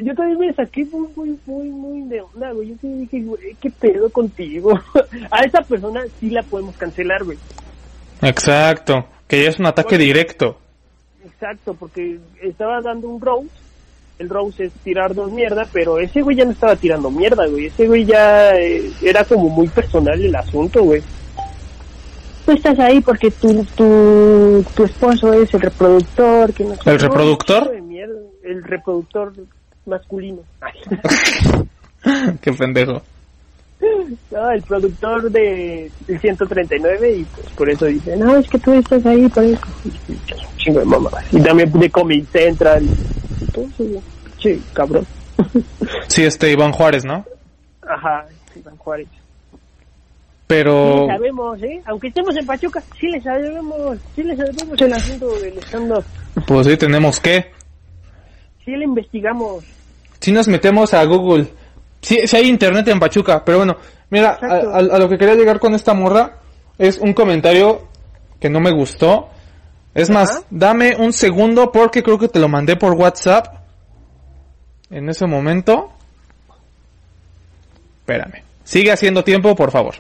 Yo 0.02 0.16
también 0.16 0.40
me 0.40 0.54
saqué 0.54 0.86
muy, 0.86 1.08
muy, 1.16 1.40
muy, 1.46 1.70
muy 1.70 2.10
de 2.10 2.22
onda, 2.22 2.52
güey. 2.52 2.70
Yo 2.70 2.76
sí 2.82 2.88
dije, 2.88 3.22
güey, 3.22 3.56
qué 3.62 3.70
pedo 3.70 4.10
contigo. 4.10 4.80
a 5.32 5.44
esa 5.44 5.62
persona 5.62 6.04
sí 6.20 6.30
la 6.30 6.42
podemos 6.42 6.76
cancelar, 6.78 7.24
güey. 7.24 7.38
Exacto, 8.22 9.06
que 9.28 9.44
ya 9.44 9.50
es 9.50 9.60
un 9.60 9.66
ataque 9.66 9.98
directo. 9.98 10.58
Exacto, 11.26 11.74
porque 11.74 12.20
estaba 12.42 12.82
dando 12.82 13.10
un 13.10 13.22
roast. 13.22 13.63
El 14.20 14.30
roast 14.30 14.60
es 14.60 14.72
tirar 14.84 15.16
dos 15.16 15.32
mierda, 15.32 15.68
pero 15.74 16.00
ese 16.00 16.22
güey 16.22 16.38
ya 16.38 16.46
no 16.46 16.52
estaba 16.52 16.76
tirando 16.76 17.10
mierda, 17.10 17.48
güey. 17.48 17.66
Ese 17.66 17.88
güey 17.88 18.06
ya 18.06 18.52
eh, 18.56 18.92
era 19.02 19.24
como 19.26 19.50
muy 19.50 19.68
personal 19.68 20.24
el 20.24 20.36
asunto, 20.36 20.84
güey. 20.84 21.02
Tú 22.46 22.52
estás 22.52 22.78
ahí 22.80 23.02
porque 23.02 23.32
tu, 23.32 23.64
tu, 23.76 24.66
tu 24.76 24.84
esposo 24.84 25.34
es 25.34 25.54
el 25.54 25.62
reproductor. 25.62 26.54
Que 26.54 26.64
no 26.66 26.76
¿El 26.86 27.00
reproductor? 27.00 27.74
El 28.44 28.64
reproductor 28.64 29.34
masculino. 29.86 30.40
qué 32.42 32.54
pendejo. 32.54 33.02
No, 34.32 34.52
el 34.52 34.62
productor 34.62 35.30
de 35.30 35.92
el 36.08 36.20
139 36.20 37.18
y 37.18 37.24
pues 37.24 37.50
por 37.50 37.70
eso 37.70 37.86
dice, 37.86 38.16
no, 38.16 38.38
es 38.38 38.50
que 38.50 38.58
tú 38.60 38.74
estás 38.74 39.06
ahí 39.06 39.28
por 39.30 39.44
eso. 39.44 39.62
Chingo 40.58 40.80
de 40.80 40.86
mamadas. 40.86 41.26
Y 41.32 41.42
también 41.42 41.72
de 41.72 41.90
Comic 41.90 42.26
Central. 42.30 42.86
Güey. 43.78 44.00
Che, 44.38 44.60
cabrón. 44.74 45.06
Sí, 46.08 46.24
este 46.24 46.52
Iván 46.52 46.72
Juárez, 46.72 47.04
¿no? 47.06 47.26
Ajá, 47.82 48.26
Iván 48.56 48.78
Juárez. 48.78 49.08
Sí 49.12 49.58
Pero, 50.48 51.08
le 51.08 51.14
sabemos, 51.14 51.64
¿eh? 51.64 51.82
Aunque 51.86 52.08
estemos 52.10 52.36
en 52.38 52.46
Pachuca, 52.46 52.82
sí 53.00 53.08
le 53.08 53.22
sabemos, 53.22 53.98
sí 54.16 54.24
le 54.24 54.36
sabemos 54.36 54.80
el 54.82 54.94
asunto 54.94 55.40
del 55.40 55.58
stand-up. 55.60 56.04
pues 56.46 56.68
sí, 56.68 56.78
tenemos 56.78 57.20
que. 57.20 57.52
Sí 58.64 58.72
le 58.72 58.84
investigamos. 58.86 59.64
Si 60.20 60.32
nos 60.32 60.48
metemos 60.48 60.94
a 60.94 61.04
Google, 61.06 61.48
sí, 62.02 62.20
sí 62.28 62.36
hay 62.38 62.48
internet 62.50 62.88
en 62.90 63.00
Pachuca, 63.00 63.44
pero 63.44 63.58
bueno, 63.60 63.78
mira, 64.10 64.38
a, 64.42 64.46
a- 64.46 64.78
a 64.78 65.00
lo 65.00 65.10
que 65.10 65.18
quería 65.18 65.36
llegar 65.36 65.60
con 65.60 65.74
esta 65.74 65.94
morra 65.94 66.38
es 66.78 66.98
un 67.00 67.14
comentario 67.14 67.88
que 68.40 68.50
no 68.50 68.60
me 68.60 68.72
gustó. 68.72 69.30
Es 69.94 70.10
más, 70.10 70.44
dame 70.50 70.96
un 70.96 71.14
segundo 71.14 71.72
porque 71.72 72.02
creo 72.02 72.18
que 72.18 72.28
te 72.28 72.40
lo 72.40 72.50
mandé 72.50 72.76
por 72.76 72.94
WhatsApp 72.94 73.48
en 74.90 75.10
ese 75.10 75.28
momento. 75.28 75.92
Espérame. 78.00 78.44
Sigue 78.64 78.92
haciendo 78.92 79.24
tiempo, 79.24 79.56
por 79.56 79.72
favor. 79.72 79.96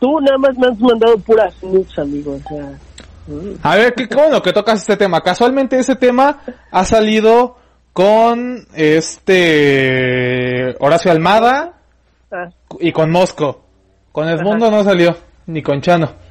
Tú 0.00 0.20
nada 0.20 0.36
más 0.38 0.58
me 0.58 0.66
has 0.66 0.78
mandado 0.78 1.18
puras 1.18 1.54
nudes, 1.62 1.98
amigo. 1.98 2.34
O 2.34 2.48
sea. 2.48 2.78
A 3.62 3.76
ver, 3.76 3.94
qué, 3.94 4.08
qué 4.08 4.14
bueno 4.14 4.42
que 4.42 4.52
tocas 4.52 4.80
este 4.80 4.96
tema. 4.96 5.22
Casualmente 5.22 5.78
ese 5.78 5.96
tema 5.96 6.40
ha 6.70 6.84
salido 6.84 7.56
con 7.92 8.66
este 8.74 10.76
Horacio 10.80 11.10
Almada 11.10 11.78
ah, 12.30 12.50
y 12.78 12.92
con 12.92 13.10
Mosco. 13.10 13.62
Con 14.12 14.28
Edmundo 14.28 14.70
no 14.70 14.84
salió, 14.84 15.16
ni 15.46 15.62
con 15.62 15.80
Chano. 15.80 16.25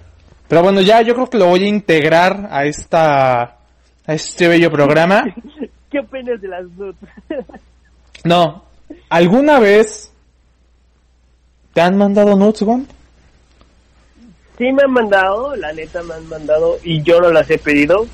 Pero 0.47 0.61
bueno, 0.61 0.81
ya 0.81 1.01
yo 1.01 1.13
creo 1.13 1.29
que 1.29 1.37
lo 1.37 1.47
voy 1.47 1.63
a 1.63 1.67
integrar 1.67 2.47
a 2.51 2.65
esta 2.65 3.57
a 4.07 4.13
este 4.13 4.47
bello 4.47 4.71
programa. 4.71 5.23
¿qué 5.95 5.99
opinas 5.99 6.41
de 6.41 6.47
las 6.47 6.65
nudes? 6.71 6.95
No, 8.23 8.63
¿alguna 9.07 9.59
vez 9.59 10.11
te 11.73 11.81
han 11.81 11.95
mandado 11.95 12.35
nudes, 12.35 12.63
Juan? 12.63 12.87
Sí 14.57 14.71
me 14.71 14.81
han 14.81 14.91
mandado, 14.91 15.55
la 15.55 15.71
neta 15.73 16.01
me 16.01 16.15
han 16.15 16.27
mandado 16.27 16.77
y 16.83 17.03
yo 17.03 17.21
no 17.21 17.31
las 17.31 17.47
he 17.51 17.59
pedido. 17.59 18.07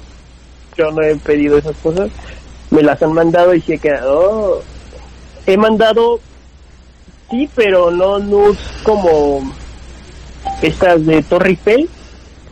Yo 0.77 0.91
no 0.91 1.01
he 1.01 1.15
pedido 1.15 1.57
esas 1.57 1.77
cosas. 1.77 2.11
Me 2.71 2.81
las 2.83 3.01
han 3.01 3.13
mandado 3.13 3.53
y 3.53 3.61
sí 3.61 3.73
he 3.73 3.79
quedado. 3.79 4.61
He 5.45 5.55
mandado, 5.55 6.19
sí, 7.29 7.49
pero 7.55 7.89
no 7.89 8.19
nudes 8.19 8.59
como 8.83 9.41
estas 10.61 11.05
de 11.05 11.23
Torre 11.23 11.51
Eiffel. 11.51 11.89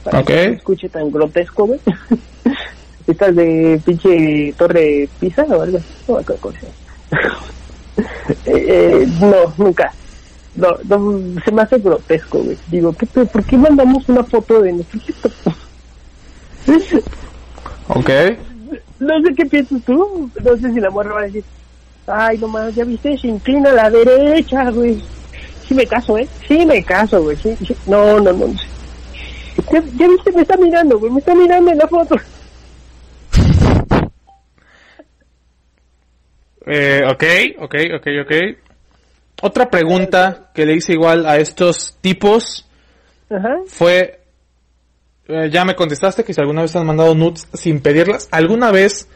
Para 0.03 0.19
Ok. 0.19 0.27
que 0.27 0.35
no 0.35 0.41
se 0.43 0.57
escuche 0.57 0.89
tan 0.89 1.11
grotesco, 1.11 1.65
güey. 1.65 1.79
estas 3.07 3.35
de 3.35 3.81
pinche 3.83 4.53
Torre 4.57 5.09
Pisa 5.19 5.43
o 5.43 5.61
algo 5.61 5.77
así. 5.77 5.85
No. 7.11 7.19
Eh, 8.45 8.65
eh, 8.67 9.07
no, 9.19 9.53
nunca. 9.57 9.91
No, 10.55 10.69
no, 10.87 11.41
se 11.43 11.51
me 11.51 11.63
hace 11.63 11.79
grotesco, 11.79 12.39
güey. 12.39 12.57
Digo, 12.67 12.93
¿qué? 12.93 13.05
¿por 13.05 13.43
qué 13.43 13.57
mandamos 13.57 14.07
una 14.07 14.23
foto 14.23 14.61
de 14.61 14.73
nuestro? 14.73 14.99
Ok. 17.89 18.09
No 18.99 19.19
sé 19.21 19.33
qué 19.35 19.45
piensas 19.47 19.81
tú. 19.83 20.29
No 20.43 20.57
sé 20.57 20.71
si 20.71 20.79
la 20.79 20.91
morra 20.91 21.13
va 21.15 21.21
a 21.21 21.23
decir, 21.23 21.43
ay, 22.05 22.37
nomás, 22.37 22.75
ya 22.75 22.83
viste, 22.83 23.17
se 23.17 23.27
inclina 23.27 23.71
a 23.71 23.73
la 23.73 23.89
derecha, 23.89 24.69
güey. 24.69 25.01
Sí 25.67 25.73
me 25.73 25.85
caso, 25.87 26.17
¿eh? 26.17 26.27
Sí 26.47 26.65
me 26.65 26.83
caso, 26.83 27.21
güey. 27.23 27.37
Sí, 27.37 27.55
sí. 27.65 27.75
No, 27.87 28.19
no, 28.19 28.31
no. 28.31 28.53
Ya, 29.71 29.83
ya 29.97 30.07
viste, 30.07 30.31
me 30.31 30.41
está 30.41 30.57
mirando, 30.57 30.99
güey. 30.99 31.11
Me 31.11 31.19
está 31.19 31.35
mirando 31.35 31.71
en 31.71 31.77
la 31.77 31.87
foto. 31.87 32.15
Eh, 36.71 37.01
ok, 37.03 37.23
ok, 37.63 37.75
ok, 37.95 38.07
ok. 38.25 38.31
Otra 39.41 39.71
pregunta 39.71 40.51
que 40.53 40.67
le 40.67 40.75
hice 40.75 40.93
igual 40.93 41.25
a 41.25 41.37
estos 41.37 41.95
tipos 41.99 42.67
Ajá. 43.27 43.55
fue, 43.65 44.19
eh, 45.27 45.49
ya 45.51 45.65
me 45.65 45.75
contestaste 45.75 46.23
que 46.23 46.31
si 46.31 46.41
alguna 46.41 46.61
vez 46.61 46.73
te 46.73 46.77
han 46.77 46.85
mandado 46.85 47.15
nudes 47.15 47.47
sin 47.53 47.79
pedirlas, 47.79 48.27
¿alguna 48.31 48.71
vez 48.71 49.07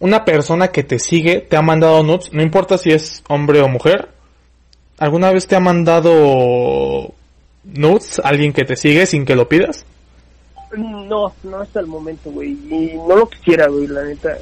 una 0.00 0.24
persona 0.24 0.68
que 0.68 0.82
te 0.82 0.98
sigue 0.98 1.40
te 1.40 1.56
ha 1.56 1.62
mandado 1.62 2.02
nudes, 2.02 2.32
no 2.32 2.42
importa 2.42 2.78
si 2.78 2.90
es 2.90 3.22
hombre 3.28 3.60
o 3.60 3.68
mujer? 3.68 4.08
¿Alguna 4.98 5.30
vez 5.30 5.46
te 5.46 5.54
ha 5.54 5.60
mandado 5.60 7.14
nudes 7.74 8.20
alguien 8.22 8.52
que 8.52 8.64
te 8.64 8.76
sigue 8.76 9.06
sin 9.06 9.24
que 9.24 9.36
lo 9.36 9.48
pidas? 9.48 9.84
No, 10.76 11.32
no 11.44 11.58
hasta 11.60 11.80
el 11.80 11.86
momento, 11.86 12.30
güey. 12.30 12.50
Y 12.50 12.94
no 13.06 13.16
lo 13.16 13.28
quisiera, 13.28 13.68
güey, 13.68 13.86
la 13.86 14.02
neta. 14.04 14.36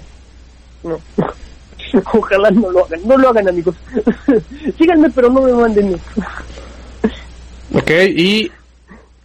No. 0.82 0.98
Ojalá 2.12 2.50
no 2.50 2.70
lo 2.70 2.84
hagan. 2.84 3.00
No 3.06 3.16
lo 3.16 3.28
hagan, 3.28 3.48
amigos. 3.48 3.76
Síganme, 4.78 5.10
pero 5.10 5.28
no 5.30 5.42
me 5.42 5.52
manden. 5.52 5.94
Ok, 7.74 7.90
y 8.16 8.50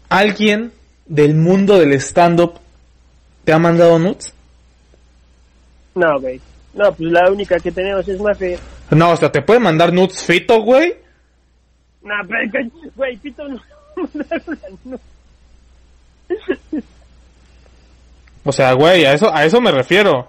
alguien 0.10 0.72
del 1.06 1.36
mundo 1.36 1.80
del 1.80 1.94
stand-up 1.94 2.54
te 3.44 3.54
ha 3.54 3.60
mandado 3.60 3.98
nudes? 3.98 4.34
No, 5.96 6.20
güey. 6.20 6.40
No, 6.74 6.94
pues 6.94 7.12
la 7.12 7.32
única 7.32 7.60
que 7.60 7.72
tenemos 7.72 8.08
es 8.08 8.20
más 8.20 8.38
fe. 8.38 8.60
No, 8.92 9.12
o 9.12 9.18
sea, 9.18 9.32
te 9.32 9.42
puede 9.42 9.60
mandar 9.60 9.92
nudes 9.94 10.24
fito, 10.24 10.62
güey. 10.62 10.96
No, 12.04 12.14
pero, 12.28 12.52
que- 12.52 12.90
güey, 12.96 13.18
pito 13.18 13.48
no. 13.48 13.60
O 18.46 18.52
sea, 18.52 18.74
güey, 18.74 19.06
a 19.06 19.14
eso, 19.14 19.34
a 19.34 19.46
eso 19.46 19.60
me 19.62 19.72
refiero. 19.72 20.28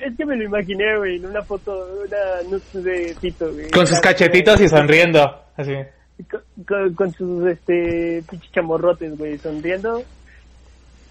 Es 0.00 0.16
que 0.16 0.24
me 0.24 0.36
lo 0.36 0.44
imaginé, 0.44 0.96
güey, 0.96 1.16
en 1.16 1.26
una 1.26 1.42
foto, 1.42 1.86
una 2.04 2.48
nude 2.50 2.90
de 3.08 3.16
pito, 3.20 3.52
güey. 3.52 3.70
Con 3.70 3.86
sus 3.86 4.00
cachetitos 4.00 4.60
y 4.60 4.68
sonriendo. 4.68 5.20
Así. 5.56 5.72
Con, 6.30 6.40
con, 6.66 6.94
con 6.94 7.12
sus, 7.12 7.46
este, 7.48 8.22
pinches 8.30 8.50
chamorrotes, 8.52 9.16
güey, 9.18 9.36
sonriendo. 9.38 10.02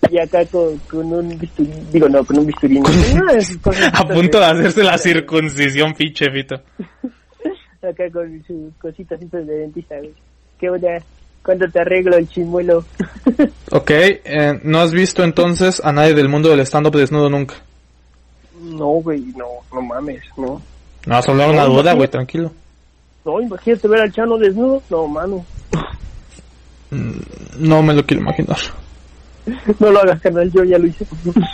Y 0.10 0.20
acá 0.20 0.46
con, 0.46 0.78
con 0.80 1.12
un 1.12 1.38
bisturí, 1.38 1.72
digo, 1.92 2.08
no, 2.10 2.24
con 2.24 2.40
un 2.40 2.48
bisturí. 2.48 2.80
no, 2.80 2.90
no, 3.26 3.30
es 3.32 3.58
con- 3.58 3.74
A 3.94 4.08
punto 4.08 4.40
de 4.40 4.46
hacerse 4.46 4.84
la 4.84 4.98
circuncisión, 4.98 5.94
pinche 5.94 6.32
fito. 6.32 6.56
Acá 7.82 8.10
con 8.12 8.44
sus 8.48 8.74
cositas 8.82 9.22
esas 9.22 9.46
de 9.46 9.58
dentista, 9.60 9.98
güey. 9.98 10.14
¿Qué 10.60 10.70
onda? 10.70 11.02
¿Cuándo 11.44 11.70
te 11.70 11.80
arreglo 11.80 12.18
el 12.18 12.28
chimuelo? 12.30 12.84
Ok, 13.72 13.90
eh, 13.92 14.60
¿no 14.64 14.80
has 14.80 14.92
visto 14.92 15.24
entonces 15.24 15.82
a 15.84 15.92
nadie 15.92 16.14
del 16.14 16.30
mundo 16.30 16.50
del 16.50 16.60
stand-up 16.62 16.96
desnudo 16.96 17.30
nunca? 17.30 17.56
no, 18.62 18.86
güey, 19.02 19.20
no, 19.36 19.46
no 19.74 19.82
mames, 19.82 20.24
no. 20.38 20.62
No, 21.06 21.22
solo 21.22 21.44
una 21.50 21.64
No, 21.64 21.66
duda, 21.66 21.72
imagínate. 21.92 21.96
güey, 21.98 22.08
tranquilo. 22.10 22.52
No, 23.26 23.42
imagínate 23.42 23.88
ver 23.88 24.02
al 24.02 24.12
Chano 24.14 24.38
desnudo. 24.38 24.82
No, 24.90 25.08
mano. 25.08 25.46
Mm, 26.92 27.12
No 27.58 27.82
me 27.84 27.94
lo 27.94 28.06
quiero 28.06 28.22
imaginar. 28.24 28.58
No 29.80 29.92
lo 29.92 30.00
hagas, 30.00 30.22
canal, 30.22 30.52
yo 30.52 30.64
ya 30.64 30.78
lo 30.80 30.88
hice. 30.88 31.06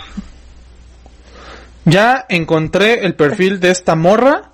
Ya 1.84 2.24
encontré 2.28 3.04
el 3.04 3.14
perfil 3.14 3.58
de 3.58 3.70
esta 3.70 3.96
morra. 3.96 4.52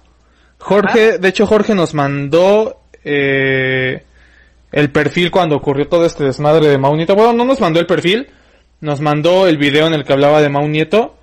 Jorge, 0.59 1.19
de 1.19 1.29
hecho 1.29 1.47
Jorge 1.47 1.75
nos 1.75 1.93
mandó 1.95 2.81
eh, 3.05 4.03
el 4.73 4.91
perfil 4.91 5.31
cuando 5.31 5.57
ocurrió 5.57 5.89
todo 5.89 6.05
este 6.05 6.25
desmadre 6.25 6.69
de 6.69 6.79
Mau 6.79 6.95
Nieto. 6.97 7.15
Bueno, 7.15 7.33
no 7.33 7.45
nos 7.45 7.61
mandó 7.61 7.81
el 7.81 7.87
perfil, 7.87 8.29
nos 8.81 9.01
mandó 9.01 9.47
el 9.47 9.57
video 9.59 9.87
en 9.87 9.95
el 9.95 10.05
que 10.05 10.13
hablaba 10.13 10.41
de 10.43 10.49
Mau 10.49 10.67
Nieto. 10.69 11.15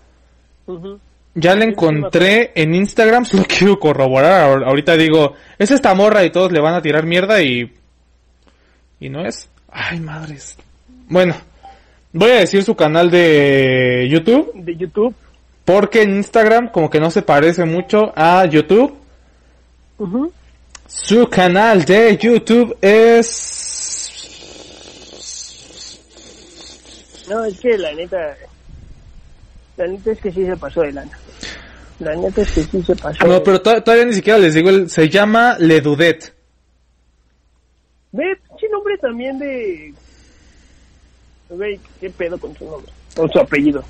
Ya 1.35 1.53
la 1.55 1.65
encontré 1.65 2.51
en 2.55 2.73
Instagram, 2.75 3.25
solo 3.25 3.43
quiero 3.47 3.79
corroborar. 3.79 4.49
Ahor- 4.49 4.65
Ahorita 4.65 4.95
digo, 4.97 5.33
es 5.59 5.71
esta 5.71 5.93
morra 5.93 6.23
y 6.23 6.31
todos 6.31 6.51
le 6.51 6.59
van 6.61 6.73
a 6.75 6.81
tirar 6.81 7.05
mierda 7.05 7.41
y... 7.41 7.71
¿Y 8.99 9.09
no 9.09 9.25
es? 9.25 9.49
Ay, 9.69 9.99
madres. 9.99 10.57
Bueno, 11.09 11.35
voy 12.13 12.31
a 12.31 12.35
decir 12.39 12.63
su 12.63 12.75
canal 12.75 13.11
de 13.11 14.07
YouTube. 14.09 14.51
De 14.55 14.75
YouTube. 14.75 15.13
Porque 15.65 16.03
en 16.03 16.15
Instagram 16.15 16.69
como 16.71 16.89
que 16.89 16.99
no 17.01 17.11
se 17.11 17.21
parece 17.21 17.65
mucho 17.65 18.13
a 18.15 18.45
YouTube. 18.45 18.95
Ujú. 19.97 20.31
Su 20.87 21.27
canal 21.29 21.83
de 21.85 22.17
YouTube 22.17 22.77
es... 22.81 23.51
No, 27.29 27.43
es 27.43 27.59
que 27.59 27.77
la 27.77 27.91
neta. 27.93 28.35
La 29.77 29.87
neta 29.87 30.11
es 30.11 30.19
que 30.21 30.31
sí 30.31 30.45
se 30.45 30.55
pasó 30.57 30.81
de 30.81 30.91
lana. 30.93 31.17
La 31.99 32.15
neta 32.15 32.41
es 32.41 32.51
que 32.51 32.63
sí 32.63 32.83
se 32.83 32.95
pasó. 32.95 33.25
No, 33.25 33.41
pero 33.43 33.61
to- 33.61 33.81
todavía 33.81 34.05
ni 34.05 34.13
siquiera 34.13 34.37
les 34.37 34.53
digo, 34.53 34.69
el- 34.69 34.89
se 34.89 35.09
llama 35.09 35.57
Ledudet. 35.59 36.33
Ve, 38.11 38.23
pinche 38.47 38.69
nombre 38.69 38.97
también 38.99 39.39
de. 39.39 39.93
Güey, 41.49 41.79
qué 41.99 42.09
pedo 42.11 42.37
con 42.37 42.55
su 42.55 42.65
nombre. 42.65 42.91
Con 43.15 43.29
su 43.31 43.39
apellido. 43.39 43.83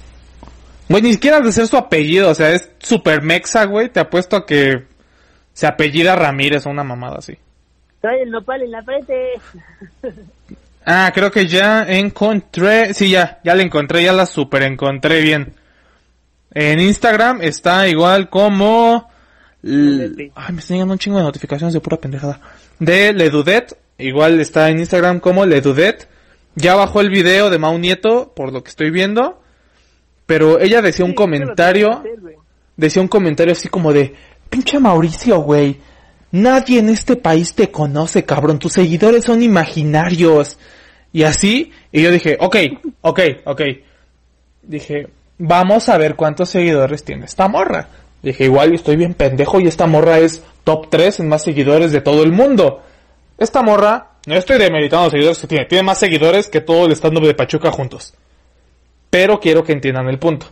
Güey, 0.88 1.02
ni 1.02 1.14
siquiera 1.14 1.42
de 1.42 1.52
ser 1.52 1.68
su 1.68 1.78
apellido, 1.78 2.30
o 2.30 2.36
sea, 2.36 2.52
es 2.54 2.70
super 2.80 3.22
mexa, 3.22 3.66
güey. 3.66 3.90
Te 3.90 4.00
apuesto 4.00 4.36
a 4.38 4.46
que 4.46 4.86
se 5.56 5.66
apellida 5.66 6.16
Ramírez 6.16 6.68
o 6.68 6.70
una 6.70 6.84
mamada 6.84 7.16
así. 7.20 7.36
Trae 8.02 8.22
el 8.22 8.30
nopal 8.30 8.62
en 8.62 8.72
la 8.72 8.84
frente. 8.84 9.32
Ah, 10.86 11.12
creo 11.16 11.32
que 11.32 11.48
ya 11.48 11.84
encontré, 11.84 12.94
sí, 12.94 13.10
ya, 13.10 13.40
ya 13.44 13.56
la 13.56 13.64
encontré, 13.64 14.04
ya 14.04 14.14
la 14.14 14.28
super 14.28 14.62
encontré 14.62 15.22
bien. 15.22 15.54
En 16.54 16.80
Instagram 16.80 17.42
está 17.42 17.88
igual 17.88 18.30
como... 18.30 19.10
L- 19.64 20.32
Ay, 20.36 20.54
me 20.54 20.60
están 20.60 20.76
llegando 20.76 20.94
un 20.94 21.00
chingo 21.00 21.18
de 21.18 21.24
notificaciones 21.24 21.74
de 21.74 21.80
pura 21.80 21.98
pendejada. 21.98 22.40
De 22.78 23.14
Ledudet, 23.14 23.76
igual 23.98 24.40
está 24.40 24.70
en 24.70 24.78
Instagram 24.80 25.20
como 25.20 25.46
Ledudet. 25.46 26.08
Ya 26.54 26.76
bajó 26.76 27.02
el 27.02 27.10
video 27.10 27.50
de 27.50 27.58
Mau 27.58 27.78
Nieto, 27.80 28.32
por 28.36 28.54
lo 28.54 28.64
que 28.64 28.70
estoy 28.70 28.92
viendo. 28.92 29.42
Pero 30.28 30.60
ella 30.60 30.82
decía 30.84 31.04
un 31.06 31.12
Sí, 31.12 31.16
comentario, 31.16 32.04
decía 32.78 33.02
un 33.02 33.08
comentario 33.08 33.54
así 33.54 33.68
como 33.70 33.92
de, 33.92 34.14
pinche 34.50 34.80
Mauricio, 34.80 35.40
güey. 35.40 35.80
Nadie 36.32 36.80
en 36.80 36.90
este 36.90 37.16
país 37.16 37.54
te 37.54 37.72
conoce, 37.72 38.26
cabrón. 38.26 38.60
Tus 38.60 38.74
seguidores 38.74 39.26
son 39.26 39.42
imaginarios. 39.42 40.58
Y 41.14 41.24
así, 41.24 41.72
y 41.92 42.02
yo 42.02 42.12
dije, 42.12 42.38
ok, 42.40 42.58
ok, 43.02 43.20
ok. 43.46 43.62
Dije, 44.64 45.08
vamos 45.38 45.88
a 45.90 45.98
ver 45.98 46.16
cuántos 46.16 46.50
seguidores 46.50 47.04
tiene 47.04 47.26
esta 47.26 47.48
morra. 47.48 47.88
Dije, 48.22 48.46
igual 48.46 48.74
estoy 48.74 48.96
bien 48.96 49.14
pendejo 49.14 49.60
y 49.60 49.68
esta 49.68 49.88
morra 49.88 50.20
es 50.20 50.44
top 50.64 50.90
3 50.90 51.22
en 51.22 51.30
más 51.30 51.44
seguidores 51.44 51.92
de 51.92 52.02
todo 52.02 52.24
el 52.24 52.32
mundo. 52.32 52.82
Esta 53.38 53.62
morra, 53.62 54.14
no 54.26 54.36
estoy 54.36 54.58
demeritando 54.58 55.06
los 55.06 55.12
seguidores 55.12 55.38
que 55.40 55.48
tiene, 55.48 55.66
tiene 55.66 55.84
más 55.84 56.00
seguidores 56.00 56.48
que 56.48 56.62
todo 56.62 56.86
el 56.86 56.94
stand-up 56.94 57.26
de 57.26 57.34
Pachuca 57.34 57.72
juntos. 57.72 58.14
Pero 59.10 59.40
quiero 59.40 59.64
que 59.64 59.74
entiendan 59.74 60.10
el 60.10 60.20
punto. 60.20 60.48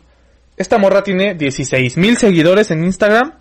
Esta 0.56 0.78
morra 0.78 1.04
tiene 1.04 1.34
16 1.34 1.98
mil 1.98 2.18
seguidores 2.18 2.72
en 2.72 2.84
Instagram. 2.84 3.34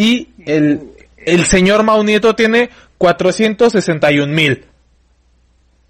Y 0.00 0.28
el, 0.46 0.90
el 1.16 1.44
señor 1.44 1.82
Mau 1.82 2.04
Nieto 2.04 2.36
tiene 2.36 2.70
461 2.98 4.32
mil. 4.32 4.64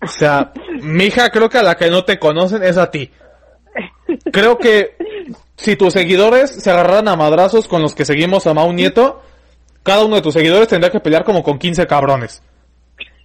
O 0.02 0.06
sea, 0.06 0.52
mi 0.80 1.04
hija 1.04 1.28
creo 1.30 1.48
que 1.50 1.59
a 1.59 1.62
la 1.62 1.76
que 1.76 1.90
no 1.90 2.04
te 2.04 2.18
conocen 2.18 2.62
es 2.62 2.76
a 2.78 2.90
ti. 2.90 3.11
Creo 4.32 4.56
que 4.59 4.96
si 5.56 5.76
tus 5.76 5.92
seguidores 5.92 6.50
se 6.50 6.70
agarraran 6.70 7.09
a 7.09 7.16
madrazos 7.16 7.68
con 7.68 7.82
los 7.82 7.94
que 7.94 8.04
seguimos 8.06 8.46
a 8.46 8.54
Mau 8.54 8.72
Nieto, 8.72 9.22
cada 9.82 10.04
uno 10.04 10.16
de 10.16 10.22
tus 10.22 10.32
seguidores 10.34 10.68
tendría 10.68 10.90
que 10.90 11.00
pelear 11.00 11.24
como 11.24 11.42
con 11.42 11.59
15 11.59 11.86
cabrones. 11.86 12.42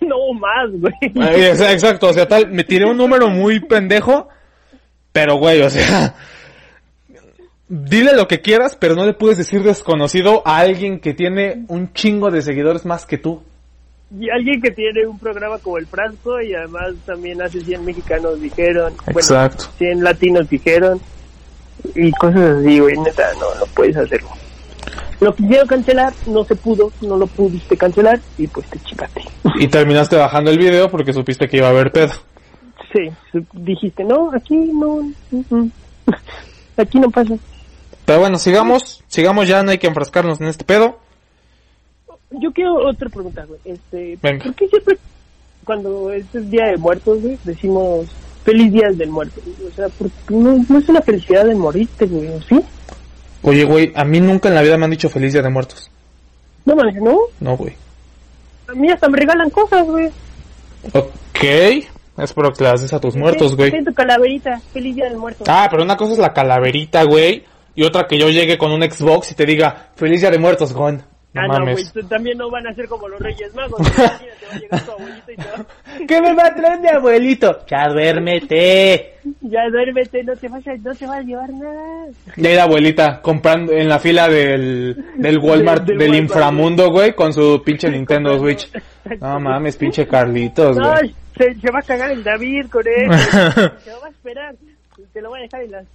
No 0.02 0.34
más, 0.34 0.70
güey. 0.74 0.94
Ex- 1.02 1.62
Exacto, 1.62 2.10
o 2.10 2.14
sea, 2.14 2.28
tal, 2.28 2.50
me 2.50 2.66
tiré 2.66 2.86
un 2.86 2.98
número 2.98 3.30
muy 3.30 3.62
pendejo, 3.62 4.28
pero 5.14 5.36
güey, 5.38 5.62
o 5.62 5.70
sea, 5.70 6.14
dile 7.74 8.16
lo 8.16 8.28
que 8.28 8.42
quieras, 8.42 8.78
pero 8.80 8.96
no 8.96 9.06
le 9.06 9.14
puedes 9.14 9.38
decir 9.38 9.64
desconocido 9.64 10.44
a 10.46 10.60
alguien 10.60 11.00
que 11.00 11.14
tiene 11.14 11.66
un 11.68 11.92
chingo 11.94 12.30
de 12.30 12.42
seguidores 12.42 12.86
más 12.86 13.06
que 13.06 13.18
tú. 13.18 13.42
Y 14.20 14.30
alguien 14.30 14.62
que 14.62 14.70
tiene 14.70 15.08
un 15.08 15.18
programa 15.18 15.58
como 15.58 15.80
el 15.80 15.88
Frasco 15.88 16.40
y 16.40 16.54
además 16.54 16.94
también 17.04 17.42
hace 17.42 17.62
100 17.62 17.84
mexicanos 17.84 18.40
dijeron. 18.40 18.94
Bueno, 19.12 19.50
100 19.78 20.04
latinos 20.04 20.48
dijeron. 20.48 21.02
Y 21.96 22.12
cosas 22.12 22.60
así, 22.60 22.80
güey. 22.80 22.96
Neta, 22.98 23.34
no, 23.40 23.60
no 23.60 23.66
puedes 23.74 23.98
hacerlo. 23.98 24.30
Lo 25.20 25.34
quisieron 25.34 25.68
cancelar, 25.68 26.14
no 26.28 26.44
se 26.44 26.56
pudo, 26.56 26.92
no 27.02 27.18
lo 27.18 27.26
pudiste 27.26 27.76
cancelar 27.76 28.20
y 28.38 28.46
pues 28.48 28.68
te 28.68 28.78
chicaste. 28.80 29.22
Y 29.56 29.68
terminaste 29.68 30.16
bajando 30.16 30.52
el 30.52 30.60
video 30.60 30.92
porque 30.92 31.14
supiste 31.14 31.48
que 31.48 31.58
iba 31.58 31.68
a 31.68 31.72
haber 31.72 31.92
pedo. 31.92 32.12
Sí, 32.92 33.10
dijiste, 33.54 34.04
no, 34.04 34.32
aquí 34.32 34.56
no, 34.56 35.12
mm, 35.32 35.44
mm. 35.50 35.72
aquí 36.78 37.00
no 37.00 37.10
pasa. 37.10 37.36
Pero 38.06 38.20
bueno, 38.20 38.38
sigamos, 38.38 39.04
sigamos 39.08 39.48
ya, 39.48 39.64
no 39.64 39.72
hay 39.72 39.78
que 39.78 39.88
enfrascarnos 39.88 40.42
en 40.42 40.48
este 40.48 40.66
pedo. 40.66 41.00
Yo 42.32 42.52
quiero 42.52 42.76
otra 42.88 43.10
pregunta, 43.10 43.46
güey. 43.46 43.60
Este, 43.66 44.18
Venga. 44.22 44.44
¿Por 44.46 44.56
qué 44.56 44.68
siempre 44.68 44.98
cuando 45.64 46.12
este 46.12 46.40
es 46.40 46.50
Día 46.50 46.66
de 46.66 46.78
Muertos, 46.78 47.22
güey, 47.22 47.38
decimos 47.44 48.08
Feliz 48.44 48.74
Día 48.74 48.90
del 48.92 49.10
Muerto? 49.10 49.40
güey? 49.46 49.70
O 49.70 49.76
sea, 49.76 49.88
porque 49.90 50.14
no, 50.30 50.54
no 50.68 50.80
es 50.80 50.90
una 50.90 51.02
felicidad 51.02 51.46
de 51.46 51.56
morirte, 51.56 52.06
güey, 52.06 52.28
¿o 52.30 52.42
¿sí? 52.42 52.60
Oye, 53.44 53.66
güey, 53.66 53.92
a 53.96 54.06
mí 54.06 54.20
nunca 54.22 54.50
en 54.50 54.56
la 54.56 54.62
vida 54.62 54.78
me 54.78 54.86
han 54.86 54.92
dicho 54.92 55.10
feliz 55.10 55.34
día 55.34 55.42
de 55.42 55.50
muertos. 55.50 55.92
No 56.66 56.76
mames, 56.76 56.96
¿no? 56.96 57.18
No, 57.42 57.58
güey. 57.58 57.74
A 58.68 58.74
mí 58.74 58.90
hasta 58.90 59.10
me 59.10 59.18
regalan 59.18 59.50
cosas, 59.50 59.86
güey. 59.86 60.10
Ok, 60.94 61.86
espero 62.18 62.54
que 62.54 62.64
las 62.64 62.82
des 62.82 62.94
a 62.94 63.02
tus 63.02 63.16
muertos, 63.16 63.56
güey. 63.58 63.84
Tu 63.84 63.94
calaverita, 63.94 64.62
Feliz 64.72 64.96
Día 64.96 65.06
del 65.06 65.18
Muerto. 65.18 65.44
Ah, 65.48 65.68
pero 65.70 65.84
una 65.84 65.98
cosa 65.98 66.14
es 66.14 66.20
la 66.20 66.34
calaverita, 66.34 67.04
güey. 67.04 67.44
Y 67.76 67.84
otra 67.84 68.08
que 68.08 68.18
yo 68.20 68.30
llegue 68.30 68.58
con 68.58 68.72
un 68.72 68.84
Xbox 68.84 69.32
y 69.32 69.36
te 69.36 69.46
diga, 69.46 69.88
feliz 69.96 70.22
día 70.22 70.30
de 70.32 70.38
muertos, 70.40 70.74
güey. 70.74 70.96
No 70.96 71.42
Ah, 71.42 71.48
no, 71.48 71.64
güey, 71.72 71.84
también 72.08 72.38
no 72.38 72.52
van 72.52 72.68
a 72.68 72.76
ser 72.76 72.88
como 72.88 73.08
los 73.08 73.20
Reyes 73.20 73.56
Magos. 73.56 73.80
güey. 73.80 73.90
Imagínate, 73.90 74.46
va 74.46 74.54
a 74.56 74.60
llegar 74.60 74.86
tu 74.86 74.92
abuelito 74.92 75.32
y 75.32 75.36
te 75.36 75.44
va... 75.44 75.66
¿Qué 76.08 76.22
me 76.22 76.34
va 76.36 76.46
a 76.46 76.54
traer 76.56 76.80
mi 76.80 76.88
abuelito? 76.90 77.60
Ya 77.68 77.88
duérmete. 77.90 79.10
Ya 79.42 79.62
duérmete, 79.72 80.22
no 80.24 80.36
te 80.36 80.48
vas 80.50 80.68
a, 80.68 80.74
no 80.76 80.94
te 80.94 81.08
vas 81.08 81.18
a 81.18 81.22
llevar 81.22 81.50
nada. 81.50 82.08
Y 82.36 82.46
ahí 82.46 82.56
la 82.56 82.64
abuelita 82.64 83.22
comprando 83.22 83.72
en 83.72 83.88
la 83.90 83.98
fila 83.98 84.28
del, 84.28 84.96
del 85.16 85.38
Walmart, 85.40 85.86
Del- 85.86 85.98
del, 85.98 85.98
del 85.98 86.10
Walmart, 86.12 86.24
inframundo, 86.24 86.92
güey, 86.92 87.16
con 87.16 87.32
su 87.34 87.62
pinche 87.64 87.90
Nintendo 87.90 88.38
Switch. 88.38 88.70
No 89.22 89.40
mames, 89.40 89.78
pinche 89.78 90.06
Carlitos, 90.08 90.78
güey. 90.78 90.92
Ay, 91.04 91.16
se, 91.38 91.54
se 91.56 91.72
va 91.72 91.80
a 91.80 91.84
cagar 91.84 92.12
el 92.12 92.22
David 92.24 92.68
con 92.70 92.84
él. 92.86 93.12
se 93.18 93.90
lo 93.92 94.02
va 94.02 94.08
a 94.08 94.10
esperar. 94.10 94.56
Te 95.14 95.22
lo 95.22 95.30
voy 95.30 95.40
a 95.40 95.44
dejar 95.44 95.62
en 95.64 95.72
las... 95.72 95.86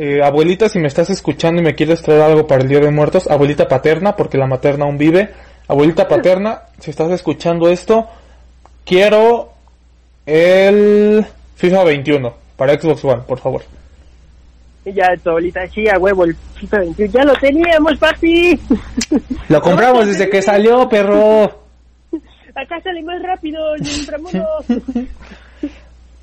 Eh, 0.00 0.22
abuelita, 0.22 0.68
si 0.68 0.78
me 0.78 0.86
estás 0.86 1.10
escuchando 1.10 1.60
y 1.60 1.64
me 1.64 1.74
quieres 1.74 2.02
traer 2.02 2.22
algo 2.22 2.46
para 2.46 2.62
el 2.62 2.68
Día 2.68 2.78
de 2.78 2.92
Muertos, 2.92 3.28
abuelita 3.28 3.66
paterna, 3.66 4.14
porque 4.14 4.38
la 4.38 4.46
materna 4.46 4.84
aún 4.84 4.96
vive. 4.96 5.30
Abuelita 5.66 6.06
paterna, 6.06 6.62
si 6.78 6.90
estás 6.90 7.10
escuchando 7.10 7.68
esto, 7.68 8.06
quiero 8.84 9.50
el 10.24 11.26
FIFA 11.56 11.82
21 11.82 12.32
para 12.56 12.80
Xbox 12.80 13.04
One, 13.04 13.22
por 13.26 13.40
favor. 13.40 13.62
Y 14.84 14.92
ya 14.92 15.16
tu 15.16 15.30
abuelita, 15.30 15.66
sí, 15.66 15.88
a 15.88 15.98
huevo, 15.98 16.24
el 16.24 16.36
FIFA 16.54 16.78
21. 16.78 17.12
Ya 17.12 17.24
lo 17.24 17.34
teníamos, 17.34 17.98
papi. 17.98 18.60
Lo 19.48 19.60
compramos 19.60 20.06
desde 20.06 20.30
que 20.30 20.42
salió, 20.42 20.88
perro. 20.88 21.44
Acá 22.54 22.80
sale 22.82 23.02
más 23.02 23.20
rápido 23.22 23.74
el 23.74 23.86
inframundo. 23.86 24.46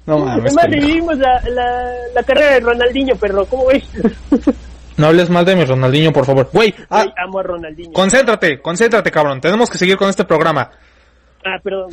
No 0.06 0.20
mames. 0.20 0.56
Además 0.56 0.66
revivimos 0.70 1.18
la, 1.18 1.42
la, 1.50 1.92
la 2.14 2.24
carrera 2.24 2.52
de 2.54 2.60
Ronaldinho, 2.60 3.16
perro. 3.16 3.46
¿Cómo 3.46 3.68
ves? 3.68 3.84
No 4.98 5.08
hables 5.08 5.30
mal 5.30 5.44
de 5.44 5.58
mi 5.58 5.66
Ronaldinho, 5.66 6.14
por 6.14 6.26
favor. 6.26 6.50
Güey, 6.54 6.74
ah, 6.90 7.02
Ay, 7.02 7.10
amo 7.22 7.40
a 7.40 7.44
Ronaldinho. 7.44 7.92
concéntrate, 7.92 8.62
concéntrate, 8.62 9.12
cabrón. 9.12 9.42
Tenemos 9.42 9.70
que 9.70 9.78
seguir 9.78 9.98
con 9.98 10.10
este 10.10 10.24
programa. 10.24 10.72
Ah, 11.44 11.60
perdón. 11.62 11.90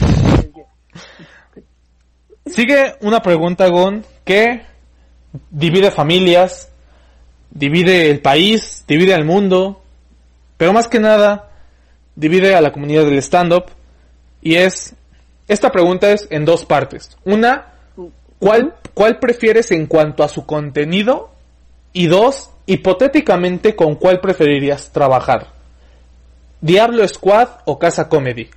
Sigue 2.46 2.94
una 3.00 3.20
pregunta, 3.20 3.66
Gon, 3.68 4.04
que 4.24 4.62
divide 5.50 5.90
familias, 5.90 6.70
divide 7.50 8.10
el 8.10 8.20
país, 8.20 8.84
divide 8.86 9.14
al 9.14 9.24
mundo, 9.24 9.82
pero 10.56 10.72
más 10.72 10.86
que 10.86 11.00
nada, 11.00 11.50
divide 12.14 12.54
a 12.54 12.60
la 12.60 12.72
comunidad 12.72 13.04
del 13.04 13.18
stand-up. 13.18 13.64
Y 14.42 14.54
es, 14.56 14.94
esta 15.48 15.70
pregunta 15.70 16.12
es 16.12 16.26
en 16.30 16.44
dos 16.44 16.64
partes. 16.64 17.16
Una, 17.24 17.71
¿cuál, 18.42 18.74
¿cuál 18.92 19.20
prefieres 19.20 19.70
en 19.70 19.86
cuanto 19.86 20.24
a 20.24 20.28
su 20.28 20.44
contenido? 20.46 21.30
Y 21.92 22.08
dos, 22.08 22.50
hipotéticamente, 22.66 23.76
¿con 23.76 23.94
cuál 23.94 24.18
preferirías 24.20 24.90
trabajar? 24.90 25.46
¿Diablo 26.60 27.06
Squad 27.06 27.48
o 27.66 27.78
Casa 27.78 28.08
Comedy? 28.08 28.50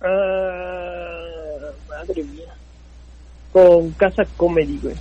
Ah, 0.00 1.20
madre 1.88 2.24
mía. 2.24 2.52
Con 3.52 3.92
Casa 3.92 4.24
Comedy, 4.36 4.80
güey. 4.82 4.96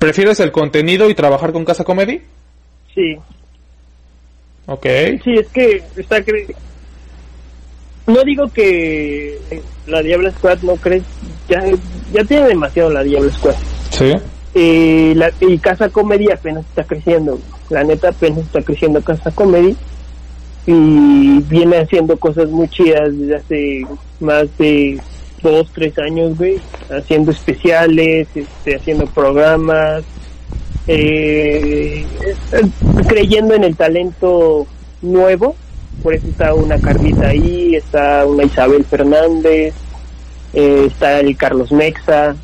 ¿Prefieres 0.00 0.40
el 0.40 0.50
contenido 0.50 1.08
y 1.08 1.14
trabajar 1.14 1.52
con 1.52 1.64
Casa 1.64 1.84
Comedy? 1.84 2.22
Sí. 2.92 3.16
Ok. 4.66 4.86
Sí, 5.22 5.34
es 5.34 5.48
que 5.48 5.84
está. 5.96 6.16
No 8.08 8.24
digo 8.24 8.48
que 8.48 9.38
la 9.86 10.02
Diablo 10.02 10.30
Squad 10.32 10.60
no 10.62 10.76
crees, 10.76 11.04
ya, 11.46 11.62
ya 12.12 12.24
tiene 12.24 12.48
demasiado 12.48 12.90
la 12.90 13.02
Diablo 13.02 13.30
Squad. 13.30 13.54
Sí. 13.90 14.14
Y, 14.54 15.14
la, 15.14 15.30
y 15.40 15.58
Casa 15.58 15.90
Comedy 15.90 16.30
apenas 16.30 16.64
está 16.64 16.84
creciendo. 16.84 17.38
La 17.68 17.84
neta 17.84 18.08
apenas 18.08 18.38
está 18.38 18.62
creciendo 18.62 19.02
Casa 19.02 19.30
Comedy. 19.30 19.76
Y 20.66 21.40
viene 21.42 21.78
haciendo 21.78 22.18
cosas 22.18 22.48
muy 22.48 22.68
chidas 22.68 23.16
desde 23.16 23.36
hace 23.36 23.86
más 24.20 24.46
de 24.58 25.00
dos, 25.42 25.70
tres 25.74 25.98
años, 25.98 26.36
güey. 26.36 26.60
Haciendo 26.90 27.30
especiales, 27.30 28.28
este, 28.34 28.76
haciendo 28.76 29.06
programas. 29.06 30.02
Eh, 30.86 32.06
eh, 32.52 33.02
creyendo 33.06 33.54
en 33.54 33.64
el 33.64 33.76
talento 33.76 34.66
nuevo. 35.02 35.56
Por 36.02 36.14
eso 36.14 36.26
está 36.28 36.54
una 36.54 36.78
Carlita 36.78 37.28
ahí, 37.28 37.74
está 37.74 38.24
una 38.26 38.44
Isabel 38.44 38.84
Fernández, 38.84 39.74
eh, 40.54 40.84
está 40.86 41.20
el 41.20 41.36
Carlos 41.36 41.72
Mexa, 41.72 42.36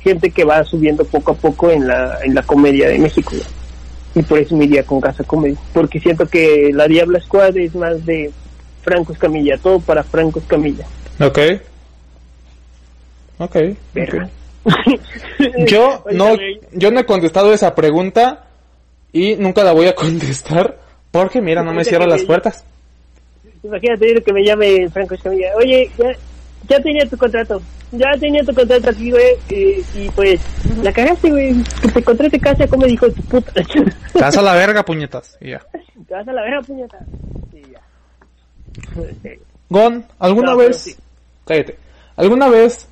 gente 0.00 0.30
que 0.30 0.44
va 0.44 0.64
subiendo 0.64 1.04
poco 1.04 1.32
a 1.32 1.34
poco 1.34 1.70
en 1.70 1.86
la, 1.86 2.18
en 2.22 2.34
la 2.34 2.42
comedia 2.42 2.88
de 2.88 2.98
México. 2.98 3.32
¿no? 3.34 3.58
Y 4.20 4.22
por 4.22 4.38
eso 4.38 4.56
me 4.56 4.64
iría 4.64 4.82
con 4.82 5.00
Casa 5.00 5.22
Comedy. 5.24 5.56
Porque 5.72 6.00
siento 6.00 6.26
que 6.26 6.70
la 6.72 6.88
Diabla 6.88 7.20
Squad 7.20 7.56
es 7.56 7.74
más 7.74 8.04
de 8.04 8.30
Franco 8.82 9.12
Escamilla, 9.12 9.58
todo 9.58 9.80
para 9.80 10.02
Franco 10.02 10.40
Escamilla. 10.40 10.86
Ok. 11.20 11.38
Ok. 13.38 13.56
Verga. 13.94 14.28
Yo 15.66 16.04
no, 16.12 16.36
yo 16.72 16.90
no 16.90 17.00
he 17.00 17.06
contestado 17.06 17.52
esa 17.52 17.74
pregunta 17.74 18.46
y 19.12 19.36
nunca 19.36 19.62
la 19.64 19.72
voy 19.72 19.86
a 19.86 19.94
contestar 19.94 20.78
porque 21.22 21.40
mira, 21.40 21.62
no 21.62 21.72
me 21.72 21.84
cierra 21.84 22.06
las 22.06 22.22
puertas. 22.24 22.64
Imagínate 23.62 24.22
que 24.22 24.32
me 24.32 24.44
llame 24.44 24.88
Franco 24.90 25.14
Escamilla. 25.14 25.48
Oye, 25.56 25.90
ya, 25.98 26.12
ya 26.68 26.80
tenía 26.82 27.06
tu 27.08 27.16
contrato. 27.16 27.60
Ya 27.90 28.06
tenía 28.20 28.42
tu 28.44 28.54
contrato 28.54 28.90
aquí, 28.90 29.10
güey. 29.10 29.34
Y, 29.48 29.84
y 29.98 30.10
pues, 30.14 30.40
la 30.82 30.92
cagaste, 30.92 31.30
güey. 31.30 31.54
Que 31.82 31.88
te 31.88 32.02
contrate 32.02 32.38
Casa 32.38 32.66
Comedy, 32.66 32.92
hijo 32.92 33.06
de 33.08 33.14
tu 33.14 33.22
puta. 33.22 33.52
Te 34.12 34.20
vas 34.20 34.36
a 34.36 34.42
la 34.42 34.54
verga, 34.54 34.84
puñetas. 34.84 35.36
Y 35.40 35.50
ya. 35.50 35.60
Te 36.06 36.14
vas 36.14 36.28
a 36.28 36.32
la 36.32 36.42
verga, 36.42 36.60
puñeta. 36.62 36.98
Sí, 37.52 37.62
ya. 37.72 37.80
Gon, 39.68 40.04
¿alguna 40.18 40.52
No, 40.52 40.56
vez? 40.58 40.76
sí. 40.80 40.96
Cállate. 41.46 41.78
¿Alguna 42.16 42.48
vez? 42.48 42.86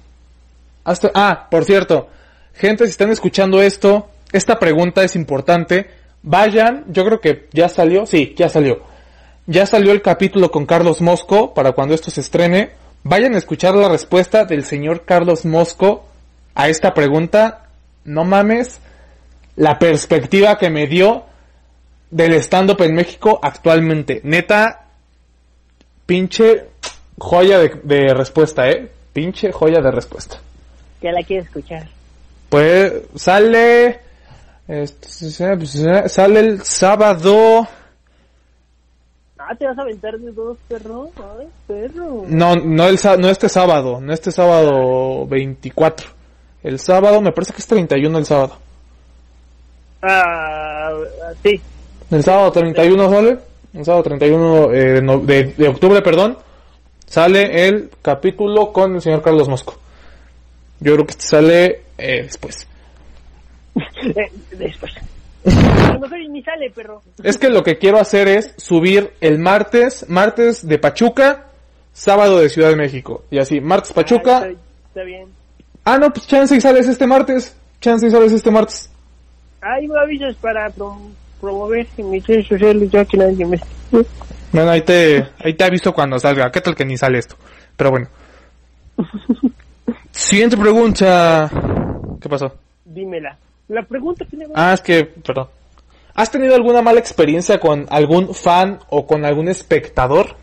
Hasta... 0.84 1.10
Ah, 1.14 1.46
por 1.50 1.64
cierto. 1.64 2.08
Gente, 2.54 2.84
si 2.84 2.90
están 2.90 3.10
escuchando 3.10 3.62
esto, 3.62 4.08
esta 4.32 4.58
pregunta 4.58 5.04
es 5.04 5.14
importante. 5.16 5.90
Vayan, 6.28 6.84
yo 6.88 7.04
creo 7.04 7.20
que 7.20 7.46
ya 7.52 7.68
salió. 7.68 8.04
Sí, 8.04 8.34
ya 8.36 8.48
salió. 8.48 8.82
Ya 9.46 9.64
salió 9.64 9.92
el 9.92 10.02
capítulo 10.02 10.50
con 10.50 10.66
Carlos 10.66 11.00
Mosco 11.00 11.54
para 11.54 11.70
cuando 11.70 11.94
esto 11.94 12.10
se 12.10 12.20
estrene. 12.20 12.70
Vayan 13.04 13.36
a 13.36 13.38
escuchar 13.38 13.76
la 13.76 13.88
respuesta 13.88 14.44
del 14.44 14.64
señor 14.64 15.04
Carlos 15.04 15.44
Mosco 15.44 16.04
a 16.56 16.68
esta 16.68 16.94
pregunta. 16.94 17.68
No 18.04 18.24
mames 18.24 18.80
la 19.54 19.78
perspectiva 19.78 20.58
que 20.58 20.68
me 20.68 20.88
dio 20.88 21.26
del 22.10 22.34
stand-up 22.34 22.82
en 22.82 22.96
México 22.96 23.38
actualmente. 23.40 24.20
Neta, 24.24 24.86
pinche 26.06 26.64
joya 27.18 27.60
de, 27.60 27.70
de 27.84 28.14
respuesta, 28.14 28.68
¿eh? 28.68 28.90
Pinche 29.12 29.52
joya 29.52 29.80
de 29.80 29.92
respuesta. 29.92 30.40
Ya 31.00 31.12
la 31.12 31.22
quiero 31.22 31.44
escuchar. 31.44 31.86
Pues 32.48 32.94
sale... 33.14 34.05
este, 34.68 35.56
pues, 35.56 35.84
sale 36.12 36.40
el 36.40 36.62
sábado... 36.62 37.66
Ah, 39.38 39.54
te 39.54 39.64
vas 39.66 39.78
a 39.78 39.82
aventar 39.82 40.18
de 40.18 40.32
dos, 40.32 40.56
perro. 40.66 41.08
Ay, 41.38 41.46
perro. 41.68 42.24
No, 42.26 42.56
no, 42.56 42.88
el, 42.88 42.98
no 43.18 43.28
este 43.28 43.48
sábado, 43.48 44.00
no 44.00 44.12
este 44.12 44.32
sábado 44.32 45.24
24. 45.26 46.08
El 46.64 46.80
sábado, 46.80 47.20
me 47.20 47.30
parece 47.30 47.52
que 47.52 47.58
es 47.60 47.66
31 47.68 48.18
el 48.18 48.24
sábado. 48.26 48.58
Ah, 50.02 50.90
sí. 51.42 51.60
El 52.10 52.22
sábado 52.24 52.50
31 52.52 53.10
sale. 53.10 53.38
El 53.74 53.84
sábado 53.84 54.02
31 54.04 54.72
eh, 54.72 54.76
de, 54.94 55.02
no- 55.02 55.18
de- 55.20 55.52
de 55.56 55.68
octubre, 55.68 56.00
perdón. 56.02 56.38
Sale 57.06 57.68
el 57.68 57.90
capítulo 58.02 58.72
con 58.72 58.96
el 58.96 59.02
señor 59.02 59.22
Carlos 59.22 59.48
Mosco. 59.48 59.74
Yo 60.80 60.94
creo 60.94 61.06
que 61.06 61.12
este 61.12 61.24
sale 61.26 61.82
eh, 61.98 62.22
después. 62.24 62.66
Eh, 64.16 64.30
Después. 64.52 64.92
A 65.46 65.92
lo 65.92 66.00
mejor 66.00 66.18
ni 66.28 66.42
sale, 66.42 66.70
perro. 66.70 67.02
Es 67.22 67.38
que 67.38 67.48
lo 67.48 67.62
que 67.62 67.78
quiero 67.78 67.98
hacer 67.98 68.26
es 68.28 68.52
subir 68.56 69.12
el 69.20 69.38
martes, 69.38 70.04
martes 70.08 70.66
de 70.66 70.78
Pachuca, 70.78 71.46
sábado 71.92 72.40
de 72.40 72.48
Ciudad 72.48 72.70
de 72.70 72.76
México. 72.76 73.24
Y 73.30 73.38
así, 73.38 73.60
martes 73.60 73.90
Ah, 73.92 73.94
Pachuca. 73.94 74.36
está, 74.38 74.48
está 74.88 75.02
bien. 75.04 75.28
Ah, 75.84 75.98
no, 75.98 76.12
pues 76.12 76.26
chance 76.26 76.56
y 76.56 76.60
sales 76.60 76.88
este 76.88 77.06
martes. 77.06 77.56
Chance 77.80 78.06
y 78.08 78.10
sales 78.10 78.32
este 78.32 78.50
martes. 78.50 78.90
Hay 79.60 79.86
avisos 80.02 80.34
para 80.36 80.68
prom- 80.70 81.12
promover 81.40 81.86
en 81.96 82.10
mis 82.10 82.26
redes 82.26 82.46
sociales, 82.48 82.90
ya 82.90 83.04
que 83.04 83.16
nadie 83.16 83.44
me... 83.46 83.60
Bueno, 84.52 84.70
ahí 84.70 84.82
te, 84.82 85.26
ahí 85.44 85.54
te 85.54 85.64
aviso 85.64 85.92
cuando 85.92 86.18
salga. 86.18 86.50
¿Qué 86.50 86.60
tal 86.60 86.74
que 86.74 86.84
ni 86.84 86.96
sale 86.96 87.18
esto? 87.18 87.36
Pero 87.76 87.90
bueno. 87.90 88.08
Siguiente 90.10 90.56
pregunta. 90.56 91.50
¿Qué 92.20 92.28
pasó? 92.28 92.52
Dímela. 92.84 93.36
La 93.68 93.82
pregunta 93.82 94.24
le 94.30 94.46
Ah, 94.54 94.72
es 94.74 94.80
que, 94.80 95.04
perdón. 95.04 95.48
¿Has 96.14 96.30
tenido 96.30 96.54
alguna 96.54 96.82
mala 96.82 96.98
experiencia 97.00 97.60
con 97.60 97.86
algún 97.90 98.34
fan 98.34 98.78
o 98.88 99.06
con 99.06 99.24
algún 99.24 99.48
espectador? 99.48 100.36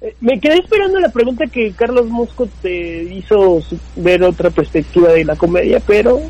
Eh, 0.00 0.14
Me 0.20 0.40
quedé 0.40 0.58
esperando 0.58 0.98
la 1.00 1.10
pregunta 1.10 1.46
que 1.46 1.72
Carlos 1.72 2.06
Mosco 2.06 2.48
te 2.62 3.02
hizo 3.02 3.60
ver 3.96 4.22
otra 4.22 4.50
perspectiva 4.50 5.12
de 5.12 5.24
la 5.24 5.36
comedia, 5.36 5.80
pero 5.80 6.20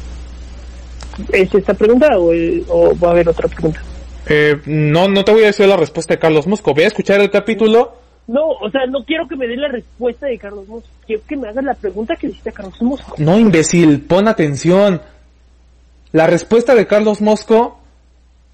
¿es 1.33 1.55
esta 1.55 1.75
pregunta 1.75 2.19
o, 2.19 2.33
eh, 2.33 2.65
o 2.69 2.99
va 2.99 3.09
a 3.09 3.11
haber 3.13 3.29
otra 3.29 3.49
pregunta? 3.49 3.81
Eh, 4.29 4.61
no, 4.67 5.07
no 5.07 5.25
te 5.25 5.33
voy 5.33 5.45
a 5.45 5.47
decir 5.47 5.69
la 5.69 5.77
respuesta 5.77 6.15
de 6.15 6.19
Carlos 6.19 6.47
Mosco. 6.47 6.75
Voy 6.75 6.85
a 6.85 6.89
escuchar 6.89 7.21
el 7.21 7.31
capítulo. 7.31 8.06
No, 8.29 8.49
o 8.49 8.71
sea, 8.71 8.87
no 8.87 9.05
quiero 9.05 9.29
que 9.29 9.37
me 9.37 9.47
dé 9.47 9.57
la 9.57 9.69
respuesta 9.69 10.27
de 10.27 10.37
Carlos 10.39 10.67
Mosco, 10.67 10.89
quiero 11.07 11.23
que 11.29 11.37
me 11.37 11.49
hagas 11.49 11.65
la 11.65 11.75
pregunta 11.75 12.17
que 12.17 12.27
hiciste 12.27 12.51
a 12.51 12.53
Carlos 12.53 12.83
Mosco. 12.83 13.15
No, 13.19 13.39
imbécil, 13.39 14.01
pon 14.03 14.27
atención. 14.27 15.01
La 16.13 16.27
respuesta 16.27 16.75
de 16.75 16.87
Carlos 16.87 17.21
Mosco, 17.21 17.79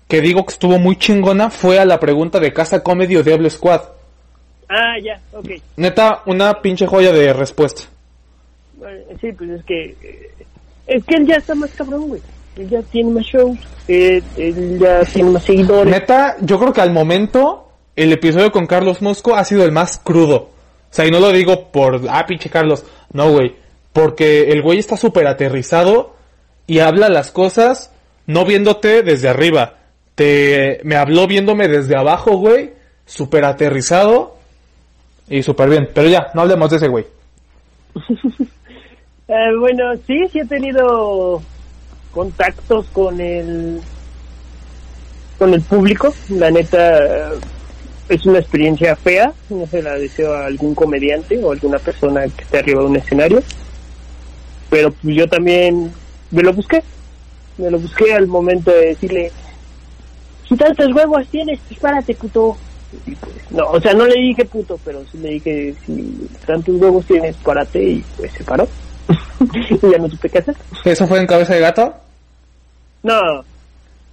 que 0.08 0.20
digo 0.20 0.44
que 0.44 0.52
estuvo 0.52 0.78
muy 0.78 0.96
chingona, 0.96 1.48
fue 1.50 1.78
a 1.78 1.84
la 1.86 1.98
pregunta 2.00 2.38
de 2.38 2.52
Casa 2.52 2.82
Comedy 2.82 3.16
o 3.16 3.22
Diablo 3.22 3.48
Squad. 3.48 3.80
Ah, 4.68 4.94
ya, 5.02 5.20
ok. 5.36 5.50
Neta, 5.76 6.22
una 6.26 6.60
pinche 6.60 6.86
joya 6.86 7.12
de 7.12 7.32
respuesta. 7.32 7.82
Bueno, 8.76 9.00
sí, 9.20 9.32
pues 9.32 9.50
es 9.50 9.64
que... 9.64 9.96
eh, 10.02 10.30
Es 10.86 11.04
que 11.04 11.14
él 11.14 11.26
ya 11.26 11.36
está 11.36 11.54
más 11.54 11.70
cabrón, 11.72 12.08
güey. 12.08 12.20
Él 12.56 12.68
ya 12.68 12.82
tiene 12.82 13.10
más 13.10 13.24
shows, 13.24 13.58
eh, 13.88 14.20
él 14.36 14.78
ya 14.78 15.00
tiene 15.04 15.30
más 15.30 15.44
seguidores. 15.44 15.90
Neta, 15.90 16.36
yo 16.40 16.58
creo 16.58 16.72
que 16.72 16.80
al 16.82 16.92
momento 16.92 17.71
el 17.96 18.12
episodio 18.12 18.52
con 18.52 18.66
Carlos 18.66 19.02
Mosco 19.02 19.34
ha 19.34 19.44
sido 19.44 19.64
el 19.64 19.72
más 19.72 19.98
crudo. 19.98 20.36
O 20.36 20.94
sea, 20.94 21.06
y 21.06 21.10
no 21.10 21.20
lo 21.20 21.32
digo 21.32 21.70
por, 21.70 22.00
ah, 22.08 22.24
pinche 22.26 22.50
Carlos. 22.50 22.84
No, 23.12 23.30
güey. 23.30 23.56
Porque 23.92 24.50
el 24.50 24.62
güey 24.62 24.78
está 24.78 24.96
súper 24.96 25.26
aterrizado 25.26 26.14
y 26.66 26.78
habla 26.78 27.08
las 27.08 27.30
cosas 27.30 27.92
no 28.26 28.44
viéndote 28.44 29.02
desde 29.02 29.28
arriba. 29.28 29.78
Te, 30.14 30.80
me 30.84 30.96
habló 30.96 31.26
viéndome 31.26 31.68
desde 31.68 31.96
abajo, 31.96 32.36
güey. 32.36 32.72
Súper 33.04 33.44
aterrizado 33.44 34.36
y 35.28 35.42
súper 35.42 35.68
bien. 35.68 35.88
Pero 35.92 36.08
ya, 36.08 36.30
no 36.34 36.42
hablemos 36.42 36.70
de 36.70 36.76
ese 36.76 36.88
güey. 36.88 37.06
Eh, 39.28 39.56
bueno, 39.58 39.94
sí, 40.06 40.18
sí 40.30 40.40
he 40.40 40.44
tenido 40.44 41.40
contactos 42.10 42.84
con 42.88 43.18
el 43.18 43.80
con 45.38 45.54
el 45.54 45.62
público. 45.62 46.12
La 46.28 46.50
neta 46.50 47.30
es 48.14 48.26
una 48.26 48.38
experiencia 48.38 48.96
fea. 48.96 49.32
No 49.50 49.66
se 49.66 49.82
la 49.82 49.94
deseo 49.94 50.34
a 50.34 50.46
algún 50.46 50.74
comediante 50.74 51.42
o 51.42 51.52
alguna 51.52 51.78
persona 51.78 52.22
que 52.28 52.42
esté 52.42 52.58
arriba 52.58 52.80
de 52.80 52.86
un 52.86 52.96
escenario. 52.96 53.42
Pero 54.70 54.90
pues 54.92 55.16
yo 55.16 55.28
también 55.28 55.92
me 56.30 56.42
lo 56.42 56.52
busqué. 56.52 56.82
Me 57.58 57.70
lo 57.70 57.78
busqué 57.78 58.14
al 58.14 58.26
momento 58.26 58.70
de 58.70 58.86
decirle, 58.86 59.30
si 60.48 60.56
tantos 60.56 60.92
huevos 60.94 61.26
tienes, 61.28 61.60
pues 61.68 61.80
párate, 61.80 62.14
puto. 62.14 62.56
Y 63.06 63.14
pues, 63.14 63.32
no, 63.50 63.64
o 63.70 63.80
sea, 63.80 63.94
no 63.94 64.06
le 64.06 64.20
dije 64.20 64.44
puto, 64.44 64.78
pero 64.84 65.02
sí 65.10 65.18
le 65.18 65.30
dije, 65.30 65.74
si 65.86 66.28
tantos 66.46 66.74
huevos 66.80 67.04
tienes, 67.06 67.36
párate, 67.36 67.82
y 67.82 68.04
pues 68.16 68.32
se 68.32 68.44
paró. 68.44 68.68
y 69.70 69.90
ya 69.90 69.98
no 69.98 70.08
supe 70.08 70.28
qué 70.28 70.38
hacer. 70.38 70.56
¿Eso 70.84 71.06
fue 71.06 71.20
en 71.20 71.26
cabeza 71.26 71.54
de 71.54 71.60
gato? 71.60 71.94
No, 73.02 73.44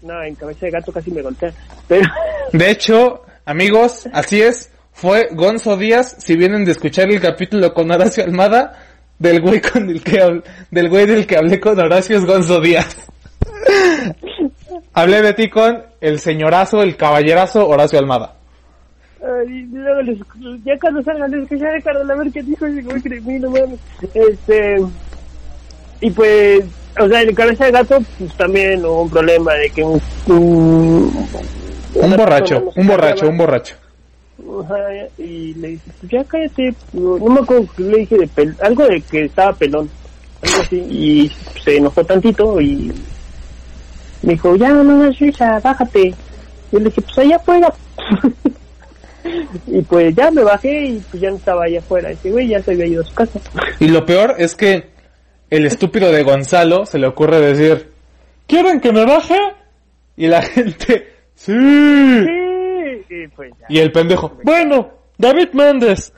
no, 0.01 0.23
en 0.23 0.35
cabeza 0.35 0.65
de 0.65 0.71
gato 0.71 0.91
casi 0.91 1.11
me 1.11 1.21
golpea. 1.21 1.53
Pero, 1.87 2.09
De 2.53 2.71
hecho, 2.71 3.21
amigos, 3.49 4.07
así 4.13 4.41
es. 4.41 4.71
Fue 4.93 5.29
Gonzo 5.31 5.75
Díaz, 5.77 6.15
si 6.19 6.35
vienen 6.35 6.65
de 6.65 6.71
escuchar 6.73 7.09
el 7.09 7.19
capítulo 7.21 7.73
con 7.73 7.89
Horacio 7.91 8.23
Almada, 8.23 8.77
del 9.17 9.41
güey 9.41 9.61
con 9.61 9.89
el 9.89 10.03
que 10.03 10.41
del 10.71 10.89
güey 10.89 11.05
del 11.05 11.25
que 11.25 11.37
hablé 11.37 11.59
con 11.59 11.79
Horacio 11.79 12.17
es 12.17 12.25
Gonzo 12.25 12.59
Díaz. 12.61 13.07
hablé 14.93 15.21
de 15.21 15.33
ti 15.33 15.49
con 15.49 15.81
el 16.01 16.19
señorazo, 16.19 16.81
el 16.81 16.95
caballerazo 16.95 17.67
Horacio 17.67 17.97
Almada. 17.99 18.35
ay, 19.21 19.65
les- 20.05 20.63
ya 20.65 20.77
cuando 20.79 21.01
salgan, 21.03 21.31
les 21.31 21.43
escucharé 21.43 21.77
a 21.79 21.81
Carlos 21.81 22.09
a 22.09 22.15
ver 22.15 22.31
qué 22.31 22.43
dijo 22.43 22.65
ese 22.65 22.81
güey 22.81 23.01
que 23.01 23.19
no 23.39 23.49
mames. 23.49 23.79
Este, 24.13 24.77
y 26.01 26.11
pues, 26.11 26.61
o 26.99 27.07
sea, 27.07 27.21
en 27.21 27.35
cabeza 27.35 27.65
de 27.65 27.71
gato, 27.71 27.99
pues 28.17 28.33
también 28.35 28.83
hubo 28.85 29.03
un 29.03 29.09
problema 29.09 29.53
de 29.55 29.69
que 29.69 29.83
un, 29.83 30.01
Un 31.95 32.15
borracho, 32.15 32.71
un 32.75 32.87
borracho, 32.87 33.29
un 33.29 33.37
borracho. 33.37 33.75
Y 35.17 35.53
le 35.55 35.67
dije, 35.69 35.91
pues 35.99 36.11
ya 36.11 36.23
cállate, 36.23 36.73
no, 36.93 37.17
me 37.17 37.39
acuerdo 37.41 37.67
que 37.75 37.83
le 37.83 37.97
dije 37.99 38.17
de 38.17 38.27
pel 38.27 38.55
algo 38.61 38.87
de 38.87 39.01
que 39.01 39.25
estaba 39.25 39.53
pelón, 39.53 39.89
algo 40.41 40.61
así, 40.61 40.77
y 40.77 41.31
se 41.61 41.77
enojó 41.77 42.03
tantito 42.05 42.59
y 42.61 42.93
me 44.21 44.33
dijo, 44.33 44.55
ya 44.55 44.69
no 44.69 44.83
no, 44.83 45.13
Suiza, 45.13 45.59
bájate. 45.59 46.13
Y 46.71 46.77
le 46.77 46.85
dije, 46.85 47.01
pues 47.01 47.17
allá 47.17 47.35
afuera. 47.35 47.73
y 49.67 49.81
pues 49.81 50.15
ya 50.15 50.31
me 50.31 50.43
bajé 50.43 50.85
y 50.85 51.03
pues 51.11 51.21
ya 51.21 51.29
no 51.29 51.37
estaba 51.37 51.65
allá 51.65 51.79
afuera, 51.79 52.11
ese 52.11 52.31
güey 52.31 52.47
ya 52.47 52.61
se 52.61 52.71
había 52.71 52.85
ido 52.85 53.01
a 53.01 53.05
su 53.05 53.13
casa. 53.13 53.39
Y 53.79 53.87
lo 53.87 54.05
peor 54.05 54.35
es 54.37 54.55
que 54.55 54.89
el 55.49 55.65
estúpido 55.65 56.11
de 56.11 56.23
Gonzalo 56.23 56.85
se 56.85 56.99
le 56.99 57.07
ocurre 57.07 57.39
decir, 57.39 57.91
¿quieren 58.47 58.79
que 58.79 58.91
me 58.91 59.05
baje? 59.05 59.37
Y 60.15 60.27
la 60.27 60.41
gente, 60.43 61.07
sí. 61.39 62.25
Sí, 63.07 63.15
y 63.15 63.27
pues 63.29 63.51
ya. 63.59 63.65
Y 63.69 63.79
el 63.79 63.91
pendejo, 63.91 64.37
bueno, 64.43 64.91
David 65.17 65.49
Méndez. 65.53 66.13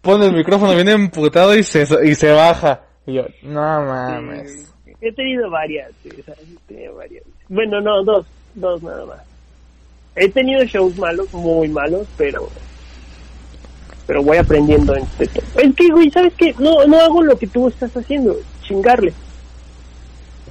Pone 0.00 0.26
el 0.26 0.32
micrófono 0.34 0.74
bien 0.74 0.88
emputado 0.88 1.56
y 1.56 1.62
se, 1.62 1.86
y 2.04 2.14
se 2.14 2.30
baja. 2.30 2.82
Y 3.06 3.14
yo, 3.14 3.26
no 3.42 3.60
mames. 3.60 4.72
Sí, 4.84 4.92
He 5.00 5.12
tenido 5.12 5.50
varias, 5.50 5.90
sí, 6.02 6.10
o 6.20 6.24
sea, 6.24 6.34
he 6.34 6.72
tenido 6.72 6.94
varias. 6.94 7.24
Bueno, 7.48 7.80
no, 7.80 8.04
dos, 8.04 8.26
dos 8.54 8.82
nada 8.82 9.04
más. 9.04 9.20
He 10.14 10.28
tenido 10.28 10.64
shows 10.64 10.96
malos, 10.96 11.32
muy 11.34 11.68
malos, 11.68 12.06
pero 12.16 12.48
pero 14.06 14.22
voy 14.22 14.36
aprendiendo 14.36 14.94
en 14.94 15.02
este. 15.18 15.40
Es 15.56 15.74
que, 15.74 15.88
güey, 15.90 16.10
¿sabes 16.10 16.32
qué? 16.34 16.54
No, 16.58 16.86
no 16.86 17.00
hago 17.00 17.22
lo 17.22 17.36
que 17.36 17.46
tú 17.48 17.68
estás 17.68 17.94
haciendo, 17.96 18.36
chingarle. 18.62 19.12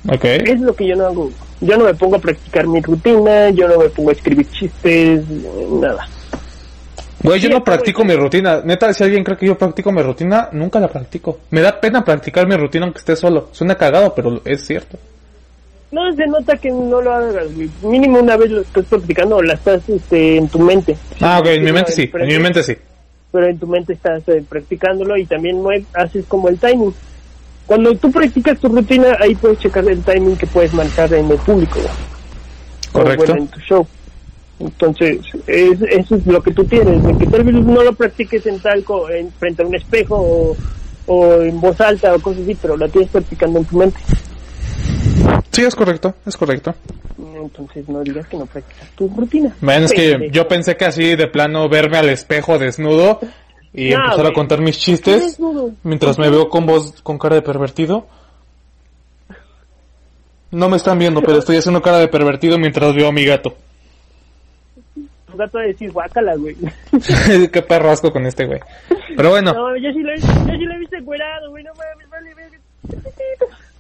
Ok. 0.09 0.25
Es 0.25 0.59
lo 0.59 0.75
que 0.75 0.87
yo 0.87 0.95
no 0.95 1.05
hago. 1.05 1.31
Yo 1.61 1.77
no 1.77 1.85
me 1.85 1.93
pongo 1.93 2.17
a 2.17 2.19
practicar 2.19 2.67
mi 2.67 2.81
rutina, 2.81 3.49
yo 3.49 3.67
no 3.67 3.77
me 3.79 3.89
pongo 3.89 4.09
a 4.09 4.13
escribir 4.13 4.47
chistes, 4.51 5.23
nada. 5.71 6.07
Güey, 7.23 7.39
yo 7.39 7.49
no 7.49 7.63
practico 7.63 8.05
mi 8.05 8.15
rutina. 8.15 8.61
Neta, 8.63 8.93
si 8.93 9.03
alguien 9.03 9.23
cree 9.23 9.37
que 9.37 9.47
yo 9.47 9.57
practico 9.57 9.91
mi 9.91 10.03
rutina, 10.03 10.49
nunca 10.51 10.79
la 10.79 10.87
practico. 10.87 11.39
Me 11.49 11.61
da 11.61 11.79
pena 11.79 12.03
practicar 12.03 12.47
mi 12.47 12.55
rutina 12.55 12.85
aunque 12.85 12.99
esté 12.99 13.15
solo. 13.15 13.49
Suena 13.51 13.75
cagado, 13.75 14.13
pero 14.13 14.41
es 14.45 14.65
cierto. 14.65 14.99
No, 15.91 16.13
se 16.13 16.27
nota 16.27 16.55
que 16.57 16.69
no 16.69 17.01
lo 17.01 17.13
hagas, 17.13 17.55
güey. 17.55 17.69
Mínimo 17.81 18.19
una 18.19 18.37
vez 18.37 18.51
lo 18.51 18.61
estás 18.61 18.85
practicando 18.85 19.37
o 19.37 19.41
la 19.41 19.53
estás 19.53 19.87
este, 19.89 20.37
en 20.37 20.49
tu 20.49 20.59
mente. 20.59 20.95
Ah, 21.19 21.39
ok, 21.39 21.47
en 21.47 21.63
mi 21.63 21.71
mente 21.71 21.91
sí. 21.93 22.11
En 22.13 22.27
mi 22.27 22.37
mente 22.37 22.61
sí. 22.61 22.75
pero 23.31 23.47
en 23.47 23.57
tu 23.57 23.65
mente 23.65 23.93
estás 23.93 24.21
eh, 24.27 24.43
practicándolo 24.47 25.17
y 25.17 25.25
también 25.25 25.63
haces 25.93 26.25
como 26.27 26.49
el 26.49 26.59
timing. 26.59 26.93
Cuando 27.65 27.95
tú 27.95 28.11
practicas 28.11 28.59
tu 28.59 28.69
rutina, 28.69 29.17
ahí 29.19 29.33
puedes 29.35 29.59
checar 29.59 29.87
el 29.89 30.01
timing 30.03 30.37
que 30.37 30.45
puedes 30.47 30.73
manejar 30.73 31.13
en 31.13 31.31
el 31.31 31.37
público. 31.37 31.79
Correcto. 32.91 33.25
bueno, 33.25 33.41
en 33.41 33.47
tu 33.47 33.59
show. 33.61 33.87
Entonces, 34.59 35.19
es, 35.47 35.81
eso 35.81 36.15
es 36.15 36.25
lo 36.27 36.41
que 36.41 36.51
tú 36.51 36.63
tienes, 36.63 37.03
de 37.03 37.17
que 37.17 37.27
tal 37.27 37.43
vez 37.43 37.55
no 37.55 37.83
lo 37.83 37.93
practiques 37.93 38.45
en 38.45 38.59
talco, 38.59 39.09
en, 39.09 39.31
frente 39.33 39.63
a 39.63 39.65
un 39.65 39.75
espejo 39.75 40.15
o, 40.15 40.55
o 41.07 41.41
en 41.41 41.59
voz 41.59 41.81
alta 41.81 42.13
o 42.13 42.19
cosas 42.19 42.43
así, 42.43 42.55
pero 42.61 42.77
lo 42.77 42.87
tienes 42.87 43.09
practicando 43.09 43.59
en 43.59 43.65
tu 43.65 43.77
mente. 43.77 43.99
Sí, 45.51 45.63
es 45.63 45.75
correcto, 45.75 46.15
es 46.25 46.37
correcto. 46.37 46.73
Entonces, 47.17 47.87
no 47.89 48.01
digas 48.01 48.27
que 48.27 48.37
no 48.37 48.45
practicas 48.45 48.89
tu 48.91 49.09
rutina. 49.09 49.53
Bueno, 49.59 49.85
es 49.85 49.93
que 49.93 50.29
yo 50.31 50.47
pensé 50.47 50.77
que 50.77 50.85
así 50.85 51.15
de 51.15 51.27
plano 51.27 51.67
verme 51.67 51.97
al 51.97 52.09
espejo 52.09 52.57
desnudo 52.57 53.19
y 53.75 53.89
No, 53.89 53.97
empezar 53.97 54.19
a 54.19 54.23
güey. 54.23 54.33
contar 54.33 54.61
mis 54.61 54.77
¿Qué 54.77 54.81
chistes 54.83 55.37
mientras 55.83 56.17
me 56.17 56.29
veo 56.29 56.47
con 56.49 56.65
voz 56.65 57.01
con 57.01 57.17
cara 57.17 57.35
de 57.35 57.41
pervertido. 57.41 58.07
No 60.51 60.69
me 60.69 60.77
están 60.77 60.97
viendo, 60.97 61.21
pero 61.21 61.39
estoy 61.39 61.57
haciendo 61.57 61.81
cara 61.81 61.97
de 61.99 62.07
pervertido 62.07 62.57
mientras 62.57 62.93
veo 62.95 63.09
a 63.09 63.11
mi 63.11 63.25
gato. 63.25 63.55
Tu 64.95 65.35
gato 65.37 65.57
va 65.57 65.63
a 65.65 65.67
decir, 65.67 65.91
guácala, 65.91 66.35
güey. 66.35 66.55
Qué 67.51 67.61
perro 67.61 67.91
asco 67.91 68.11
con 68.11 68.25
este 68.25 68.45
güey. 68.45 68.59
Pero 69.17 69.31
bueno, 69.31 69.51
No, 69.53 69.75
yo 69.75 69.91
sí 69.91 69.99
lo 70.01 70.11
he, 70.13 70.17
yo 70.19 70.53
sí 70.57 70.63
lo 70.65 70.73
he 70.75 70.79
visto 70.79 70.95
encuerado, 70.97 71.49
güey, 71.49 71.63
no 71.63 71.71
mames, 71.73 72.09
vale, 72.09 72.33
verga. 72.35 72.57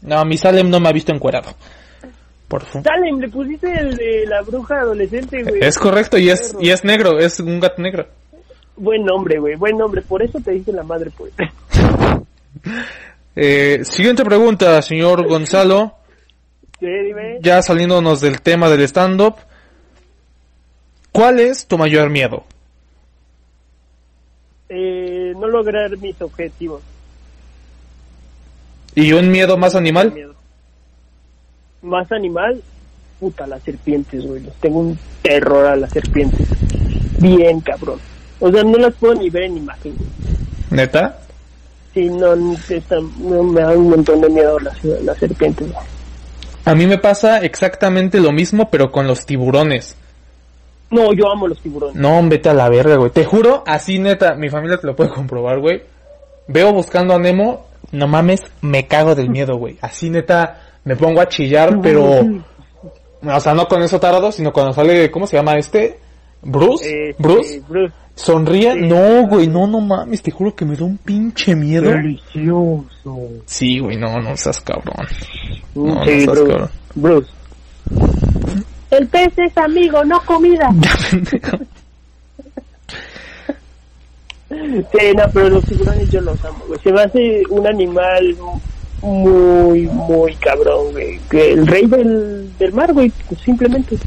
no, 0.01 0.25
mi 0.25 0.37
Salem 0.37 0.69
no 0.69 0.79
me 0.81 0.89
ha 0.89 0.91
visto 0.91 1.13
encuerado. 1.13 1.51
Por 2.49 2.63
favor. 2.63 2.83
Salem, 2.83 3.19
le 3.19 3.29
pusiste 3.29 3.71
el 3.73 3.95
de 3.95 4.25
la 4.27 4.41
bruja 4.41 4.81
adolescente, 4.81 5.43
güey. 5.43 5.61
Es 5.63 5.77
correcto 5.79 6.17
y 6.17 6.29
es 6.29 6.55
y 6.59 6.69
es 6.71 6.83
negro, 6.83 7.19
es 7.19 7.39
un 7.39 7.59
gato 7.59 7.81
negro. 7.81 8.07
Buen 8.77 9.05
nombre, 9.05 9.39
güey, 9.39 9.55
buen 9.55 9.77
nombre, 9.77 10.01
por 10.01 10.21
eso 10.21 10.39
te 10.39 10.51
dice 10.51 10.71
la 10.71 10.83
madre, 10.83 11.11
pues. 11.15 11.33
Eh, 13.37 13.83
siguiente 13.83 14.23
pregunta, 14.23 14.81
señor 14.81 15.27
Gonzalo. 15.27 15.95
Sí, 16.79 16.85
dime. 16.85 17.39
Ya 17.41 17.61
saliéndonos 17.61 18.21
del 18.21 18.39
tema 18.41 18.69
del 18.69 18.81
stand-up. 18.83 19.35
¿Cuál 21.11 21.41
es 21.41 21.67
tu 21.67 21.77
mayor 21.77 22.09
miedo? 22.09 22.45
Eh, 24.69 25.33
no 25.37 25.47
lograr 25.47 25.97
mis 25.97 26.21
objetivos. 26.21 26.81
¿Y 28.95 29.11
un 29.11 29.29
miedo 29.29 29.57
más 29.57 29.75
animal? 29.75 30.13
Miedo. 30.13 30.33
Más 31.81 32.11
animal, 32.11 32.61
puta, 33.19 33.45
las 33.45 33.61
serpientes, 33.63 34.25
güey. 34.25 34.41
Les 34.41 34.53
tengo 34.55 34.79
un 34.79 34.97
terror 35.21 35.65
a 35.65 35.75
las 35.75 35.91
serpientes. 35.91 36.47
Bien, 37.19 37.59
cabrón. 37.59 37.99
O 38.39 38.51
sea, 38.51 38.63
no 38.63 38.77
las 38.77 38.93
puedo 38.95 39.15
ni 39.15 39.29
ver 39.29 39.43
en 39.43 39.57
imagen. 39.57 39.95
¿Neta? 40.69 41.19
Sí, 41.93 42.09
no, 42.09 42.35
no, 42.35 43.43
me 43.43 43.61
dan 43.61 43.77
un 43.77 43.89
montón 43.89 44.21
de 44.21 44.29
miedo 44.29 44.59
las, 44.59 44.83
las 44.83 45.17
serpientes. 45.17 45.67
A 46.65 46.75
mí 46.75 46.87
me 46.87 46.97
pasa 46.97 47.39
exactamente 47.39 48.19
lo 48.19 48.31
mismo, 48.31 48.69
pero 48.69 48.91
con 48.91 49.07
los 49.07 49.25
tiburones. 49.25 49.95
No, 50.89 51.13
yo 51.13 51.31
amo 51.31 51.47
los 51.47 51.59
tiburones. 51.61 51.95
No, 51.95 52.21
vete 52.27 52.49
a 52.49 52.53
la 52.53 52.69
verga, 52.69 52.95
güey. 52.95 53.11
Te 53.11 53.23
juro, 53.23 53.63
así 53.65 53.99
neta, 53.99 54.35
mi 54.35 54.49
familia 54.49 54.77
te 54.77 54.87
lo 54.87 54.95
puede 54.95 55.09
comprobar, 55.09 55.59
güey. 55.59 55.83
Veo 56.47 56.73
buscando 56.73 57.13
a 57.13 57.19
Nemo, 57.19 57.65
no 57.91 58.07
mames, 58.07 58.41
me 58.61 58.87
cago 58.87 59.15
del 59.15 59.29
miedo, 59.29 59.57
güey. 59.57 59.77
Así 59.81 60.09
neta, 60.09 60.61
me 60.83 60.95
pongo 60.95 61.21
a 61.21 61.27
chillar, 61.27 61.79
pero... 61.81 62.21
O 63.27 63.39
sea, 63.39 63.55
no 63.55 63.67
con 63.67 63.81
eso 63.81 63.99
tarado, 63.99 64.31
sino 64.31 64.53
cuando 64.53 64.71
sale, 64.71 65.09
¿cómo 65.09 65.25
se 65.25 65.35
llama 65.35 65.57
este? 65.57 65.97
Bruce. 66.45 66.85
Eh, 67.09 67.15
Bruce. 67.19 67.55
eh, 67.55 67.63
Bruce. 67.67 67.93
Sonríe. 68.15 68.73
Sí. 68.73 68.79
No, 68.81 69.27
güey, 69.27 69.47
no, 69.47 69.67
no 69.67 69.81
mames, 69.81 70.21
te 70.21 70.31
juro 70.31 70.55
que 70.55 70.63
me 70.63 70.75
da 70.77 70.85
un 70.85 70.97
pinche 70.97 71.53
miedo. 71.55 71.91
Delicioso. 71.91 73.19
Sí, 73.45 73.79
güey, 73.79 73.97
no, 73.97 74.19
no 74.21 74.37
seas 74.37 74.61
cabrón. 74.61 75.05
No, 75.75 76.05
seas 76.05 76.25
Bruce. 76.25 76.47
cabrón. 76.47 76.69
Bruce. 76.95 77.29
El 78.91 79.07
pez 79.07 79.33
es 79.37 79.57
amigo, 79.57 80.03
no 80.05 80.19
comida. 80.21 80.69
Ya, 80.81 80.97
pendejo. 81.11 81.57
Sí, 84.47 85.11
no, 85.17 85.23
pero 85.33 85.49
los 85.49 85.65
tiburones 85.65 86.09
yo 86.11 86.21
los 86.21 86.43
amo, 86.45 86.59
güey. 86.67 86.79
Se 86.81 86.91
me 86.91 87.01
hace 87.01 87.41
un 87.49 87.65
animal 87.67 88.35
muy, 89.01 89.81
muy 89.87 90.35
cabrón, 90.35 90.91
güey. 90.91 91.19
Que 91.29 91.51
el 91.53 91.65
rey 91.67 91.87
del, 91.87 92.55
del 92.57 92.71
mar, 92.73 92.93
güey, 92.93 93.11
simplemente. 93.43 93.97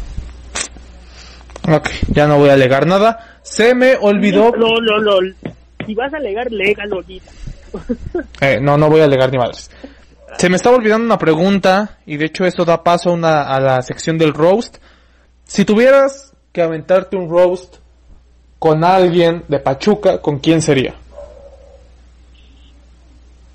Ok, 1.71 1.89
ya 2.09 2.27
no 2.27 2.39
voy 2.39 2.51
a 2.51 2.55
alegar 2.55 2.87
nada. 2.87 3.41
Se 3.43 3.75
me 3.75 3.97
olvidó. 4.01 4.53
No, 4.57 4.81
no, 4.81 5.01
no. 5.01 5.35
Si 5.87 5.95
vas 5.95 6.13
a 6.13 6.17
alegar, 6.17 6.51
légalo 6.51 6.97
ahorita. 6.97 7.31
Eh, 8.41 8.59
no, 8.63 8.79
no 8.79 8.89
voy 8.89 9.03
a 9.03 9.05
alegar 9.05 9.31
ni 9.31 9.37
madres. 9.37 9.71
Se 10.39 10.49
me 10.49 10.57
estaba 10.57 10.77
olvidando 10.77 11.05
una 11.05 11.19
pregunta 11.19 11.99
y 12.07 12.17
de 12.17 12.27
hecho 12.27 12.45
eso 12.47 12.65
da 12.65 12.83
paso 12.83 13.11
a, 13.11 13.13
una, 13.13 13.43
a 13.43 13.61
la 13.61 13.83
sección 13.83 14.17
del 14.17 14.33
roast. 14.33 14.79
Si 15.45 15.65
tuvieras 15.65 16.33
que 16.53 16.63
aventarte 16.63 17.17
un 17.17 17.29
roast 17.29 17.77
con 18.59 18.85
alguien 18.85 19.45
de 19.49 19.59
Pachuca, 19.59 20.21
¿con 20.23 20.39
quién 20.39 20.63
sería? 20.63 20.95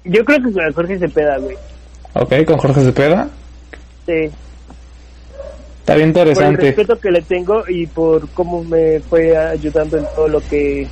Yo 0.03 0.23
creo 0.25 0.37
que 0.43 0.51
con 0.51 0.73
Jorge 0.73 0.99
Cepeda, 0.99 1.37
güey. 1.37 1.57
Ok, 2.13 2.45
con 2.45 2.57
Jorge 2.57 2.81
Cepeda. 2.81 3.29
Sí. 4.05 4.29
Está 5.83 5.95
bien 5.95 6.13
por 6.13 6.21
el 6.21 6.29
interesante. 6.29 6.61
respeto 6.67 6.97
que 6.99 7.11
le 7.11 7.21
tengo 7.21 7.63
y 7.67 7.85
por 7.87 8.29
cómo 8.29 8.63
me 8.63 9.01
fue 9.01 9.35
ayudando 9.35 9.97
en 9.97 10.05
todo 10.15 10.29
lo 10.29 10.39
que 10.39 10.87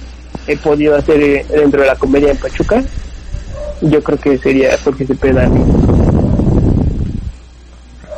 he 0.48 0.58
podido 0.58 0.96
hacer 0.98 1.22
eh, 1.22 1.46
dentro 1.50 1.80
de 1.82 1.88
la 1.88 1.96
comedia 1.96 2.32
en 2.32 2.38
Pachuca. 2.38 2.84
Yo 3.82 4.04
creo 4.04 4.18
que 4.20 4.38
sería 4.38 4.72
porque 4.84 5.06
se 5.08 5.16
peda 5.16 5.48
mi, 5.48 5.62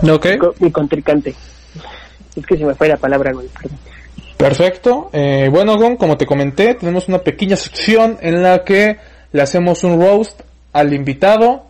Ok, 0.09 0.25
mi 0.59 0.71
contrincante. 0.71 1.33
Es 2.35 2.45
que 2.45 2.57
se 2.57 2.65
me 2.65 2.73
fue 2.73 2.87
la 2.89 2.97
palabra, 2.97 3.31
güey, 3.31 3.47
perdón. 3.47 3.77
perfecto. 4.37 5.09
Eh, 5.13 5.49
bueno, 5.51 5.77
Gon, 5.77 5.95
como 5.95 6.17
te 6.17 6.25
comenté, 6.25 6.73
tenemos 6.73 7.07
una 7.07 7.19
pequeña 7.19 7.55
sección 7.55 8.17
en 8.21 8.41
la 8.41 8.63
que 8.63 8.97
le 9.31 9.41
hacemos 9.41 9.83
un 9.83 10.01
roast 10.01 10.41
al 10.73 10.93
invitado 10.93 11.65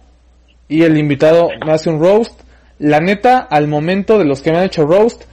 y 0.70 0.84
el 0.84 0.98
invitado 0.98 1.50
me 1.66 1.74
hace 1.74 1.90
un 1.90 2.00
roast. 2.00 2.40
La 2.84 3.00
neta, 3.00 3.38
al 3.40 3.70
momento 3.70 4.18
de 4.18 4.26
los 4.26 4.42
que 4.42 4.52
me 4.52 4.58
han 4.58 4.66
hecho 4.66 4.86
roast, 4.86 5.24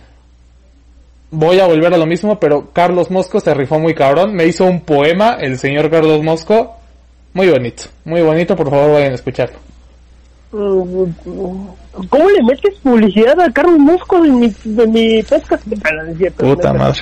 voy 1.33 1.59
a 1.59 1.67
volver 1.67 1.93
a 1.93 1.97
lo 1.97 2.07
mismo, 2.07 2.39
pero 2.39 2.71
Carlos 2.73 3.11
Mosco 3.11 3.41
se 3.41 3.53
rifó 3.55 3.81
muy 3.81 3.93
cabrón. 3.93 4.35
Me 4.35 4.47
hizo 4.47 4.67
un 4.67 4.83
poema, 4.83 5.33
el 5.41 5.59
señor 5.59 5.91
Carlos 5.91 6.23
Mosco. 6.23 6.77
Muy 7.35 7.49
bonito, 7.49 7.87
muy 8.05 8.23
bonito, 8.23 8.55
por 8.55 8.71
favor 8.71 8.93
vayan 8.93 9.11
a 9.11 9.15
escucharlo. 9.17 9.59
¿Cómo 10.53 12.31
le 12.31 12.45
metes 12.45 12.77
publicidad 12.85 13.41
a 13.41 13.51
Carlos 13.53 13.81
Mosco 13.81 14.25
en 14.25 14.39
mi, 14.39 14.55
en 14.65 14.93
mi 14.93 15.21
podcast? 15.25 15.67
Ah, 15.85 15.91
Puta 16.37 16.73
madre. 16.73 17.01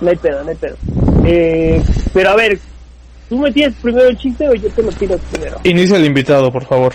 No 0.00 0.10
hay 0.10 0.16
pedo, 0.16 0.44
no 0.44 0.50
hay 0.50 0.56
pedo. 0.56 0.76
Eh, 1.24 1.82
pero 2.14 2.30
a 2.30 2.36
ver, 2.36 2.56
¿tú 3.28 3.36
me 3.36 3.50
tienes 3.50 3.74
primero 3.82 4.06
el 4.06 4.16
chiste 4.16 4.48
o 4.48 4.54
yo 4.54 4.68
te 4.68 4.82
lo 4.84 4.92
tiro 4.92 5.18
primero? 5.32 5.58
Inicia 5.64 5.96
el 5.96 6.04
invitado, 6.04 6.52
por 6.52 6.64
favor. 6.66 6.94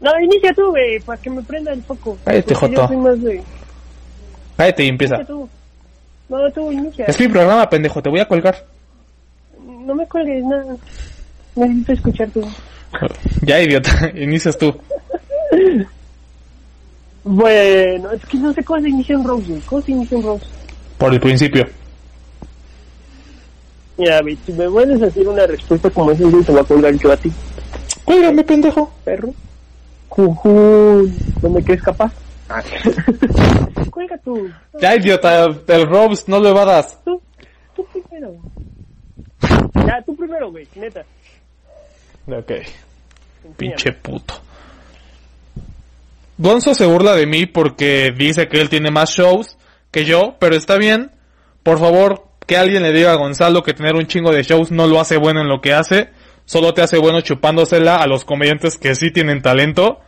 No, 0.00 0.10
inicia 0.20 0.52
tú, 0.54 0.70
güey, 0.70 1.00
para 1.00 1.20
que 1.20 1.30
me 1.30 1.42
prenda 1.42 1.72
el 1.72 1.82
foco. 1.82 2.16
Cállate, 2.24 2.54
Joto. 2.54 2.88
Yo 2.92 3.16
de... 3.16 3.42
Cállate 4.56 4.84
y 4.84 4.88
empieza. 4.88 5.24
Tú. 5.24 5.48
No, 6.28 6.50
tú 6.52 6.70
inicia. 6.70 7.06
Es 7.06 7.18
mi 7.18 7.28
programa, 7.28 7.68
pendejo, 7.68 8.02
te 8.02 8.10
voy 8.10 8.20
a 8.20 8.28
colgar. 8.28 8.64
No 9.66 9.94
me 9.94 10.06
cuelgues, 10.06 10.44
nada. 10.44 10.76
Necesito 11.56 11.92
escuchar 11.92 12.28
tú. 12.30 12.42
Ya, 13.42 13.60
idiota, 13.60 14.10
inicias 14.14 14.56
tú. 14.56 14.74
Bueno, 17.24 18.12
es 18.12 18.24
que 18.24 18.38
no 18.38 18.52
sé 18.54 18.64
cómo 18.64 18.80
se 18.80 18.88
inicia 18.88 19.18
un 19.18 19.26
Rose, 19.26 19.46
güey. 19.48 19.60
¿Cómo 19.62 19.82
se 19.82 19.92
inicia 19.92 20.16
un 20.16 20.24
Rose? 20.24 20.46
Por 20.96 21.12
el 21.12 21.20
principio. 21.20 21.66
Mira, 23.98 24.20
si 24.46 24.52
me 24.52 24.68
puedes 24.70 25.00
decir 25.00 25.28
una 25.28 25.46
respuesta 25.46 25.90
como 25.90 26.12
esa, 26.12 26.24
güey, 26.24 26.42
te 26.44 26.52
voy 26.52 26.60
a 26.60 26.64
colgar 26.64 26.94
yo 26.94 27.12
a 27.12 27.16
ti, 27.16 27.30
Cuélgame, 28.04 28.44
pendejo. 28.44 28.90
perro. 29.04 29.34
¿No 30.16 31.50
me 31.50 31.62
crees 31.62 31.82
capaz? 31.82 32.12
Cuelga 33.90 34.18
tú. 34.18 34.50
Ya, 34.80 34.96
idiota, 34.96 35.44
el 35.44 35.86
Robs, 35.86 36.28
no 36.28 36.40
lo 36.40 36.48
evadas. 36.48 36.98
Tú, 37.04 37.20
tú 37.76 37.86
primero. 37.86 38.34
Ya, 39.86 40.02
tú 40.04 40.16
primero, 40.16 40.50
güey, 40.50 40.66
neta. 40.74 41.04
Ok, 42.26 42.52
pinche 43.56 43.92
puto. 43.92 44.34
Gonzo 46.36 46.74
se 46.74 46.86
burla 46.86 47.14
de 47.14 47.26
mí 47.26 47.46
porque 47.46 48.12
dice 48.16 48.48
que 48.48 48.60
él 48.60 48.68
tiene 48.68 48.90
más 48.90 49.10
shows 49.10 49.56
que 49.90 50.04
yo, 50.04 50.36
pero 50.38 50.54
está 50.54 50.76
bien. 50.76 51.10
Por 51.62 51.78
favor, 51.78 52.28
que 52.46 52.56
alguien 52.56 52.82
le 52.82 52.92
diga 52.92 53.12
a 53.12 53.16
Gonzalo 53.16 53.62
que 53.62 53.74
tener 53.74 53.94
un 53.94 54.06
chingo 54.06 54.30
de 54.32 54.42
shows 54.42 54.70
no 54.70 54.86
lo 54.86 55.00
hace 55.00 55.16
bueno 55.16 55.40
en 55.40 55.48
lo 55.48 55.60
que 55.60 55.74
hace. 55.74 56.10
Solo 56.48 56.72
te 56.72 56.80
hace 56.80 56.96
bueno 56.96 57.20
chupándosela 57.20 57.96
a 57.96 58.06
los 58.06 58.24
comediantes 58.24 58.78
que 58.78 58.94
sí 58.94 59.10
tienen 59.10 59.42
talento. 59.42 60.00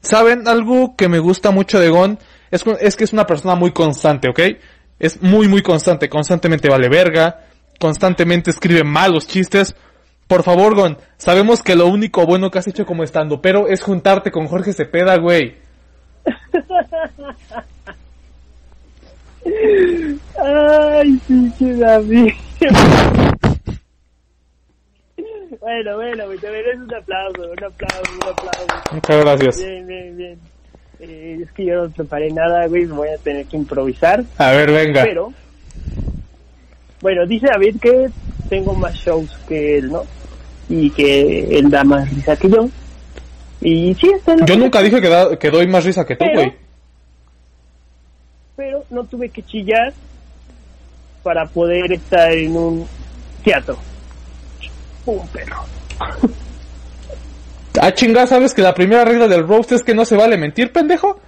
¿Saben? 0.00 0.48
Algo 0.48 0.96
que 0.96 1.08
me 1.08 1.20
gusta 1.20 1.52
mucho 1.52 1.78
de 1.78 1.90
Gon 1.90 2.18
es, 2.50 2.64
que 2.96 3.04
es 3.04 3.12
una 3.12 3.24
persona 3.24 3.54
muy 3.54 3.70
constante, 3.70 4.28
¿ok? 4.28 4.40
Es 4.98 5.22
muy, 5.22 5.46
muy 5.46 5.62
constante. 5.62 6.08
Constantemente 6.08 6.68
vale 6.68 6.88
verga. 6.88 7.46
Constantemente 7.78 8.50
escribe 8.50 8.82
malos 8.82 9.28
chistes. 9.28 9.76
Por 10.26 10.42
favor, 10.42 10.74
Gon, 10.74 10.98
sabemos 11.18 11.62
que 11.62 11.76
lo 11.76 11.86
único 11.86 12.26
bueno 12.26 12.50
que 12.50 12.58
has 12.58 12.66
hecho 12.66 12.84
como 12.84 13.04
estando, 13.04 13.40
pero 13.40 13.68
es 13.68 13.84
juntarte 13.84 14.32
con 14.32 14.48
Jorge 14.48 14.72
Cepeda, 14.72 15.18
güey. 15.18 15.54
Ay, 20.42 21.20
pinche 21.28 21.74
David. 21.74 22.32
bueno, 25.66 25.96
bueno, 25.96 26.24
te 26.40 26.48
mereces 26.48 26.80
un 26.80 26.94
aplauso, 26.94 27.42
un 27.42 27.64
aplauso, 27.64 28.12
un 28.22 28.28
aplauso. 28.28 28.66
Muchas 28.92 29.20
gracias. 29.24 29.58
Bien, 29.58 29.84
bien, 29.86 30.16
bien. 30.16 30.38
Eh, 31.00 31.40
es 31.42 31.50
que 31.50 31.64
yo 31.64 31.74
no 31.82 31.90
preparé 31.90 32.30
nada, 32.30 32.68
güey, 32.68 32.84
voy 32.84 33.08
a 33.08 33.18
tener 33.18 33.46
que 33.46 33.56
improvisar. 33.56 34.22
A 34.38 34.52
ver, 34.52 34.70
venga. 34.70 35.02
Pero, 35.02 35.32
bueno, 37.00 37.26
dice 37.26 37.48
David 37.52 37.80
que 37.80 38.06
tengo 38.48 38.74
más 38.74 38.94
shows 38.94 39.36
que 39.48 39.78
él, 39.78 39.90
¿no? 39.90 40.04
Y 40.68 40.90
que 40.90 41.58
él 41.58 41.68
da 41.68 41.82
más 41.82 42.08
risa 42.14 42.36
que 42.36 42.48
yo. 42.48 42.68
Y 43.60 43.92
sí, 43.94 44.08
está 44.14 44.36
Yo 44.46 44.56
nunca 44.56 44.80
dije 44.82 45.00
que, 45.00 45.08
da- 45.08 45.36
que 45.36 45.50
doy 45.50 45.66
más 45.66 45.84
risa 45.84 46.04
que 46.06 46.14
tú, 46.14 46.24
Pero- 46.26 46.42
güey. 46.42 46.52
Pero 48.54 48.84
no 48.90 49.02
tuve 49.02 49.30
que 49.30 49.42
chillar 49.42 49.92
para 51.24 51.44
poder 51.46 51.92
estar 51.92 52.30
en 52.30 52.56
un 52.56 52.86
teatro. 53.42 53.76
Un 55.06 55.26
perro. 55.28 55.64
Ah, 57.78 57.92
chinga, 57.92 58.26
¿sabes 58.26 58.54
que 58.54 58.62
la 58.62 58.72
primera 58.72 59.04
regla 59.04 59.28
del 59.28 59.46
roast 59.46 59.72
es 59.72 59.82
que 59.82 59.94
no 59.94 60.06
se 60.06 60.16
vale 60.16 60.38
mentir, 60.38 60.72
pendejo? 60.72 61.20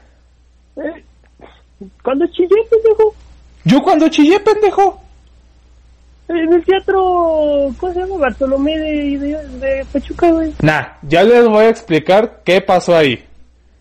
¿Eh? 0.76 1.04
¿Cuándo 2.02 2.26
chillé, 2.28 2.56
pendejo? 2.70 3.14
Yo 3.64 3.82
cuando 3.82 4.08
chillé, 4.08 4.40
pendejo. 4.40 4.98
En 6.28 6.52
el 6.52 6.64
teatro, 6.64 7.70
¿cómo 7.78 7.92
se 7.92 8.00
llama? 8.00 8.16
Bartolomé 8.16 8.78
de, 8.78 9.18
de, 9.18 9.48
de 9.58 9.84
Pachuca, 9.92 10.30
güey. 10.30 10.54
Nah, 10.62 10.84
ya 11.02 11.22
les 11.22 11.46
voy 11.46 11.66
a 11.66 11.68
explicar 11.68 12.40
qué 12.44 12.60
pasó 12.62 12.96
ahí. 12.96 13.24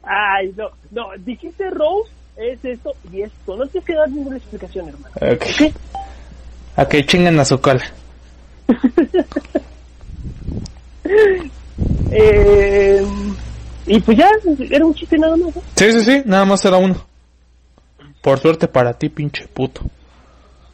Ay, 0.03 0.53
no, 0.57 0.69
no, 0.91 1.07
dijiste 1.19 1.69
Rose, 1.69 2.11
es 2.35 2.63
esto 2.63 2.93
y 3.11 3.21
esto. 3.21 3.55
No 3.55 3.65
tienes 3.67 3.87
que 3.87 3.95
dar 3.95 4.09
ninguna 4.09 4.37
explicación, 4.37 4.89
hermano. 4.89 5.15
Ok, 5.15 5.45
¿Qué? 5.57 5.73
ok, 6.75 7.05
chingan 7.05 7.39
a 7.39 7.45
su 7.45 7.59
cola. 7.61 7.83
Eh, 12.09 13.05
y 13.85 13.99
pues 13.99 14.17
ya, 14.17 14.29
era 14.71 14.85
un 14.85 14.93
chiste 14.95 15.17
nada 15.17 15.35
más. 15.35 15.55
¿no? 15.55 15.61
Sí, 15.75 15.91
sí, 15.91 16.01
sí, 16.03 16.21
nada 16.25 16.45
más 16.45 16.63
era 16.65 16.77
uno. 16.77 16.95
Por 18.21 18.39
suerte 18.39 18.67
para 18.67 18.93
ti, 18.93 19.09
pinche 19.09 19.47
puto. 19.47 19.81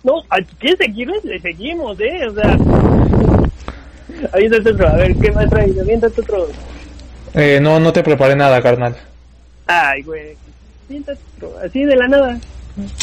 No, 0.04 0.14
¿a- 0.30 0.38
¿quieres 0.60 0.78
seguirles? 0.80 1.24
Le 1.26 1.40
seguimos, 1.42 2.00
¿eh? 2.00 2.28
O 2.30 2.34
sea, 2.34 2.58
aviéntate 4.34 4.70
otro, 4.72 4.88
a 4.88 4.96
ver, 4.96 5.16
¿qué 5.18 5.32
más 5.32 5.50
traes? 5.50 5.78
Aviéntate 5.80 6.22
otro. 6.22 6.48
Eh, 7.34 7.60
no, 7.62 7.80
no 7.80 7.92
te 7.92 8.04
preparé 8.04 8.36
nada, 8.36 8.62
carnal. 8.62 8.96
Ay, 9.68 10.04
güey, 10.04 10.36
otro, 11.38 11.58
así 11.66 11.84
de 11.84 11.96
la 11.96 12.08
nada. 12.08 12.40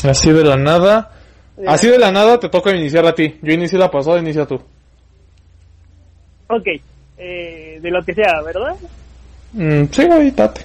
Así 0.05 0.31
de 0.33 0.45
la 0.45 0.57
nada. 0.57 1.11
Eh, 1.59 1.65
Así 1.67 1.89
de 1.89 1.99
la 1.99 2.11
nada 2.13 2.39
te 2.41 2.49
toca 2.49 2.75
iniciar 2.75 3.05
a 3.07 3.15
ti. 3.15 3.39
Yo 3.43 3.53
inicié 3.53 3.79
la 3.79 3.91
pasada, 3.91 4.19
inicia 4.21 4.47
tú. 4.47 4.61
Ok, 6.49 6.67
eh, 7.21 7.79
de 7.83 7.91
lo 7.91 8.03
que 8.05 8.15
sea, 8.15 8.41
¿verdad? 8.43 8.75
Mm, 9.53 9.85
sí, 9.93 10.05
güey, 10.07 10.31
date. 10.31 10.63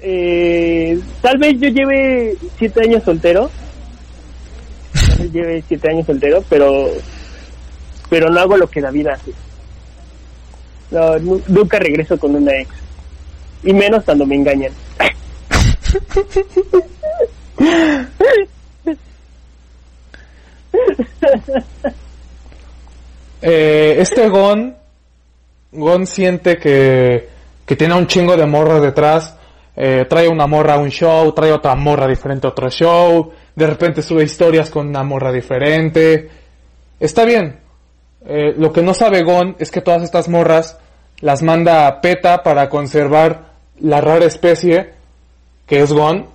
Eh, 0.00 0.98
tal 1.20 1.36
vez 1.38 1.60
yo 1.60 1.68
lleve 1.68 2.36
siete 2.56 2.80
años 2.82 3.02
soltero. 3.04 3.50
Tal 4.92 5.18
vez 5.18 5.32
lleve 5.32 5.64
siete 5.68 5.90
años 5.90 6.06
soltero, 6.06 6.42
pero 6.48 6.88
pero 8.08 8.30
no 8.30 8.40
hago 8.40 8.56
lo 8.56 8.70
que 8.70 8.80
David 8.80 9.08
hace. 9.08 9.32
No, 10.90 11.18
nu- 11.18 11.42
nunca 11.48 11.78
regreso 11.78 12.18
con 12.18 12.34
una 12.34 12.52
ex. 12.58 12.70
Y 13.64 13.72
menos 13.74 14.02
cuando 14.04 14.24
me 14.24 14.36
engañan. 14.36 14.72
Eh, 23.40 23.96
este 24.00 24.28
Gon, 24.28 24.74
Gon 25.72 26.06
siente 26.06 26.56
que, 26.56 27.28
que 27.66 27.76
tiene 27.76 27.94
un 27.94 28.06
chingo 28.06 28.36
de 28.36 28.46
morras 28.46 28.80
detrás. 28.80 29.36
Eh, 29.76 30.06
trae 30.08 30.28
una 30.28 30.46
morra 30.46 30.74
a 30.74 30.78
un 30.78 30.88
show, 30.90 31.30
trae 31.32 31.52
otra 31.52 31.74
morra 31.74 32.06
diferente 32.06 32.46
a 32.46 32.50
otro 32.50 32.70
show. 32.70 33.32
De 33.54 33.66
repente 33.66 34.02
sube 34.02 34.24
historias 34.24 34.70
con 34.70 34.88
una 34.88 35.02
morra 35.02 35.30
diferente. 35.30 36.30
Está 36.98 37.24
bien. 37.24 37.60
Eh, 38.26 38.54
lo 38.56 38.72
que 38.72 38.82
no 38.82 38.94
sabe 38.94 39.22
Gon 39.22 39.56
es 39.58 39.70
que 39.70 39.80
todas 39.80 40.02
estas 40.02 40.28
morras 40.28 40.78
las 41.20 41.42
manda 41.42 41.86
a 41.86 42.00
PETA 42.00 42.42
para 42.42 42.68
conservar 42.68 43.52
la 43.80 44.00
rara 44.00 44.24
especie 44.24 44.94
que 45.66 45.80
es 45.80 45.92
Gon. 45.92 46.26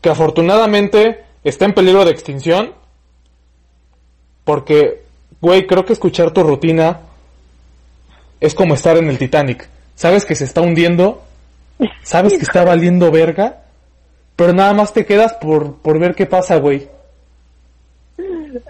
Que 0.00 0.10
afortunadamente 0.10 1.24
está 1.42 1.64
en 1.64 1.74
peligro 1.74 2.04
de 2.04 2.12
extinción. 2.12 2.72
Porque, 4.44 5.02
güey, 5.40 5.66
creo 5.66 5.84
que 5.84 5.92
escuchar 5.92 6.30
tu 6.30 6.44
rutina 6.44 7.00
es 8.40 8.54
como 8.54 8.74
estar 8.74 8.96
en 8.96 9.08
el 9.08 9.18
Titanic. 9.18 9.68
Sabes 9.94 10.24
que 10.24 10.34
se 10.34 10.44
está 10.44 10.60
hundiendo, 10.60 11.22
sabes 12.02 12.34
que 12.34 12.42
está 12.42 12.64
valiendo 12.64 13.10
verga, 13.10 13.62
pero 14.36 14.52
nada 14.52 14.72
más 14.74 14.92
te 14.92 15.04
quedas 15.04 15.34
por, 15.34 15.78
por 15.78 15.98
ver 15.98 16.14
qué 16.14 16.26
pasa, 16.26 16.56
güey. 16.56 16.88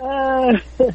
Ah. 0.01 0.51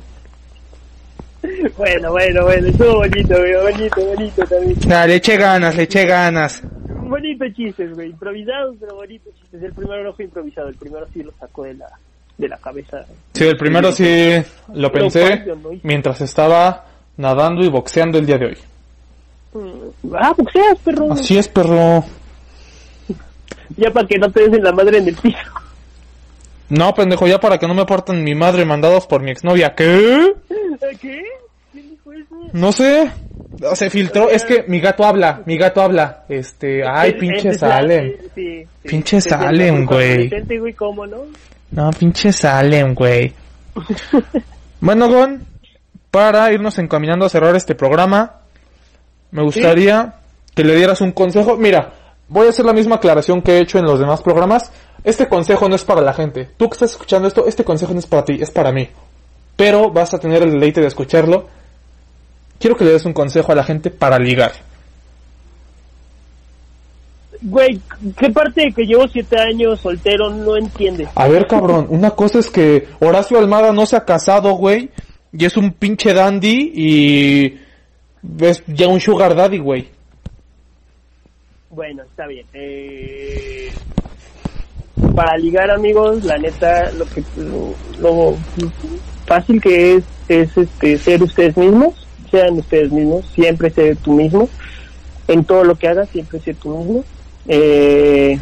Bueno, 1.78 2.12
bueno, 2.12 2.44
bueno, 2.46 2.68
estuvo 2.68 2.96
bonito, 3.00 3.38
güey, 3.38 3.54
bonito, 3.54 4.06
bonito 4.06 4.46
también. 4.46 4.78
Nah, 4.88 5.06
le 5.06 5.16
eché 5.16 5.36
ganas, 5.36 5.76
le 5.76 5.84
eché 5.84 6.06
ganas. 6.06 6.64
Bonito 6.88 7.46
chistes, 7.54 7.94
güey, 7.94 8.12
improvisados, 8.12 8.78
pero 8.80 8.96
bonitos 8.96 9.34
chistes. 9.36 9.62
El 9.62 9.74
primero 9.74 10.04
no 10.04 10.14
fue 10.14 10.26
improvisado, 10.26 10.70
el 10.70 10.76
primero 10.76 11.06
sí 11.14 11.22
lo 11.22 11.34
sacó 11.34 11.64
de 11.64 11.74
la, 11.74 11.88
de 12.38 12.48
la 12.48 12.58
cabeza. 12.58 13.06
Sí, 13.34 13.44
el 13.44 13.58
primero 13.58 13.92
sí 13.92 14.42
lo 14.74 14.92
pensé 14.92 15.44
mientras 15.84 16.22
estaba 16.22 16.86
nadando 17.18 17.64
y 17.64 17.70
boxeando 17.70 18.18
el 18.18 18.26
día 18.26 18.38
de 18.38 18.45
hoy. 18.47 18.57
Mm, 19.53 20.14
Ah, 20.16 20.34
boxeas, 20.38 20.78
perro. 20.84 21.11
Así 21.14 21.38
es, 21.38 21.47
perro. 21.47 22.03
Ya 23.78 23.91
para 23.91 24.07
que 24.07 24.18
no 24.18 24.30
te 24.32 24.41
des 24.47 24.53
en 24.57 24.64
la 24.64 24.72
madre 24.72 24.97
en 24.97 25.07
el 25.07 25.16
piso. 25.16 25.38
No, 26.70 26.93
pendejo, 26.93 27.28
ya 27.28 27.39
para 27.39 27.57
que 27.57 27.68
no 27.68 27.74
me 27.74 27.86
partan 27.86 28.24
mi 28.24 28.34
madre 28.36 28.66
mandados 28.66 29.05
por 29.07 29.22
mi 29.22 29.32
exnovia. 29.32 29.74
¿Qué? 29.76 30.34
¿Qué? 30.99 31.22
¿Quién 31.72 31.89
dijo 31.91 32.14
eso? 32.14 32.36
No 32.51 32.72
sé. 32.72 33.11
Se 33.76 33.89
filtró. 33.89 34.30
Es 34.30 34.43
que 34.43 34.66
mi 34.68 34.80
gato 34.80 35.05
habla. 35.05 35.41
Mi 35.45 35.57
gato 35.57 35.82
habla. 35.82 36.24
Este. 36.30 36.82
Ay, 36.88 37.14
pinche 37.14 37.53
Salem. 37.53 38.11
sí, 38.11 38.28
sí. 38.36 38.68
Pinche 38.89 39.22
Salem, 39.22 39.86
güey. 39.86 40.11
adolescente, 40.14 40.59
güey, 40.59 40.74
¿cómo 40.74 41.05
no? 41.05 41.18
No, 41.72 41.89
pinche 41.91 42.32
Salem, 42.32 42.93
güey. 42.95 43.34
Bueno, 44.82 45.07
Gon, 45.09 45.45
para 46.14 46.53
irnos 46.53 46.78
encaminando 46.78 47.26
a 47.26 47.30
cerrar 47.30 47.55
este 47.55 47.74
programa, 47.74 48.41
me 49.32 49.41
gustaría 49.41 50.14
que 50.53 50.64
le 50.64 50.76
dieras 50.76 51.01
un 51.01 51.11
consejo. 51.11 51.57
Mira, 51.57 51.91
voy 52.28 52.45
a 52.45 52.51
hacer 52.51 52.66
la 52.66 52.74
misma 52.74 52.97
aclaración 52.97 53.41
que 53.41 53.53
he 53.53 53.61
hecho 53.61 53.80
en 53.80 53.86
los 53.86 53.99
demás 53.99 54.22
programas. 54.22 54.72
Este 55.03 55.28
consejo 55.28 55.68
no 55.68 55.74
es 55.74 55.84
para 55.84 56.01
la 56.01 56.14
gente. 56.14 56.51
Tú 56.55 56.70
que 56.70 56.76
estás 56.76 56.91
escuchando 56.91 57.28
esto, 57.28 57.47
este 57.47 57.64
consejo 57.64 57.93
no 57.93 57.99
es 57.99 58.05
para 58.05 58.26
ti, 58.26 58.38
es 58.39 58.51
para 58.51 58.72
mí. 58.72 58.88
Pero 59.55 59.89
vas 59.89 60.14
a 60.14 60.20
tener 60.20 60.43
el 60.43 60.51
deleite 60.51 60.82
de 60.82 60.88
escucharlo. 60.88 61.47
Quiero 62.59 62.78
que 62.78 62.86
le 62.86 62.91
des 62.91 63.05
un 63.05 63.14
consejo 63.14 63.51
a 63.51 63.55
la 63.55 63.64
gente 63.64 63.89
para 63.89 64.20
ligar. 64.20 64.51
Güey, 67.41 67.82
¿qué 68.20 68.30
parte 68.30 68.66
de 68.66 68.72
que 68.72 68.86
llevo 68.86 69.07
siete 69.07 69.39
años 69.39 69.80
soltero 69.80 70.30
no 70.30 70.57
entiendes? 70.57 71.09
A 71.16 71.28
ver, 71.28 71.47
cabrón, 71.47 71.88
una 71.89 72.11
cosa 72.11 72.38
es 72.38 72.51
que 72.51 72.88
Horacio 72.99 73.39
Almada 73.39 73.72
no 73.72 73.88
se 73.88 73.95
ha 73.95 74.05
casado, 74.05 74.53
güey, 74.53 74.91
y 75.34 75.46
es 75.46 75.58
un 75.58 75.72
pinche 75.72 76.14
dandy 76.14 76.72
y 76.76 77.60
es 78.40 78.64
ya 78.68 78.88
un 78.88 79.00
sugar 79.00 79.36
daddy, 79.36 79.58
güey. 79.58 79.88
Bueno, 81.70 82.04
está 82.04 82.28
bien. 82.28 82.46
Eh, 82.54 83.72
para 85.16 85.36
ligar, 85.38 85.72
amigos, 85.72 86.24
la 86.24 86.38
neta, 86.38 86.92
lo 86.92 87.06
que 87.06 87.24
lo, 88.00 88.36
fácil 89.26 89.60
que 89.60 89.96
es 89.96 90.04
es 90.30 90.56
este 90.56 90.98
ser 90.98 91.24
ustedes 91.24 91.58
mismos, 91.58 92.08
sean 92.30 92.54
ustedes 92.60 92.92
mismos, 92.92 93.26
siempre 93.34 93.72
ser 93.72 93.98
tú 93.98 94.14
mismo. 94.14 94.48
En 95.28 95.44
todo 95.46 95.64
lo 95.64 95.76
que 95.76 95.88
hagas, 95.88 96.10
siempre 96.10 96.40
ser 96.40 96.56
tú 96.58 96.78
mismo. 96.78 97.04
Eh, 97.48 98.40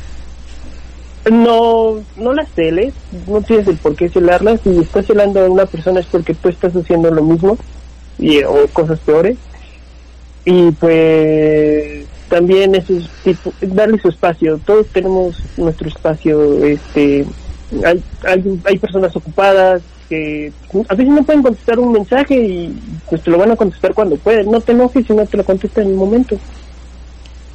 no, 1.29 2.01
no 2.17 2.33
las 2.33 2.49
celes, 2.53 2.93
no 3.27 3.41
tienes 3.41 3.67
el 3.67 3.77
por 3.77 3.95
qué 3.95 4.09
celarlas. 4.09 4.61
Si 4.61 4.77
estás 4.77 5.05
celando 5.05 5.41
a 5.41 5.49
una 5.49 5.65
persona 5.65 5.99
es 5.99 6.07
porque 6.07 6.33
tú 6.33 6.49
estás 6.49 6.75
haciendo 6.75 7.11
lo 7.11 7.23
mismo 7.23 7.57
y, 8.17 8.43
o 8.43 8.67
cosas 8.73 8.99
peores. 8.99 9.37
Y 10.45 10.71
pues 10.71 12.05
también 12.29 12.73
eso 12.73 12.93
es 12.93 13.07
tipo, 13.23 13.53
darle 13.61 13.99
su 13.99 14.09
espacio. 14.09 14.59
Todos 14.65 14.87
tenemos 14.87 15.37
nuestro 15.57 15.89
espacio. 15.89 16.65
Este, 16.65 17.25
hay, 17.85 18.03
hay, 18.23 18.59
hay 18.65 18.79
personas 18.79 19.15
ocupadas 19.15 19.83
que 20.09 20.51
a 20.89 20.95
veces 20.95 21.13
no 21.13 21.23
pueden 21.23 21.43
contestar 21.43 21.79
un 21.79 21.93
mensaje 21.93 22.35
y 22.35 22.77
pues 23.09 23.21
te 23.21 23.31
lo 23.31 23.37
van 23.37 23.51
a 23.51 23.55
contestar 23.55 23.93
cuando 23.93 24.15
pueden. 24.17 24.49
No 24.49 24.59
te 24.59 24.71
enojes 24.71 25.05
si 25.05 25.13
no 25.13 25.25
te 25.25 25.37
lo 25.37 25.45
contestan 25.45 25.85
en 25.85 25.91
el 25.91 25.95
momento. 25.95 26.37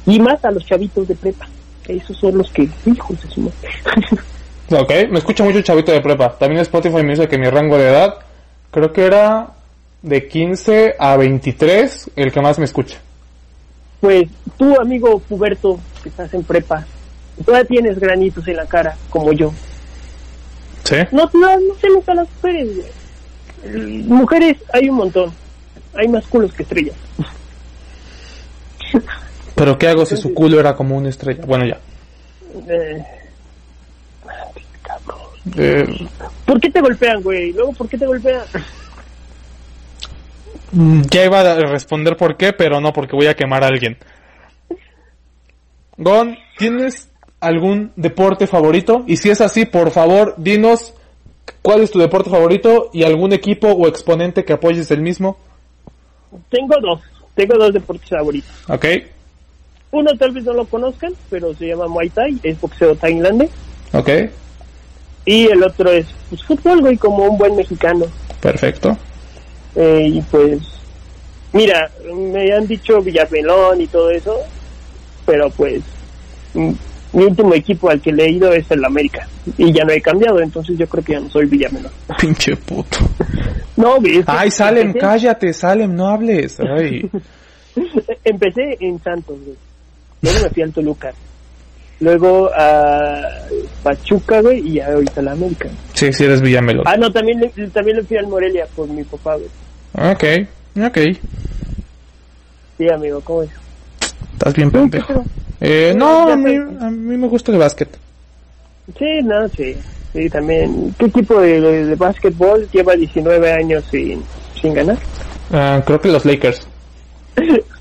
Y 0.05 0.19
más 0.19 0.43
a 0.45 0.51
los 0.51 0.65
chavitos 0.65 1.07
de 1.07 1.15
prepa. 1.15 1.47
Esos 1.87 2.17
son 2.17 2.37
los 2.37 2.51
que, 2.51 2.67
hijos 2.85 3.21
de 3.21 3.29
su 3.29 3.41
madre. 3.41 3.69
Ok, 4.69 5.09
me 5.09 5.19
escucha 5.19 5.45
mucho 5.45 5.61
chavito 5.61 5.93
de 5.93 6.01
prepa. 6.01 6.37
También 6.37 6.61
Spotify 6.61 6.97
me 6.97 7.11
dice 7.11 7.27
que 7.27 7.37
mi 7.37 7.49
rango 7.49 7.77
de 7.77 7.87
edad 7.89 8.15
creo 8.69 8.91
que 8.91 9.05
era 9.05 9.53
de 10.01 10.27
15 10.27 10.95
a 10.99 11.15
23 11.15 12.11
el 12.15 12.31
que 12.31 12.41
más 12.41 12.59
me 12.59 12.65
escucha. 12.65 12.97
Pues 14.01 14.27
tú, 14.57 14.79
amigo 14.79 15.19
puberto, 15.19 15.79
que 16.03 16.09
estás 16.09 16.33
en 16.33 16.43
prepa, 16.43 16.85
todavía 17.45 17.67
tienes 17.67 17.97
granitos 17.97 18.45
en 18.47 18.57
la 18.57 18.65
cara, 18.65 18.97
como 19.09 19.31
yo. 19.31 19.53
¿Sí? 20.83 20.97
No, 21.11 21.29
no, 21.33 21.59
no 21.59 21.75
se 21.79 21.89
nota 21.89 22.13
las 22.13 22.27
mujeres. 22.35 22.85
Mujeres 24.05 24.57
hay 24.73 24.89
un 24.89 24.97
montón. 24.97 25.33
Hay 25.93 26.07
más 26.09 26.25
culos 26.27 26.53
que 26.53 26.63
estrellas. 26.63 26.95
Pero 29.57 29.77
¿qué 29.77 29.87
hago 29.87 30.05
si 30.05 30.15
su 30.15 30.33
culo 30.33 30.59
era 30.59 30.75
como 30.75 30.95
una 30.95 31.09
estrella? 31.09 31.43
Bueno, 31.45 31.65
ya. 31.65 31.79
Eh, 32.69 33.03
cabrón. 34.83 35.19
Eh, 35.57 36.07
¿Por 36.45 36.61
qué 36.61 36.69
te 36.69 36.79
golpean, 36.79 37.21
güey? 37.23 37.51
Luego, 37.53 37.73
¿por 37.73 37.89
qué 37.89 37.97
te 37.97 38.05
golpean? 38.05 38.43
Mm, 40.71 41.01
Ya 41.09 41.25
iba 41.25 41.39
a 41.41 41.55
responder 41.61 42.15
por 42.15 42.37
qué, 42.37 42.53
pero 42.53 42.79
no 42.79 42.93
porque 42.93 43.15
voy 43.15 43.27
a 43.27 43.35
quemar 43.35 43.63
a 43.63 43.67
alguien. 43.67 43.97
Gon, 45.97 46.37
¿tienes 46.57 47.09
algún 47.39 47.91
deporte 47.95 48.45
favorito? 48.45 49.03
Y 49.07 49.17
si 49.17 49.29
es 49.31 49.41
así, 49.41 49.65
por 49.65 49.89
favor, 49.91 50.35
dinos 50.37 50.93
cuál 51.63 51.81
es 51.81 51.89
tu 51.91 51.97
deporte 51.99 52.29
favorito 52.29 52.89
y 52.93 53.03
algún 53.03 53.33
equipo 53.33 53.69
o 53.69 53.87
exponente 53.87 54.45
que 54.45 54.53
apoyes 54.53 54.87
del 54.89 55.01
mismo. 55.01 55.37
Tengo 56.49 56.75
dos. 56.79 57.01
Tengo 57.33 57.55
dos 57.57 57.73
deportes 57.73 58.09
favoritos. 58.09 58.51
¿Ok? 58.69 58.85
Uno 59.91 60.11
tal 60.17 60.31
vez 60.31 60.43
no 60.43 60.53
lo 60.53 60.65
conozcan, 60.65 61.13
pero 61.29 61.53
se 61.53 61.67
llama 61.67 61.87
Muay 61.87 62.09
Thai, 62.09 62.37
es 62.43 62.59
boxeo 62.59 62.95
tailandés. 62.95 63.49
¿Ok? 63.93 64.09
Y 65.25 65.47
el 65.47 65.63
otro 65.63 65.91
es 65.91 66.05
pues, 66.29 66.43
fútbol, 66.43 66.81
güey, 66.81 66.97
como 66.97 67.25
un 67.25 67.37
buen 67.37 67.55
mexicano. 67.55 68.05
Perfecto. 68.41 68.97
Eh, 69.75 70.07
y 70.13 70.21
pues, 70.21 70.59
mira, 71.53 71.89
me 72.13 72.51
han 72.53 72.67
dicho 72.67 73.01
Villamelón 73.01 73.81
y 73.81 73.87
todo 73.87 74.09
eso, 74.11 74.37
pero 75.25 75.49
pues, 75.51 75.81
mi 76.53 77.23
último 77.23 77.53
equipo 77.53 77.89
al 77.89 78.01
que 78.01 78.11
le 78.11 78.25
he 78.25 78.31
ido 78.31 78.51
es 78.53 78.69
el 78.71 78.83
América. 78.83 79.27
Y 79.57 79.71
ya 79.71 79.83
no 79.85 79.91
he 79.93 80.01
cambiado, 80.01 80.41
entonces 80.41 80.77
yo 80.77 80.87
creo 80.87 81.03
que 81.03 81.13
ya 81.13 81.19
no 81.21 81.29
soy 81.29 81.45
Villamelón. 81.45 81.91
Pinche 82.19 82.55
puto. 82.57 82.97
No, 83.77 83.99
güey, 83.99 84.17
es 84.17 84.25
que 84.25 84.31
Ay, 84.31 84.51
Salem, 84.51 84.87
empecé- 84.91 84.99
cállate, 84.99 85.53
Salem, 85.53 85.95
no 85.95 86.07
hables. 86.07 86.59
Ay. 86.59 87.09
Empecé 88.23 88.77
en 88.79 89.01
Santos, 89.03 89.37
güey. 89.43 89.55
Luego 90.21 90.39
me 90.43 90.49
fui 90.49 90.63
al 90.63 90.73
Toluca. 90.73 91.13
Luego 91.99 92.51
a 92.55 93.21
Pachuca, 93.81 94.41
güey, 94.41 94.59
y 94.67 94.79
ahorita 94.79 95.21
a 95.21 95.23
la 95.23 95.31
América. 95.31 95.67
Sí, 95.93 96.13
sí 96.13 96.25
eres 96.25 96.41
Villamelón. 96.41 96.83
Ah, 96.87 96.95
no, 96.95 97.11
también 97.11 97.39
le, 97.39 97.49
también 97.69 97.97
le 97.97 98.03
fui 98.03 98.17
al 98.17 98.27
Morelia 98.27 98.67
por 98.75 98.87
mi 98.87 99.03
papá, 99.03 99.35
güey. 99.35 100.11
Ok, 100.13 100.47
ok. 100.85 100.97
Sí, 102.77 102.89
amigo, 102.89 103.21
¿cómo 103.21 103.43
es? 103.43 103.49
Estás 104.33 104.53
bien 104.53 104.69
pendejo. 104.69 105.25
Eh, 105.59 105.95
no, 105.97 106.27
a 106.29 106.37
mí, 106.37 106.55
a 106.55 106.89
mí 106.91 107.17
me 107.17 107.27
gusta 107.27 107.51
el 107.51 107.57
básquet. 107.57 107.89
Sí, 108.97 109.21
no, 109.23 109.47
sí. 109.49 109.75
Sí, 110.13 110.29
también. 110.29 110.93
¿Qué 110.97 111.07
equipo 111.07 111.41
de, 111.41 111.59
de, 111.59 111.85
de 111.85 111.95
básquetbol 111.95 112.67
lleva 112.71 112.95
19 112.95 113.51
años 113.51 113.83
sin, 113.89 114.23
sin 114.61 114.73
ganar? 114.73 114.97
Ah, 115.51 115.81
creo 115.85 115.99
que 115.99 116.09
los 116.09 116.25
Lakers. 116.25 116.67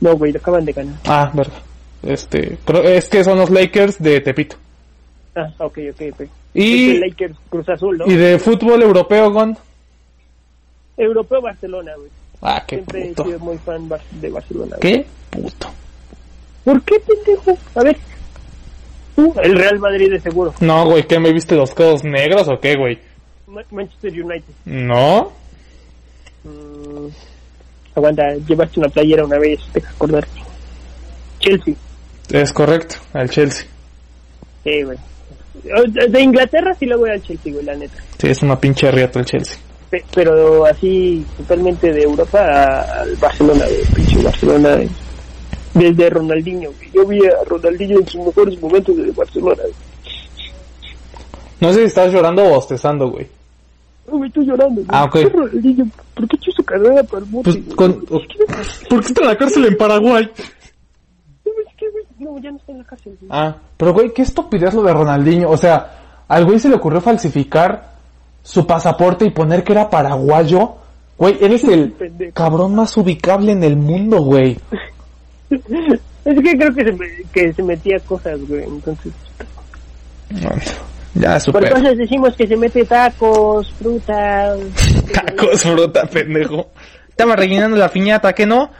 No, 0.00 0.16
güey, 0.16 0.32
lo 0.32 0.38
acaban 0.38 0.64
de 0.64 0.72
ganar. 0.72 0.94
Ah, 1.06 1.30
verdad. 1.34 1.58
Este, 2.02 2.58
creo, 2.64 2.82
es 2.84 3.08
que 3.08 3.24
son 3.24 3.38
los 3.38 3.50
Lakers 3.50 4.00
de 4.00 4.20
Tepito. 4.20 4.56
Ah, 5.34 5.50
ok, 5.58 5.78
ok, 5.90 6.02
ok. 6.12 6.28
Y, 6.54 6.98
Lakers 6.98 7.34
Cruz 7.50 7.68
Azul, 7.68 7.98
¿no? 7.98 8.06
y 8.06 8.14
de 8.16 8.38
fútbol 8.38 8.82
europeo, 8.82 9.30
Gon. 9.32 9.56
Europeo 10.96 11.40
Barcelona, 11.40 11.92
güey. 11.96 12.08
Ah, 12.42 12.62
qué 12.66 12.76
Siempre 12.76 13.02
he 13.04 13.08
puto. 13.08 13.24
sido 13.24 13.38
muy 13.40 13.58
fan 13.58 13.88
de 14.20 14.30
Barcelona. 14.30 14.76
güey. 14.80 14.92
Qué 14.94 15.06
puto. 15.30 15.68
¿Por 16.64 16.82
qué, 16.82 17.00
pendejo? 17.00 17.58
A 17.74 17.82
ver. 17.82 17.96
Tú, 19.16 19.34
el 19.42 19.56
Real 19.56 19.78
Madrid 19.80 20.10
de 20.10 20.20
seguro. 20.20 20.54
No, 20.60 20.84
güey, 20.86 21.06
¿qué 21.06 21.18
me 21.18 21.32
viste 21.32 21.56
los 21.56 21.74
codos 21.74 22.04
negros 22.04 22.48
o 22.48 22.60
qué, 22.60 22.76
güey? 22.76 22.98
Ma- 23.48 23.62
Manchester 23.70 24.12
United. 24.12 24.54
No. 24.64 25.32
Mm, 26.44 27.08
aguanta, 27.98 28.22
llevaste 28.46 28.80
una 28.80 28.88
playera 28.88 29.24
una 29.24 29.38
vez, 29.38 29.60
te 29.72 29.80
acordar. 29.80 30.26
Chelsea. 31.40 31.74
Es 32.30 32.52
correcto, 32.52 32.96
al 33.12 33.30
Chelsea. 33.30 33.66
Sí, 34.64 34.82
güey. 34.82 34.98
De 36.08 36.20
Inglaterra 36.20 36.74
sí 36.78 36.86
le 36.86 36.96
voy 36.96 37.10
al 37.10 37.22
Chelsea, 37.22 37.52
güey, 37.52 37.64
la 37.64 37.74
neta. 37.74 37.94
Sí, 38.18 38.28
es 38.28 38.42
una 38.42 38.58
pinche 38.60 38.90
riata 38.90 39.18
el 39.20 39.24
Chelsea. 39.26 39.56
Pe- 39.90 40.04
Pero 40.14 40.64
así, 40.66 41.24
totalmente 41.38 41.92
de 41.92 42.02
Europa 42.02 42.80
al 43.00 43.14
Barcelona, 43.16 43.64
güey. 43.64 43.84
Pinche 43.94 44.22
Barcelona. 44.22 44.74
güey. 44.76 44.88
Desde 45.74 46.10
Ronaldinho, 46.10 46.70
güey. 46.76 46.90
Yo 46.92 47.06
vi 47.06 47.24
a 47.26 47.44
Ronaldinho 47.46 47.98
en 48.00 48.06
sus 48.08 48.26
mejores 48.26 48.60
momentos 48.60 48.96
de 48.96 49.10
Barcelona. 49.12 49.62
güey. 49.62 49.74
No 51.60 51.72
sé 51.72 51.80
si 51.80 51.84
estás 51.86 52.12
llorando 52.12 52.44
o 52.44 52.50
bostezando, 52.50 53.08
güey. 53.10 53.26
No, 54.10 54.18
me 54.18 54.26
estoy 54.28 54.46
llorando. 54.46 54.82
Ah, 54.88 55.04
ok. 55.04 55.18
¿Por 55.30 55.50
qué 56.28 56.36
echó 56.36 56.50
su 56.52 56.64
carrera 56.64 57.02
para 57.04 57.18
el 57.18 57.24
bote? 57.30 57.44
Pues, 57.52 57.64
güey? 57.64 57.76
con... 57.76 58.00
¿Por 58.06 58.26
qué 59.00 59.06
está 59.08 59.20
en 59.22 59.26
la 59.28 59.36
cárcel 59.36 59.64
en 59.66 59.76
Paraguay? 59.76 60.24
No, 61.44 61.52
es 61.66 61.74
que, 61.76 61.90
güey, 61.90 62.04
no, 62.18 62.38
ya 62.42 62.50
no 62.50 62.56
está 62.56 62.72
en 62.72 62.78
la 62.78 62.84
cárcel. 62.84 63.16
güey. 63.20 63.30
Ah, 63.32 63.56
pero 63.76 63.92
güey, 63.92 64.12
qué 64.12 64.22
estupidez 64.22 64.74
lo 64.74 64.82
de 64.82 64.92
Ronaldinho. 64.92 65.50
O 65.50 65.56
sea, 65.56 66.22
al 66.28 66.44
güey 66.44 66.58
se 66.58 66.68
le 66.68 66.76
ocurrió 66.76 67.00
falsificar 67.00 67.92
su 68.42 68.66
pasaporte 68.66 69.24
y 69.26 69.30
poner 69.30 69.62
que 69.64 69.72
era 69.72 69.90
paraguayo. 69.90 70.74
Güey, 71.18 71.36
eres 71.40 71.64
el 71.64 71.92
Pendejo. 71.92 72.32
cabrón 72.32 72.74
más 72.76 72.96
ubicable 72.96 73.52
en 73.52 73.62
el 73.64 73.76
mundo, 73.76 74.22
güey. 74.22 74.56
Es 76.24 76.34
que 76.42 76.58
creo 76.58 76.74
que 76.74 76.84
se, 76.84 76.92
me- 76.92 77.22
que 77.32 77.52
se 77.54 77.62
metía 77.62 77.98
cosas, 78.00 78.38
güey. 78.46 78.62
Entonces, 78.64 79.12
Bueno, 80.30 80.50
ya, 81.18 81.32
por 81.32 81.40
super. 81.40 81.72
cosas 81.72 81.96
decimos 81.96 82.34
que 82.36 82.46
se 82.46 82.56
mete 82.56 82.84
tacos, 82.84 83.72
frutas. 83.74 84.58
Tacos, 85.12 85.62
fruta, 85.62 86.06
pendejo. 86.06 86.68
Estaba 87.08 87.36
rellenando 87.36 87.76
la 87.76 87.88
piñata, 87.88 88.32
¿qué 88.32 88.46
no? 88.46 88.70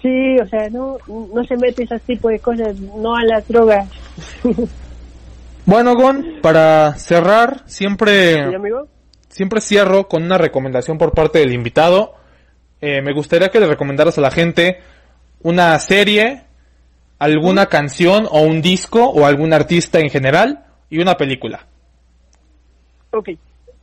Sí, 0.00 0.36
o 0.38 0.46
sea, 0.48 0.68
no, 0.70 0.98
no 1.08 1.44
se 1.44 1.56
mete 1.56 1.84
ese 1.84 1.98
tipo 2.00 2.28
de 2.28 2.38
cosas, 2.38 2.78
no 2.78 3.16
a 3.16 3.24
las 3.24 3.46
drogas. 3.48 3.88
Bueno, 5.66 5.94
Gon, 5.94 6.40
para 6.42 6.94
cerrar, 6.96 7.62
¿Sí, 7.64 7.76
siempre, 7.78 8.38
amigo? 8.54 8.86
siempre 9.28 9.62
cierro 9.62 10.08
con 10.08 10.22
una 10.22 10.36
recomendación 10.36 10.98
por 10.98 11.12
parte 11.12 11.38
del 11.38 11.54
invitado. 11.54 12.16
Eh, 12.82 13.00
me 13.00 13.14
gustaría 13.14 13.48
que 13.48 13.60
le 13.60 13.66
recomendaras 13.66 14.18
a 14.18 14.20
la 14.20 14.30
gente 14.30 14.80
una 15.40 15.78
serie, 15.78 16.42
alguna 17.18 17.66
canción 17.66 18.28
o 18.30 18.42
un 18.42 18.60
disco 18.60 19.06
o 19.06 19.24
algún 19.24 19.54
artista 19.54 20.00
en 20.00 20.10
general 20.10 20.63
y 20.90 20.98
una 20.98 21.16
película. 21.16 21.66
Ok. 23.10 23.30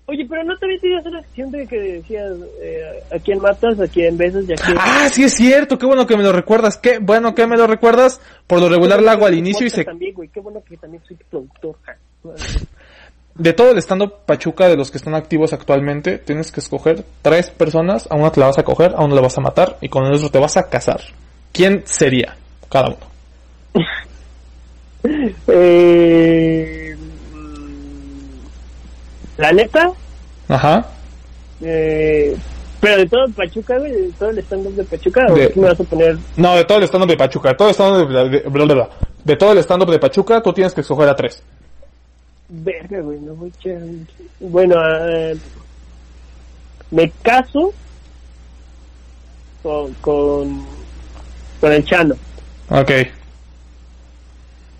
Oye, 0.08 0.26
pero 0.28 0.44
no 0.44 0.58
te 0.58 0.66
había 0.66 0.80
tenido 0.80 1.02
una 1.06 1.22
sección 1.22 1.52
de 1.52 1.66
que 1.68 1.80
decías 1.80 2.34
eh, 2.62 3.02
a 3.16 3.20
quién 3.20 3.40
matas, 3.40 3.80
a 3.80 3.88
quién 3.88 4.18
besas 4.18 4.44
y 4.50 4.52
a 4.52 4.56
quién... 4.56 4.78
Ah, 4.78 5.08
sí 5.10 5.24
es 5.24 5.34
cierto, 5.34 5.78
qué 5.78 5.86
bueno 5.86 6.06
que 6.06 6.18
me 6.18 6.24
lo 6.24 6.34
recuerdas. 6.34 6.78
Qué 6.78 7.00
bueno 7.00 7.34
que 7.34 7.48
me 7.48 7.56
lo 7.56 7.66
recuerdas. 7.66 8.20
Por 8.46 8.60
lo 8.60 8.68
regular 8.68 9.02
la 9.02 9.14
hago 9.14 9.26
al 9.26 9.36
inicio 9.36 9.66
y 9.68 9.70
se... 9.70 9.86
También, 9.86 10.14
güey, 10.14 10.28
qué 10.28 10.42
bueno 10.42 10.62
que 10.68 10.76
también 10.76 11.02
soy 11.08 11.16
productor. 11.30 11.78
De 13.36 13.54
todo 13.54 13.72
el 13.72 13.78
stand 13.78 14.12
Pachuca 14.26 14.68
de 14.68 14.76
los 14.76 14.92
que 14.92 14.98
están 14.98 15.16
activos 15.16 15.54
actualmente, 15.54 16.18
tienes 16.18 16.52
que 16.52 16.60
escoger 16.60 17.06
tres 17.22 17.50
personas. 17.50 18.08
A 18.12 18.16
una 18.16 18.32
te 18.32 18.42
la 18.42 18.48
vas 18.48 18.58
a 18.58 18.64
coger, 18.64 18.94
a 18.94 19.06
una 19.06 19.16
la 19.16 19.22
vas 19.22 19.38
a 19.38 19.42
matar 19.42 19.78
y 19.80 19.88
con 19.88 20.06
el 20.06 20.14
otro 20.14 20.30
te 20.30 20.40
vas 20.40 20.58
a 20.58 20.68
casar. 20.68 21.02
¿Quién 21.54 21.84
sería 21.86 22.36
cada 22.70 22.90
uno? 22.90 23.86
Eh, 25.48 26.71
la 29.42 29.52
neta, 29.52 29.92
Ajá. 30.48 30.86
eh, 31.62 32.36
pero 32.80 32.98
de 32.98 33.06
todo 33.08 33.28
Pachuca, 33.36 33.78
güey, 33.78 33.92
de 33.92 34.12
todo 34.18 34.30
el 34.32 34.40
stand-up 34.40 34.74
de 34.76 34.84
Pachuca, 34.84 35.26
¿o 35.30 35.36
De- 35.36 35.52
qué 35.52 35.60
me 35.60 35.68
vas 35.68 35.80
a 35.80 35.84
poner? 35.84 36.18
No, 36.38 36.56
de 36.56 36.66
todo 36.66 36.78
el 36.80 36.84
stand 36.86 37.06
de 37.08 37.18
Pachuca. 37.18 37.50
De 37.50 37.56
todo 37.56 37.68
el 37.68 37.74
stand 37.76 38.08
de, 38.08 38.30
de- 38.30 38.50
bla, 38.50 38.66
bla, 38.66 38.74
bla. 38.74 38.90
De 39.24 39.36
todo 39.36 39.52
el 39.52 39.58
stand 39.60 39.86
de 39.90 40.00
Pachuca, 40.00 40.42
tú 40.42 40.52
tienes 40.54 40.74
que 40.74 40.82
escoger 40.82 41.08
a 41.10 41.16
tres. 41.16 41.44
Verga, 42.50 43.00
güey, 43.02 43.20
no 43.20 43.34
voy 43.36 43.52
a. 43.66 43.78
Bueno, 44.40 44.76
eh, 45.08 45.38
me 46.90 47.10
caso 47.22 47.72
con, 49.64 49.94
con, 50.02 50.66
con 51.62 51.72
el 51.72 51.86
Chano. 51.86 52.16
Ok. 52.70 52.92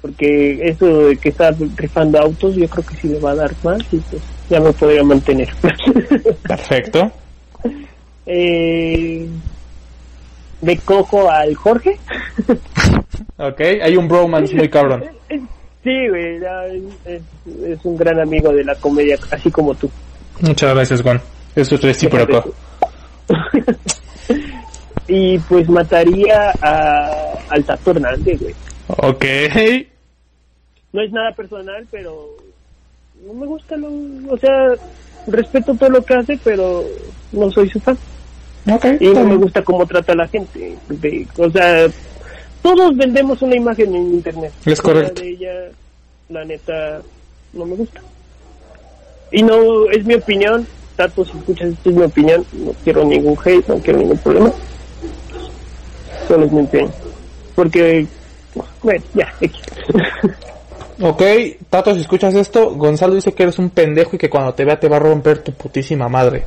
porque 0.02 0.68
eso 0.68 0.86
de 1.10 1.18
que 1.18 1.30
está 1.30 1.52
rifando 1.76 2.20
autos 2.20 2.56
yo 2.56 2.68
creo 2.68 2.84
que 2.86 2.96
sí 2.96 3.08
le 3.10 3.20
va 3.20 3.32
a 3.32 3.36
dar 3.36 3.52
más 3.64 3.82
y 3.92 3.98
pues 3.98 4.22
ya 4.52 4.60
me 4.60 4.72
podría 4.74 5.04
mantener 5.04 5.50
Perfecto. 6.48 7.12
eh, 8.26 9.28
me 10.62 10.78
cojo 10.78 11.30
al 11.32 11.56
Jorge 11.56 11.98
Ok. 13.38 13.60
Hay 13.82 13.96
un 13.98 14.08
bromance 14.08 14.54
muy 14.56 14.70
cabrón. 14.70 15.04
sí 15.84 16.08
güey 16.10 16.38
es, 17.06 17.22
es 17.66 17.80
un 17.86 17.98
gran 17.98 18.20
amigo 18.20 18.54
de 18.54 18.64
la 18.64 18.76
comedia 18.76 19.18
así 19.32 19.50
como 19.50 19.74
tú 19.74 19.90
Muchas 20.42 20.74
gracias, 20.76 21.02
Juan. 21.02 21.22
Eso 21.56 21.76
es 21.76 21.82
recíproco. 21.82 22.54
y 25.08 25.38
pues 25.40 25.68
mataría 25.70 26.52
a, 26.62 27.34
al 27.50 27.64
Tato 27.64 27.92
Hernández 27.92 28.40
güey 28.42 28.56
Ok. 28.88 29.26
no 30.94 31.02
es 31.02 31.12
nada 31.12 31.32
personal 31.36 31.86
pero 31.90 32.28
no 33.26 33.34
me 33.34 33.46
gusta 33.46 33.78
lo 33.78 33.90
o 34.30 34.38
sea 34.38 34.74
respeto 35.28 35.76
todo 35.76 35.90
lo 35.90 36.04
que 36.04 36.14
hace 36.16 36.40
pero 36.44 36.84
no 37.32 37.52
soy 37.52 37.70
su 37.70 37.80
fan 37.80 37.98
y 39.00 39.08
no 39.08 39.24
me 39.26 39.36
gusta 39.36 39.64
cómo 39.64 39.86
trata 39.86 40.14
a 40.14 40.16
la 40.16 40.28
gente. 40.28 40.78
De- 40.88 41.28
o 41.38 41.50
sea, 41.50 41.88
todos 42.62 42.96
vendemos 42.96 43.42
una 43.42 43.56
imagen 43.56 43.96
en 43.96 44.14
internet. 44.14 44.52
Es 44.66 44.82
correcto. 44.82 45.22
de 45.22 45.30
ella, 45.30 45.54
la 46.30 46.46
neta, 46.46 47.02
no 47.54 47.66
me 47.66 47.76
gusta. 47.76 48.02
Y 49.32 49.44
no, 49.44 49.90
es 49.90 50.06
mi 50.06 50.16
opinión. 50.16 50.68
Tato, 50.96 51.26
si 51.26 51.38
escuchas 51.38 51.70
esto, 51.70 51.90
es 51.90 51.96
mi 51.96 52.04
opinión. 52.04 52.46
No 52.54 52.74
quiero 52.84 53.04
ningún 53.04 53.38
hate, 53.44 53.68
no 53.68 53.78
quiero 53.80 54.00
ningún 54.00 54.18
problema. 54.20 54.52
Solo 56.28 56.46
es 56.46 56.52
mi 56.52 56.62
opinión. 56.62 56.92
Porque, 57.56 58.06
bueno, 58.84 59.04
ya, 59.14 59.34
X. 59.42 59.60
Ok, 61.02 61.22
Tato, 61.70 61.94
si 61.96 62.02
escuchas 62.02 62.36
esto, 62.36 62.72
Gonzalo 62.76 63.16
dice 63.16 63.34
que 63.34 63.44
eres 63.44 63.58
un 63.60 63.70
pendejo 63.72 64.16
y 64.16 64.20
que 64.20 64.30
cuando 64.30 64.54
te 64.54 64.66
vea 64.66 64.80
te 64.80 64.88
va 64.90 64.98
a 64.98 65.00
romper 65.00 65.40
tu 65.40 65.52
putísima 65.54 66.08
madre. 66.08 66.46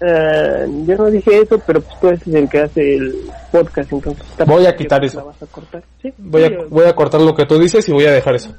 Ah, 0.00 0.64
yo 0.86 0.96
no 0.96 1.06
dije 1.10 1.40
eso, 1.40 1.60
pero 1.66 1.80
pues 1.80 1.98
tú 2.00 2.08
eres 2.08 2.26
el 2.28 2.48
que 2.48 2.60
hace 2.60 2.94
el 2.96 3.16
podcast, 3.50 3.92
entonces... 3.92 4.24
Voy 4.46 4.64
a 4.66 4.76
quitar 4.76 5.00
¿La 5.00 5.06
eso. 5.08 5.24
vas 5.24 5.42
a 5.42 5.46
cortar? 5.46 5.82
Sí. 6.00 6.12
Voy 6.18 6.44
a, 6.44 6.50
voy 6.68 6.86
a 6.86 6.94
cortar 6.94 7.20
lo 7.20 7.34
que 7.34 7.46
tú 7.46 7.58
dices 7.58 7.88
y 7.88 7.92
voy 7.92 8.04
a 8.06 8.12
dejar 8.12 8.36
eso. 8.36 8.54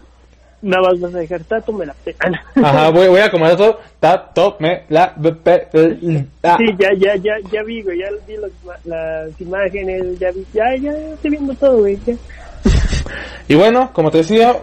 Nada 0.62 0.90
más 0.90 1.00
vas 1.00 1.16
a 1.16 1.20
dejar 1.20 1.42
tato, 1.46 1.72
me 1.72 1.86
la 1.86 1.94
pe... 1.94 2.14
No. 2.56 2.68
Ajá, 2.68 2.90
voy, 2.90 3.08
voy 3.08 3.22
a 3.22 3.32
comer 3.32 3.56
todo. 3.56 3.80
Tato, 4.02 4.58
me, 4.60 4.84
la, 4.90 5.14
be, 5.16 5.32
pe, 5.32 5.68
el, 5.72 6.28
ah. 6.44 6.58
Sí, 6.58 6.66
ya, 6.78 6.90
ya, 6.98 7.16
ya, 7.16 7.32
ya 7.50 7.64
vi, 7.64 7.82
güey, 7.84 8.00
ya 8.00 8.08
vi 8.28 8.36
los- 8.36 8.52
las 8.84 9.40
imágenes, 9.40 10.20
ya 10.20 10.30
vi, 10.32 10.46
ya, 10.54 10.76
ya 10.76 10.92
estoy 11.14 11.32
viendo 11.32 11.54
todo, 11.54 11.78
güey, 11.78 11.98
ya. 12.06 12.14
Y 13.48 13.56
bueno, 13.56 13.90
como 13.94 14.12
te 14.12 14.18
decía, 14.20 14.56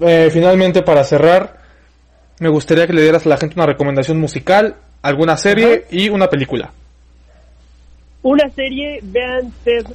eh, 0.00 0.28
finalmente 0.32 0.82
para 0.82 1.04
cerrar, 1.04 1.58
me 2.40 2.48
gustaría 2.48 2.86
que 2.86 2.92
le 2.92 3.02
dieras 3.02 3.26
a 3.26 3.28
la 3.28 3.36
gente 3.36 3.54
una 3.56 3.66
recomendación 3.66 4.18
musical, 4.18 4.76
alguna 5.02 5.36
serie 5.36 5.86
y 5.90 6.08
una 6.08 6.28
película. 6.28 6.72
Una 8.22 8.48
serie, 8.50 9.00
vean 9.02 9.52
Ted 9.64 9.86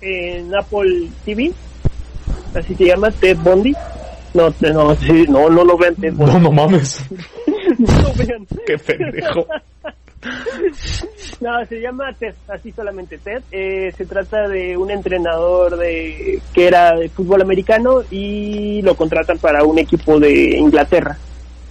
en 0.00 0.54
Apple 0.54 1.08
TV, 1.24 1.52
así 2.54 2.74
se 2.74 2.86
llama, 2.86 3.10
Ted 3.10 3.36
Bundy. 3.38 3.74
No, 4.32 4.54
no, 4.60 4.94
sí, 4.94 5.24
no, 5.28 5.50
no 5.50 5.64
lo 5.64 5.76
vean 5.76 5.94
Ted 5.96 6.12
Bundy. 6.12 6.32
No, 6.32 6.40
no 6.40 6.52
mames. 6.52 7.04
No 7.78 8.02
lo 8.02 8.12
vean. 8.14 8.46
Qué 8.66 8.76
pendejo. 8.78 9.46
No, 11.40 11.64
se 11.66 11.80
llama 11.80 12.12
Ted, 12.18 12.34
así 12.48 12.70
solamente 12.72 13.16
Ted. 13.16 13.42
Eh, 13.50 13.92
se 13.96 14.04
trata 14.04 14.46
de 14.46 14.76
un 14.76 14.90
entrenador 14.90 15.78
de 15.78 16.38
que 16.52 16.66
era 16.68 16.94
de 16.94 17.08
fútbol 17.08 17.40
americano 17.40 18.02
y 18.10 18.82
lo 18.82 18.94
contratan 18.94 19.38
para 19.38 19.64
un 19.64 19.78
equipo 19.78 20.20
de 20.20 20.58
Inglaterra. 20.58 21.16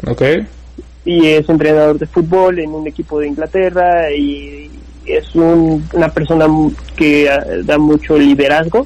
Ok. 0.08 0.24
y 1.06 1.26
es 1.28 1.48
entrenador 1.50 1.98
de 1.98 2.06
fútbol 2.06 2.60
en 2.60 2.72
un 2.72 2.86
equipo 2.88 3.20
de 3.20 3.28
Inglaterra 3.28 4.12
y 4.12 4.70
es 5.06 5.34
un- 5.34 5.88
una 5.94 6.10
persona 6.10 6.46
que 6.96 7.28
da 7.64 7.78
mucho 7.78 8.18
liderazgo 8.18 8.86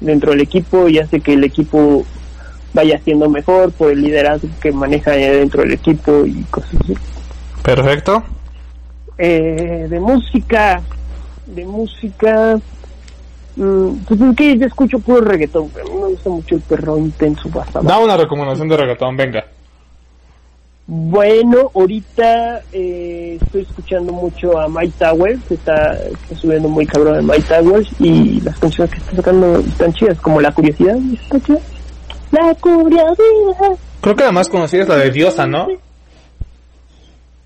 dentro 0.00 0.32
del 0.32 0.42
equipo 0.42 0.88
y 0.88 0.98
hace 0.98 1.20
que 1.20 1.32
el 1.32 1.42
equipo 1.42 2.04
vaya 2.74 2.98
siendo 3.02 3.28
mejor 3.28 3.72
por 3.72 3.90
el 3.90 4.02
liderazgo 4.02 4.48
que 4.60 4.72
maneja 4.72 5.12
dentro 5.12 5.62
del 5.62 5.72
equipo 5.72 6.24
y 6.26 6.42
cosas 6.50 6.74
así. 6.82 6.94
Perfecto. 7.62 8.22
Eh, 9.16 9.86
de 9.88 10.00
música, 10.00 10.82
de 11.46 11.64
música, 11.64 12.58
mm, 13.56 13.88
pues 14.08 14.20
es 14.20 14.36
que 14.36 14.58
yo 14.58 14.66
escucho 14.66 14.98
puro 14.98 15.20
reggaetón, 15.20 15.70
pero 15.72 15.86
a 15.86 15.90
mí 15.90 16.00
me 16.00 16.08
gusta 16.08 16.30
mucho 16.30 16.54
el 16.56 16.60
perro 16.62 16.98
intenso 16.98 17.48
bastante. 17.48 17.88
Da 17.88 17.98
una 17.98 18.16
recomendación 18.16 18.68
de 18.68 18.76
reggaetón, 18.76 19.16
venga. 19.16 19.44
Bueno, 20.86 21.70
ahorita 21.74 22.60
eh, 22.70 23.38
estoy 23.40 23.62
escuchando 23.62 24.12
mucho 24.12 24.58
a 24.58 24.68
Mike 24.68 24.92
Towers, 24.98 25.50
está, 25.50 25.94
está 25.94 26.36
subiendo 26.36 26.68
muy 26.68 26.84
cabrón 26.84 27.16
a 27.16 27.22
Mike 27.22 27.44
Towers 27.48 27.88
y 28.00 28.40
las 28.42 28.58
canciones 28.58 28.92
que 28.92 28.98
está 28.98 29.16
sacando 29.16 29.60
están 29.60 29.92
chidas, 29.94 30.20
como 30.20 30.42
La 30.42 30.52
Curiosidad, 30.52 30.96
está 30.96 31.40
chida. 31.40 31.58
La 32.32 32.54
Curiosidad. 32.56 33.78
Creo 34.02 34.16
que 34.16 34.24
la 34.24 34.32
más 34.32 34.50
conocida 34.50 34.82
es 34.82 34.88
la 34.88 34.96
de 34.96 35.10
Diosa, 35.10 35.46
¿no? 35.46 35.68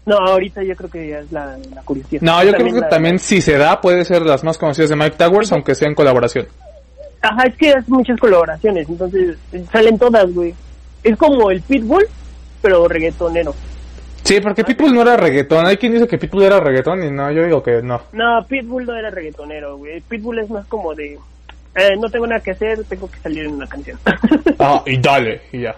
No, 0.09 0.17
ahorita 0.17 0.63
yo 0.63 0.75
creo 0.75 0.91
que 0.91 1.09
ya 1.09 1.19
es 1.21 1.31
la, 1.33 1.57
la 1.75 1.83
Curiosidad. 1.83 2.23
No, 2.23 2.43
yo 2.43 2.53
creo 2.53 2.73
que 2.75 2.81
la- 2.81 2.89
también 2.89 3.19
si 3.19 3.41
se 3.41 3.57
da 3.59 3.81
puede 3.81 4.05
ser 4.05 4.23
las 4.23 4.43
más 4.45 4.57
conocidas 4.59 4.91
de 4.91 4.97
Mike 4.97 5.17
Towers, 5.17 5.53
aunque 5.53 5.75
sea 5.75 5.89
en 5.89 5.95
colaboración. 5.95 6.47
Ajá, 7.21 7.45
es 7.45 7.57
que 7.57 7.71
hace 7.73 7.91
muchas 7.91 8.19
colaboraciones, 8.21 8.89
entonces 8.89 9.37
eh, 9.53 9.65
salen 9.73 9.99
todas, 9.99 10.33
güey. 10.33 10.55
Es 11.03 11.17
como 11.17 11.51
el 11.51 11.61
Pitbull, 11.63 12.07
pero 12.63 12.87
reggaetonero. 12.89 13.55
Sí, 14.25 14.41
porque 14.41 14.63
Pitbull 14.65 14.93
no 14.95 15.03
era 15.03 15.17
reggaetón. 15.17 15.67
Hay 15.67 15.77
quien 15.79 15.93
dice 15.93 16.07
que 16.07 16.19
Pitbull 16.19 16.43
era 16.45 16.61
reggaetón 16.61 17.03
y 17.03 17.11
no, 17.11 17.31
yo 17.33 17.45
digo 17.45 17.63
que 17.63 17.81
no. 17.83 18.03
No, 18.13 18.45
Pitbull 18.47 18.85
no 18.87 18.95
era 18.95 19.11
reggaetonero, 19.11 19.79
güey. 19.79 20.01
Pitbull 20.03 20.41
es 20.41 20.51
más 20.51 20.67
como 20.67 20.95
de... 20.95 21.15
eh, 21.75 21.97
no 21.99 22.09
tengo 22.11 22.27
nada 22.27 22.41
que 22.43 22.51
hacer, 22.51 22.85
tengo 22.85 23.11
que 23.11 23.19
salir 23.21 23.45
en 23.47 23.53
una 23.55 23.67
canción. 23.67 23.99
Ah, 24.59 24.83
y 24.87 24.99
dale, 24.99 25.41
y 25.53 25.63
ya. 25.63 25.77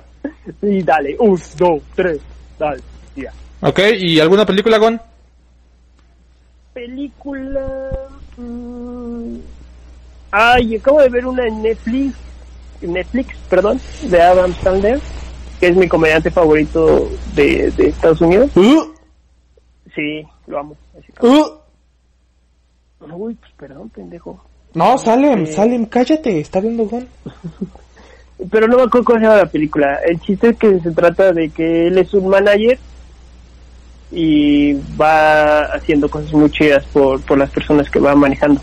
y 0.62 0.82
dale, 0.82 1.16
un, 1.20 1.40
dos, 1.57 1.82
tres, 1.94 2.19
dale, 2.59 2.81
y 3.15 3.23
ya. 3.23 3.32
Ok, 3.62 3.78
¿y 3.99 4.20
alguna 4.20 4.47
película, 4.47 4.78
Gon? 4.78 5.01
Película... 6.73 7.91
mm, 8.37 9.35
Ay, 10.31 10.77
acabo 10.77 11.01
de 11.01 11.09
ver 11.09 11.27
una 11.27 11.47
en 11.47 11.61
Netflix, 11.62 12.15
Netflix, 12.81 13.37
perdón, 13.49 13.81
de 14.05 14.23
Adam 14.23 14.55
Sandler, 14.62 15.01
que 15.59 15.69
es 15.69 15.77
mi 15.77 15.89
comediante 15.89 16.31
favorito 16.31 17.09
de, 17.35 17.70
de 17.73 17.89
Estados 17.89 18.20
Unidos. 18.20 18.51
Uh, 18.57 18.93
Sí, 19.95 20.23
lo 20.47 20.61
amo. 20.61 20.77
uh. 21.20 21.47
Uy, 23.12 23.35
pues 23.35 23.53
perdón, 23.59 23.89
pendejo. 23.89 24.41
No, 24.74 24.97
Salem, 24.99 25.43
Eh. 25.43 25.47
Salem, 25.47 25.85
cállate, 25.87 26.39
está 26.39 26.61
viendo 26.61 26.85
Gon. 26.85 27.09
Pero 28.51 28.69
no 28.69 28.77
me 28.77 28.82
acuerdo 28.85 29.05
cómo 29.05 29.19
se 29.19 29.24
llama 29.24 29.37
la 29.39 29.47
película. 29.47 29.99
El 30.09 30.20
chiste 30.20 30.51
es 30.51 30.57
que 30.57 30.78
se 30.78 30.93
trata 30.93 31.32
de 31.32 31.51
que 31.51 31.89
él 31.89 31.99
es 31.99 32.15
un 32.15 32.28
manager 32.28 32.78
y 34.12 34.74
va 35.01 35.62
haciendo 35.66 36.09
cosas 36.09 36.32
muy 36.32 36.51
chidas 36.51 36.85
por, 36.93 37.20
por 37.23 37.39
las 37.39 37.51
personas 37.51 37.89
que 37.91 37.99
va 37.99 38.15
manejando. 38.15 38.61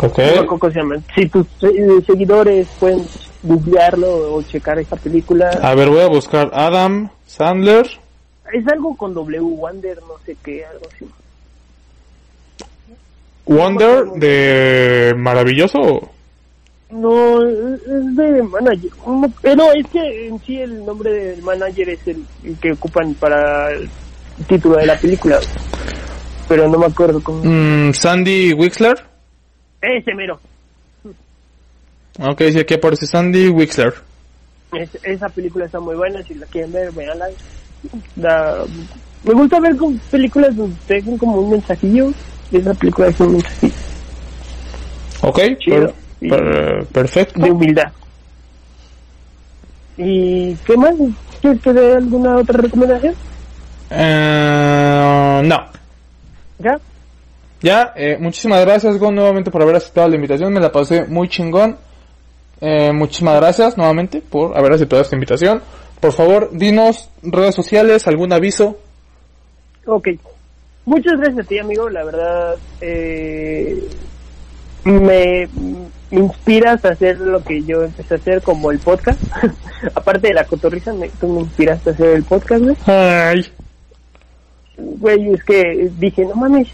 Ok. 0.00 0.18
No 0.18 0.24
me 0.24 0.30
acuerdo 0.30 0.58
cómo 0.58 0.72
se 0.72 0.78
llama. 0.78 0.96
Si 1.14 1.28
tus 1.28 1.46
eh, 1.62 2.02
seguidores 2.06 2.68
pueden 2.80 3.04
googlearlo 3.42 4.34
o 4.34 4.42
checar 4.42 4.78
esa 4.78 4.96
película. 4.96 5.50
A 5.62 5.74
ver, 5.74 5.88
voy 5.88 6.00
a 6.00 6.08
buscar 6.08 6.50
Adam 6.54 7.10
Sandler. 7.26 7.86
Es 8.52 8.66
algo 8.68 8.96
con 8.96 9.14
W, 9.14 9.40
Wonder, 9.40 9.98
no 10.02 10.14
sé 10.24 10.36
qué, 10.42 10.64
algo 10.64 10.86
así. 10.94 11.06
Wonder 13.46 14.04
de 14.16 15.14
maravilloso. 15.16 16.11
No, 16.92 17.42
es 17.42 18.16
de 18.16 18.42
manager. 18.42 18.90
Pero 19.40 19.72
es 19.72 19.86
que 19.88 20.28
en 20.28 20.38
sí 20.42 20.58
el 20.60 20.84
nombre 20.84 21.10
del 21.10 21.42
manager 21.42 21.88
es 21.88 22.06
el, 22.06 22.22
el 22.44 22.56
que 22.58 22.72
ocupan 22.72 23.14
para 23.14 23.70
el 23.72 23.88
título 24.46 24.76
de 24.76 24.86
la 24.86 24.98
película. 24.98 25.38
Pero 26.48 26.68
no 26.68 26.78
me 26.78 26.86
acuerdo 26.86 27.20
cómo. 27.22 27.40
Mm, 27.44 27.94
Sandy 27.94 28.52
Wixler. 28.52 28.96
Ese 29.80 30.14
mero. 30.14 30.38
Ok, 32.20 32.42
sí, 32.52 32.58
aquí 32.58 32.74
aparece 32.74 33.06
Sandy 33.06 33.48
Wixler. 33.48 33.94
Es- 34.72 34.98
esa 35.02 35.30
película 35.30 35.64
está 35.64 35.80
muy 35.80 35.96
buena. 35.96 36.22
Si 36.24 36.34
la 36.34 36.44
quieren 36.46 36.72
ver, 36.72 36.92
veanla. 36.92 37.26
Da- 38.16 38.64
me 39.24 39.32
gusta 39.32 39.58
ver 39.60 39.76
con 39.76 39.96
películas 40.10 40.54
donde 40.54 40.76
tengan 40.86 41.16
como 41.16 41.40
un 41.40 41.50
mensajillo. 41.52 42.12
y 42.50 42.58
Esa 42.58 42.74
película 42.74 43.08
es 43.08 43.18
un 43.20 43.32
mensajillo 43.32 43.74
Ok, 45.22 45.40
Chido. 45.58 45.94
Per- 46.28 46.86
perfecto. 46.86 47.40
de 47.40 47.50
humildad. 47.50 47.92
¿Y 49.96 50.54
qué 50.66 50.76
más? 50.76 50.94
¿Quieres 51.40 51.60
que 51.60 51.72
dé 51.72 51.94
alguna 51.96 52.36
otra 52.36 52.58
recomendación? 52.58 53.14
Eh, 53.90 55.42
no. 55.44 55.56
¿Ya? 56.58 56.80
Ya, 57.60 57.92
eh, 57.96 58.16
muchísimas 58.18 58.60
gracias, 58.64 58.98
Gon, 58.98 59.14
nuevamente 59.14 59.50
por 59.50 59.62
haber 59.62 59.76
aceptado 59.76 60.08
la 60.08 60.16
invitación. 60.16 60.52
Me 60.52 60.60
la 60.60 60.72
pasé 60.72 61.04
muy 61.04 61.28
chingón. 61.28 61.76
Eh, 62.60 62.92
muchísimas 62.92 63.36
gracias 63.36 63.76
nuevamente 63.76 64.20
por 64.20 64.56
haber 64.56 64.72
aceptado 64.72 65.02
esta 65.02 65.16
invitación. 65.16 65.62
Por 66.00 66.12
favor, 66.12 66.50
dinos 66.52 67.08
redes 67.22 67.54
sociales, 67.54 68.06
algún 68.08 68.32
aviso. 68.32 68.78
Ok. 69.86 70.08
Muchas 70.84 71.18
gracias 71.18 71.44
a 71.44 71.48
ti, 71.48 71.58
amigo. 71.58 71.88
La 71.88 72.02
verdad, 72.04 72.56
eh, 72.80 73.88
me 74.84 75.48
inspiras 76.12 76.84
a 76.84 76.90
hacer 76.90 77.18
lo 77.18 77.42
que 77.42 77.62
yo 77.62 77.82
empecé 77.82 78.14
a 78.14 78.16
hacer, 78.18 78.42
como 78.42 78.70
el 78.70 78.78
podcast. 78.78 79.20
Aparte 79.94 80.28
de 80.28 80.34
la 80.34 80.44
cotorriza, 80.44 80.92
me, 80.92 81.08
tú 81.08 81.26
me 81.28 81.40
inspiraste 81.40 81.90
a 81.90 81.92
hacer 81.94 82.08
el 82.16 82.22
podcast, 82.22 82.62
güey. 82.62 82.76
Ay. 82.86 83.46
Güey, 84.76 85.32
es 85.34 85.44
que 85.44 85.90
dije, 85.98 86.24
no 86.24 86.34
mames, 86.34 86.68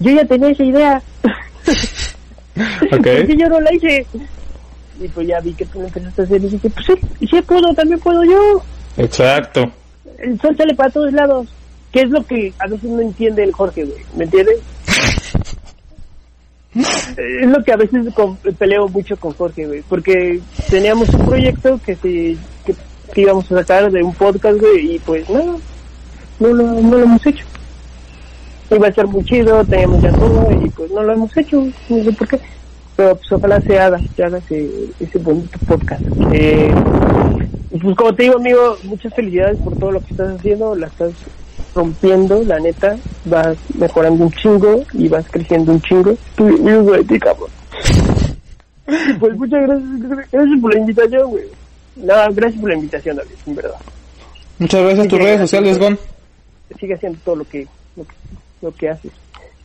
yo 0.00 0.10
ya 0.12 0.24
tenía 0.24 0.50
esa 0.50 0.64
idea. 0.64 1.02
¿Por 2.90 3.02
qué 3.02 3.20
Ok. 3.22 3.28
yo 3.38 3.48
no 3.48 3.60
la 3.60 3.74
hice? 3.74 4.06
Y 5.00 5.08
pues 5.08 5.26
ya 5.26 5.40
vi 5.40 5.52
que 5.54 5.66
tú 5.66 5.80
lo 5.80 5.86
empezaste 5.86 6.22
a 6.22 6.24
hacer 6.24 6.44
y 6.44 6.48
dije, 6.48 6.70
pues 6.70 6.86
sí, 6.86 7.26
sí 7.26 7.42
puedo, 7.42 7.74
también 7.74 7.98
puedo 8.00 8.22
yo. 8.24 8.62
Exacto. 8.96 9.70
El 10.18 10.40
sol 10.40 10.56
sale 10.56 10.74
para 10.74 10.90
todos 10.90 11.12
lados. 11.12 11.48
¿Qué 11.90 12.02
es 12.02 12.10
lo 12.10 12.24
que 12.24 12.52
a 12.58 12.66
veces 12.66 12.90
no 12.90 13.00
entiende 13.00 13.42
el 13.44 13.52
Jorge, 13.52 13.84
güey? 13.84 13.98
¿Me 14.16 14.24
entiendes? 14.24 14.56
es 17.16 17.48
lo 17.48 17.62
que 17.62 17.72
a 17.72 17.76
veces 17.76 18.06
peleo 18.58 18.88
mucho 18.88 19.16
con 19.16 19.32
Jorge, 19.32 19.66
güey. 19.66 19.82
Porque 19.88 20.40
teníamos 20.68 21.08
un 21.10 21.26
proyecto 21.26 21.80
que, 21.84 21.94
se, 21.96 22.36
que, 22.64 23.20
íbamos 23.20 23.50
a 23.52 23.60
sacar 23.60 23.90
de 23.90 24.02
un 24.02 24.14
podcast, 24.14 24.58
güey, 24.58 24.96
y 24.96 24.98
pues 24.98 25.28
nada, 25.30 25.56
no, 26.40 26.48
lo, 26.48 26.64
no 26.64 26.90
lo 26.90 27.02
hemos 27.02 27.26
hecho. 27.26 27.44
Iba 28.70 28.88
a 28.88 28.92
ser 28.92 29.06
muy 29.06 29.24
chido, 29.24 29.64
teníamos 29.64 30.02
ya 30.02 30.10
todo, 30.12 30.50
y 30.50 30.68
pues 30.70 30.90
no 30.90 31.02
lo 31.02 31.12
hemos 31.12 31.36
hecho, 31.36 31.64
no 31.88 32.04
sé 32.04 32.12
por 32.12 32.28
qué. 32.28 32.40
Pero 32.96 33.16
pues 33.16 33.32
ojalá 33.32 33.60
se 33.60 33.78
haga, 33.78 33.98
se 34.16 34.24
haga 34.24 34.38
ese, 34.38 34.68
ese 35.00 35.18
bonito 35.18 35.58
podcast. 35.66 36.02
Eh, 36.32 36.72
pues 37.80 37.96
como 37.96 38.14
te 38.14 38.24
digo, 38.24 38.36
amigo, 38.36 38.76
muchas 38.84 39.14
felicidades 39.14 39.58
por 39.58 39.76
todo 39.76 39.92
lo 39.92 40.00
que 40.00 40.12
estás 40.12 40.36
haciendo, 40.36 40.74
la 40.74 40.86
estás 40.86 41.12
rompiendo, 41.74 42.42
la 42.44 42.58
neta, 42.60 42.96
vas 43.24 43.56
mejorando 43.78 44.24
un 44.24 44.32
chingo 44.32 44.84
y 44.92 45.08
vas 45.08 45.26
creciendo 45.30 45.72
un 45.72 45.80
chingo. 45.82 46.12
Estoy 46.12 46.52
orgulloso 46.54 46.92
de 46.92 47.04
ti, 47.04 47.18
cabrón. 47.18 47.50
Pues 49.18 49.34
muchas 49.38 49.62
gracias, 49.62 50.28
gracias 50.30 50.60
por 50.60 50.74
la 50.74 50.80
invitación, 50.80 51.30
güey. 51.30 51.44
No, 51.96 52.14
gracias 52.34 52.60
por 52.60 52.68
la 52.68 52.76
invitación, 52.76 53.16
David, 53.16 53.30
en 53.46 53.54
verdad. 53.54 53.74
Muchas 54.58 54.82
gracias. 54.82 55.08
Tus 55.08 55.18
Sí, 55.18 55.24
redes 55.24 55.40
sociales, 55.40 55.78
Gon. 55.78 55.98
Sigue 56.78 56.94
haciendo 56.94 57.18
todo 57.24 57.36
lo 57.36 57.44
que, 57.44 57.66
lo 57.96 58.04
que, 58.04 58.14
lo 58.60 58.74
que 58.74 58.88
haces. 58.90 59.12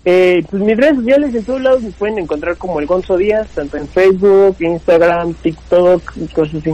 Eh, 0.05 0.43
pues 0.49 0.63
mis 0.63 0.77
redes 0.77 0.95
sociales 0.95 1.35
en 1.35 1.43
todos 1.43 1.61
lados 1.61 1.81
me 1.81 1.91
pueden 1.91 2.19
encontrar 2.19 2.55
como 2.55 2.79
el 2.79 2.85
Gonzo 2.85 3.17
Díaz, 3.17 3.49
tanto 3.53 3.75
en 3.77 3.87
Facebook, 3.87 4.55
Instagram, 4.59 5.33
TikTok 5.33 6.13
y 6.15 6.27
cosas 6.27 6.55
así. 6.55 6.71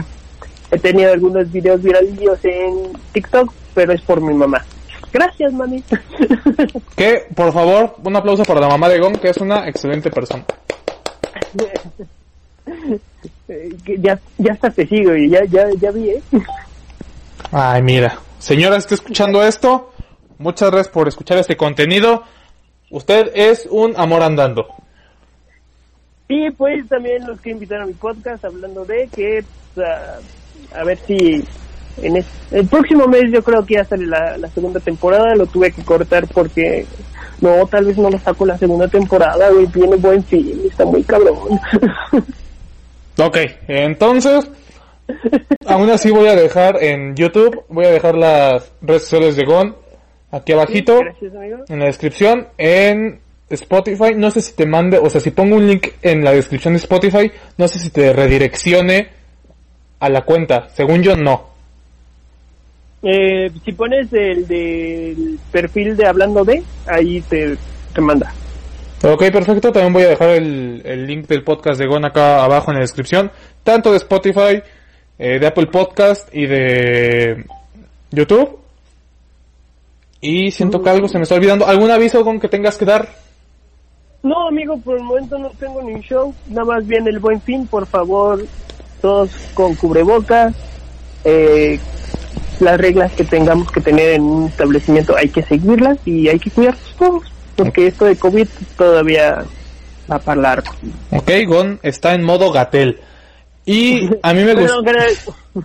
He 0.72 0.80
tenido 0.80 1.12
algunos 1.12 1.52
videos 1.52 1.82
viralillos 1.82 2.40
en 2.44 2.94
TikTok, 3.12 3.52
pero 3.74 3.94
es 3.94 4.02
por 4.02 4.22
mi 4.22 4.34
mamá. 4.34 4.64
Gracias, 5.16 5.54
mami. 5.54 5.82
Que, 6.98 7.26
por 7.34 7.54
favor, 7.54 7.96
un 8.04 8.16
aplauso 8.18 8.44
para 8.44 8.60
la 8.60 8.68
mamá 8.68 8.90
de 8.90 9.00
Gon, 9.00 9.14
que 9.14 9.30
es 9.30 9.38
una 9.38 9.66
excelente 9.66 10.12
persona. 10.12 10.44
Ya, 13.98 14.20
ya 14.38 14.52
hasta 14.52 14.72
te 14.72 14.86
sigo 14.86 15.16
y 15.16 15.30
ya, 15.30 15.46
ya, 15.46 15.70
ya 15.80 15.92
vi, 15.92 16.10
¿eh? 16.10 16.22
Ay, 17.50 17.82
mira. 17.82 18.20
Señora, 18.40 18.76
está 18.76 18.96
escuchando 18.96 19.42
esto. 19.42 19.94
Muchas 20.38 20.70
gracias 20.70 20.94
por 20.94 21.08
escuchar 21.08 21.38
este 21.38 21.56
contenido. 21.56 22.24
Usted 22.90 23.32
es 23.34 23.70
un 23.72 23.94
amor 23.96 24.22
andando. 24.22 24.68
Y 26.28 26.52
pues 26.52 26.90
también 26.90 27.26
los 27.26 27.40
que 27.40 27.52
invitaron 27.52 27.84
a 27.84 27.88
mi 27.88 27.94
podcast 27.94 28.44
hablando 28.44 28.84
de 28.84 29.08
que 29.16 29.46
a, 29.78 30.78
a 30.78 30.84
ver 30.84 30.98
si 30.98 31.46
en 32.02 32.24
el 32.52 32.68
próximo 32.68 33.08
mes 33.08 33.32
yo 33.32 33.44
creo 33.44 33.66
que 33.66 33.76
ya 33.76 33.86
sale 33.86 34.06
la, 34.06 34.38
la 34.38 34.50
segunda 34.50 34.80
temporada, 34.80 35.36
lo 35.36 35.46
tuve 35.46 35.72
que 35.72 35.84
cortar 35.84 36.28
porque 36.28 36.86
no, 37.42 37.66
tal 37.68 37.86
vez 37.86 37.98
no 37.98 38.10
lo 38.10 38.20
saco 38.20 38.46
la 38.46 38.58
segunda 38.58 38.88
temporada, 38.88 39.50
güey, 39.50 39.68
tiene 39.68 39.96
buen 39.98 40.24
fin, 40.24 40.62
está 40.66 40.86
muy 40.86 41.04
cabrón. 41.04 41.60
Ok, 43.18 43.38
entonces, 43.70 44.50
aún 45.66 45.90
así 45.90 46.12
voy 46.12 46.28
a 46.28 46.36
dejar 46.36 46.84
en 46.84 47.16
YouTube, 47.16 47.64
voy 47.70 47.86
a 47.86 47.92
dejar 47.92 48.16
las 48.16 48.74
redes 48.82 49.04
sociales 49.04 49.38
de 49.38 49.46
Gon 49.46 49.74
aquí 50.32 50.52
abajito, 50.52 51.00
Gracias, 51.00 51.32
en 51.70 51.80
la 51.80 51.86
descripción, 51.86 52.48
en 52.58 53.22
Spotify, 53.50 54.14
no 54.18 54.32
sé 54.32 54.42
si 54.42 54.54
te 54.54 54.66
mande, 54.66 54.98
o 54.98 55.10
sea, 55.10 55.22
si 55.22 55.32
pongo 55.32 55.56
un 55.56 55.66
link 55.66 55.88
en 56.02 56.26
la 56.26 56.34
descripción 56.34 56.74
de 56.74 56.80
Spotify, 56.80 57.32
no 57.58 57.70
sé 57.70 57.80
si 57.80 57.90
te 57.90 58.12
redireccione 58.12 59.08
a 60.00 60.10
la 60.10 60.24
cuenta, 60.24 60.68
según 60.74 61.02
yo 61.02 61.16
no. 61.16 61.55
Eh, 63.08 63.52
si 63.64 63.72
pones 63.74 64.12
el 64.14 64.48
del 64.48 65.40
perfil 65.52 65.96
de 65.96 66.08
hablando 66.08 66.44
de, 66.44 66.64
ahí 66.88 67.22
te, 67.22 67.56
te 67.94 68.02
manda. 68.02 68.34
Ok, 69.04 69.26
perfecto. 69.32 69.72
También 69.72 69.94
voy 69.94 70.04
a 70.04 70.10
dejar 70.10 70.30
el, 70.30 70.82
el 70.84 71.06
link 71.06 71.28
del 71.28 71.44
podcast 71.44 71.80
de 71.80 71.86
Gon 71.86 72.04
acá 72.04 72.44
abajo 72.44 72.72
en 72.72 72.78
la 72.78 72.82
descripción. 72.82 73.32
Tanto 73.64 73.92
de 73.92 73.98
Spotify, 73.98 74.64
eh, 75.20 75.38
de 75.40 75.46
Apple 75.46 75.68
Podcast 75.68 76.34
y 76.34 76.48
de 76.48 77.46
YouTube. 78.10 78.60
Y 80.22 80.50
siento 80.50 80.82
que 80.82 80.90
algo 80.90 81.08
se 81.08 81.20
me 81.20 81.24
está 81.24 81.36
olvidando. 81.36 81.68
¿Algún 81.68 81.92
aviso 81.92 82.24
Gon 82.24 82.40
que 82.40 82.48
tengas 82.48 82.76
que 82.76 82.86
dar? 82.86 83.08
No, 84.24 84.48
amigo, 84.48 84.80
por 84.80 84.98
el 84.98 85.04
momento 85.04 85.38
no 85.38 85.52
tengo 85.60 85.84
ni 85.84 86.02
show. 86.02 86.34
Nada 86.50 86.66
más 86.66 86.88
viene 86.88 87.12
el 87.12 87.20
buen 87.20 87.40
fin, 87.40 87.68
por 87.68 87.86
favor. 87.86 88.44
Todos 89.00 89.30
con 89.54 89.76
cubrebocas. 89.76 90.56
Eh, 91.24 91.80
las 92.62 92.78
reglas 92.80 93.12
que 93.14 93.24
tengamos 93.24 93.72
que 93.72 93.82
tener 93.82 94.14
en 94.14 94.24
un 94.24 94.48
establecimiento 94.48 95.16
hay 95.16 95.30
que 95.30 95.44
seguirlas 95.44 95.98
y 96.06 96.28
hay 96.28 96.40
que 96.40 96.52
cuidarnos 96.52 96.96
todos, 96.98 97.24
porque 97.56 97.88
esto 97.88 98.06
de 98.06 98.16
COVID 98.16 98.48
todavía 98.78 99.44
va 100.12 100.20
para 100.20 100.42
largo. 100.42 100.72
Ok, 101.12 101.32
Gon 101.48 101.80
está 101.84 102.14
en 102.14 102.24
modo 102.24 102.52
gatel. 102.52 103.00
Y 103.66 104.10
a 104.22 104.34
mí 104.34 104.44
me 104.44 104.54
gusta... 104.56 104.76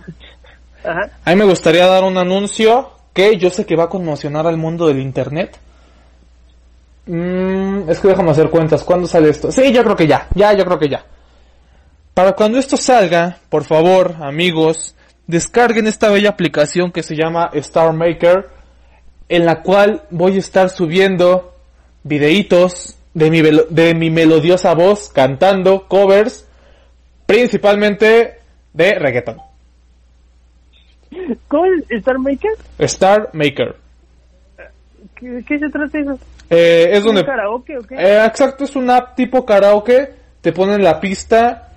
A 0.83 1.29
mí 1.29 1.35
me 1.35 1.45
gustaría 1.45 1.85
dar 1.85 2.03
un 2.03 2.17
anuncio 2.17 2.89
que 3.13 3.37
yo 3.37 3.51
sé 3.51 3.67
que 3.67 3.75
va 3.75 3.83
a 3.83 3.89
conmocionar 3.89 4.47
al 4.47 4.57
mundo 4.57 4.87
del 4.87 4.99
internet. 4.99 5.59
Mm, 7.05 7.89
es 7.89 7.99
que 7.99 8.07
déjame 8.07 8.31
hacer 8.31 8.49
cuentas. 8.49 8.83
¿Cuándo 8.83 9.07
sale 9.07 9.29
esto? 9.29 9.51
Sí, 9.51 9.71
yo 9.71 9.83
creo 9.83 9.95
que 9.95 10.07
ya. 10.07 10.27
Ya, 10.33 10.53
yo 10.53 10.65
creo 10.65 10.79
que 10.79 10.89
ya. 10.89 11.05
Para 12.13 12.33
cuando 12.33 12.57
esto 12.57 12.77
salga, 12.77 13.37
por 13.49 13.63
favor, 13.63 14.15
amigos, 14.21 14.95
descarguen 15.27 15.87
esta 15.87 16.09
bella 16.09 16.29
aplicación 16.29 16.91
que 16.91 17.03
se 17.03 17.15
llama 17.15 17.49
Star 17.53 17.93
Maker, 17.93 18.49
en 19.29 19.45
la 19.45 19.61
cual 19.61 20.03
voy 20.09 20.35
a 20.35 20.39
estar 20.39 20.69
subiendo 20.69 21.55
videitos 22.03 22.97
de 23.13 23.29
mi, 23.29 23.41
de 23.41 23.93
mi 23.93 24.09
melodiosa 24.09 24.73
voz 24.73 25.09
cantando 25.09 25.87
covers, 25.87 26.47
principalmente 27.25 28.39
de 28.73 28.95
reggaeton. 28.95 29.37
¿Cómo 31.47 31.65
es 31.65 31.83
Star 31.89 32.19
Maker? 32.19 32.51
Star 32.79 33.29
Maker. 33.33 33.75
¿Qué, 35.15 35.43
qué 35.47 35.59
se 35.59 35.69
trata 35.69 35.99
eso? 35.99 36.19
Eh, 36.49 36.89
es 36.91 36.99
¿Un 36.99 37.07
donde... 37.07 37.25
karaoke 37.25 37.77
o 37.77 37.81
qué? 37.81 37.95
Eh, 37.95 38.25
exacto, 38.25 38.63
es 38.63 38.75
una 38.75 38.97
app 38.97 39.15
tipo 39.15 39.45
karaoke. 39.45 40.13
Te 40.41 40.51
ponen 40.51 40.83
la 40.83 40.99
pista, 40.99 41.70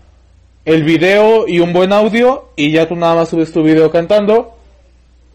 el 0.65 0.83
video 0.85 1.47
y 1.47 1.61
un 1.61 1.73
buen 1.73 1.93
audio. 1.93 2.49
Y 2.57 2.73
ya 2.73 2.87
tú 2.89 2.97
nada 2.97 3.15
más 3.15 3.29
subes 3.29 3.53
tu 3.53 3.63
video 3.63 3.91
cantando. 3.91 4.55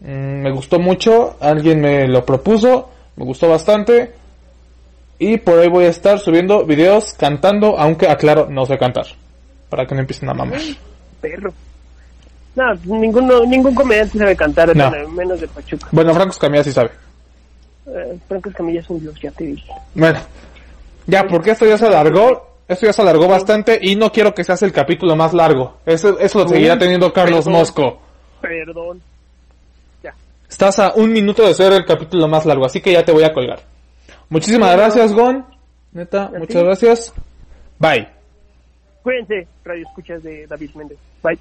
Mm, 0.00 0.42
me 0.42 0.50
gustó 0.52 0.78
mucho. 0.78 1.36
Alguien 1.40 1.80
me 1.80 2.08
lo 2.08 2.24
propuso. 2.24 2.88
Me 3.16 3.24
gustó 3.24 3.48
bastante. 3.48 4.12
Y 5.18 5.36
por 5.36 5.58
ahí 5.58 5.68
voy 5.68 5.84
a 5.84 5.88
estar 5.88 6.18
subiendo 6.18 6.64
videos 6.64 7.12
cantando. 7.14 7.78
Aunque 7.78 8.08
aclaro, 8.08 8.46
no 8.50 8.64
sé 8.66 8.78
cantar. 8.78 9.06
Para 9.68 9.86
que 9.86 9.94
no 9.94 10.00
empiecen 10.00 10.28
a 10.28 10.34
mamar. 10.34 10.60
Perro. 11.20 11.52
No, 12.56 12.74
ninguno, 12.84 13.44
ningún 13.46 13.74
comediante 13.74 14.18
sabe 14.18 14.34
cantar, 14.34 14.74
No. 14.74 14.90
menos 15.10 15.40
de 15.40 15.46
Pachuca. 15.46 15.86
Bueno, 15.92 16.12
Franco 16.14 16.32
Escamilla 16.32 16.64
sí 16.64 16.72
sabe. 16.72 16.90
Eh, 17.86 18.18
Franco 18.26 18.48
Escamilla 18.48 18.80
es 18.80 18.90
un 18.90 19.00
dios, 19.00 19.14
ya 19.22 19.30
te 19.30 19.44
dije. 19.44 19.72
Bueno. 19.94 20.18
Ya, 21.06 21.26
porque 21.26 21.52
esto 21.52 21.66
ya 21.66 21.78
se 21.78 21.86
alargó. 21.86 22.49
Esto 22.70 22.86
ya 22.86 22.92
se 22.92 23.02
alargó 23.02 23.26
bastante. 23.26 23.80
Y 23.82 23.96
no 23.96 24.12
quiero 24.12 24.32
que 24.32 24.44
se 24.44 24.52
hace 24.52 24.64
el 24.64 24.72
capítulo 24.72 25.16
más 25.16 25.34
largo. 25.34 25.78
Eso, 25.84 26.16
eso 26.20 26.44
lo 26.44 26.48
seguirá 26.48 26.78
teniendo 26.78 27.12
Carlos 27.12 27.44
Perdón. 27.44 27.52
Mosco. 27.60 28.00
Perdón. 28.40 29.02
Ya. 30.04 30.14
Estás 30.48 30.78
a 30.78 30.94
un 30.94 31.12
minuto 31.12 31.44
de 31.44 31.52
ser 31.52 31.72
el 31.72 31.84
capítulo 31.84 32.28
más 32.28 32.46
largo, 32.46 32.64
así 32.64 32.80
que 32.80 32.92
ya 32.92 33.04
te 33.04 33.10
voy 33.10 33.24
a 33.24 33.32
colgar. 33.32 33.58
Muchísimas 34.28 34.76
gracias, 34.76 35.12
Gon. 35.12 35.44
Neta, 35.90 36.30
muchas 36.38 36.62
gracias. 36.62 37.14
Bye. 37.80 38.06
Cuídense, 39.02 39.48
radio 39.64 39.84
escuchas 39.88 40.22
de 40.22 40.46
David 40.46 40.70
Méndez. 40.76 40.98
Bye. 41.24 41.38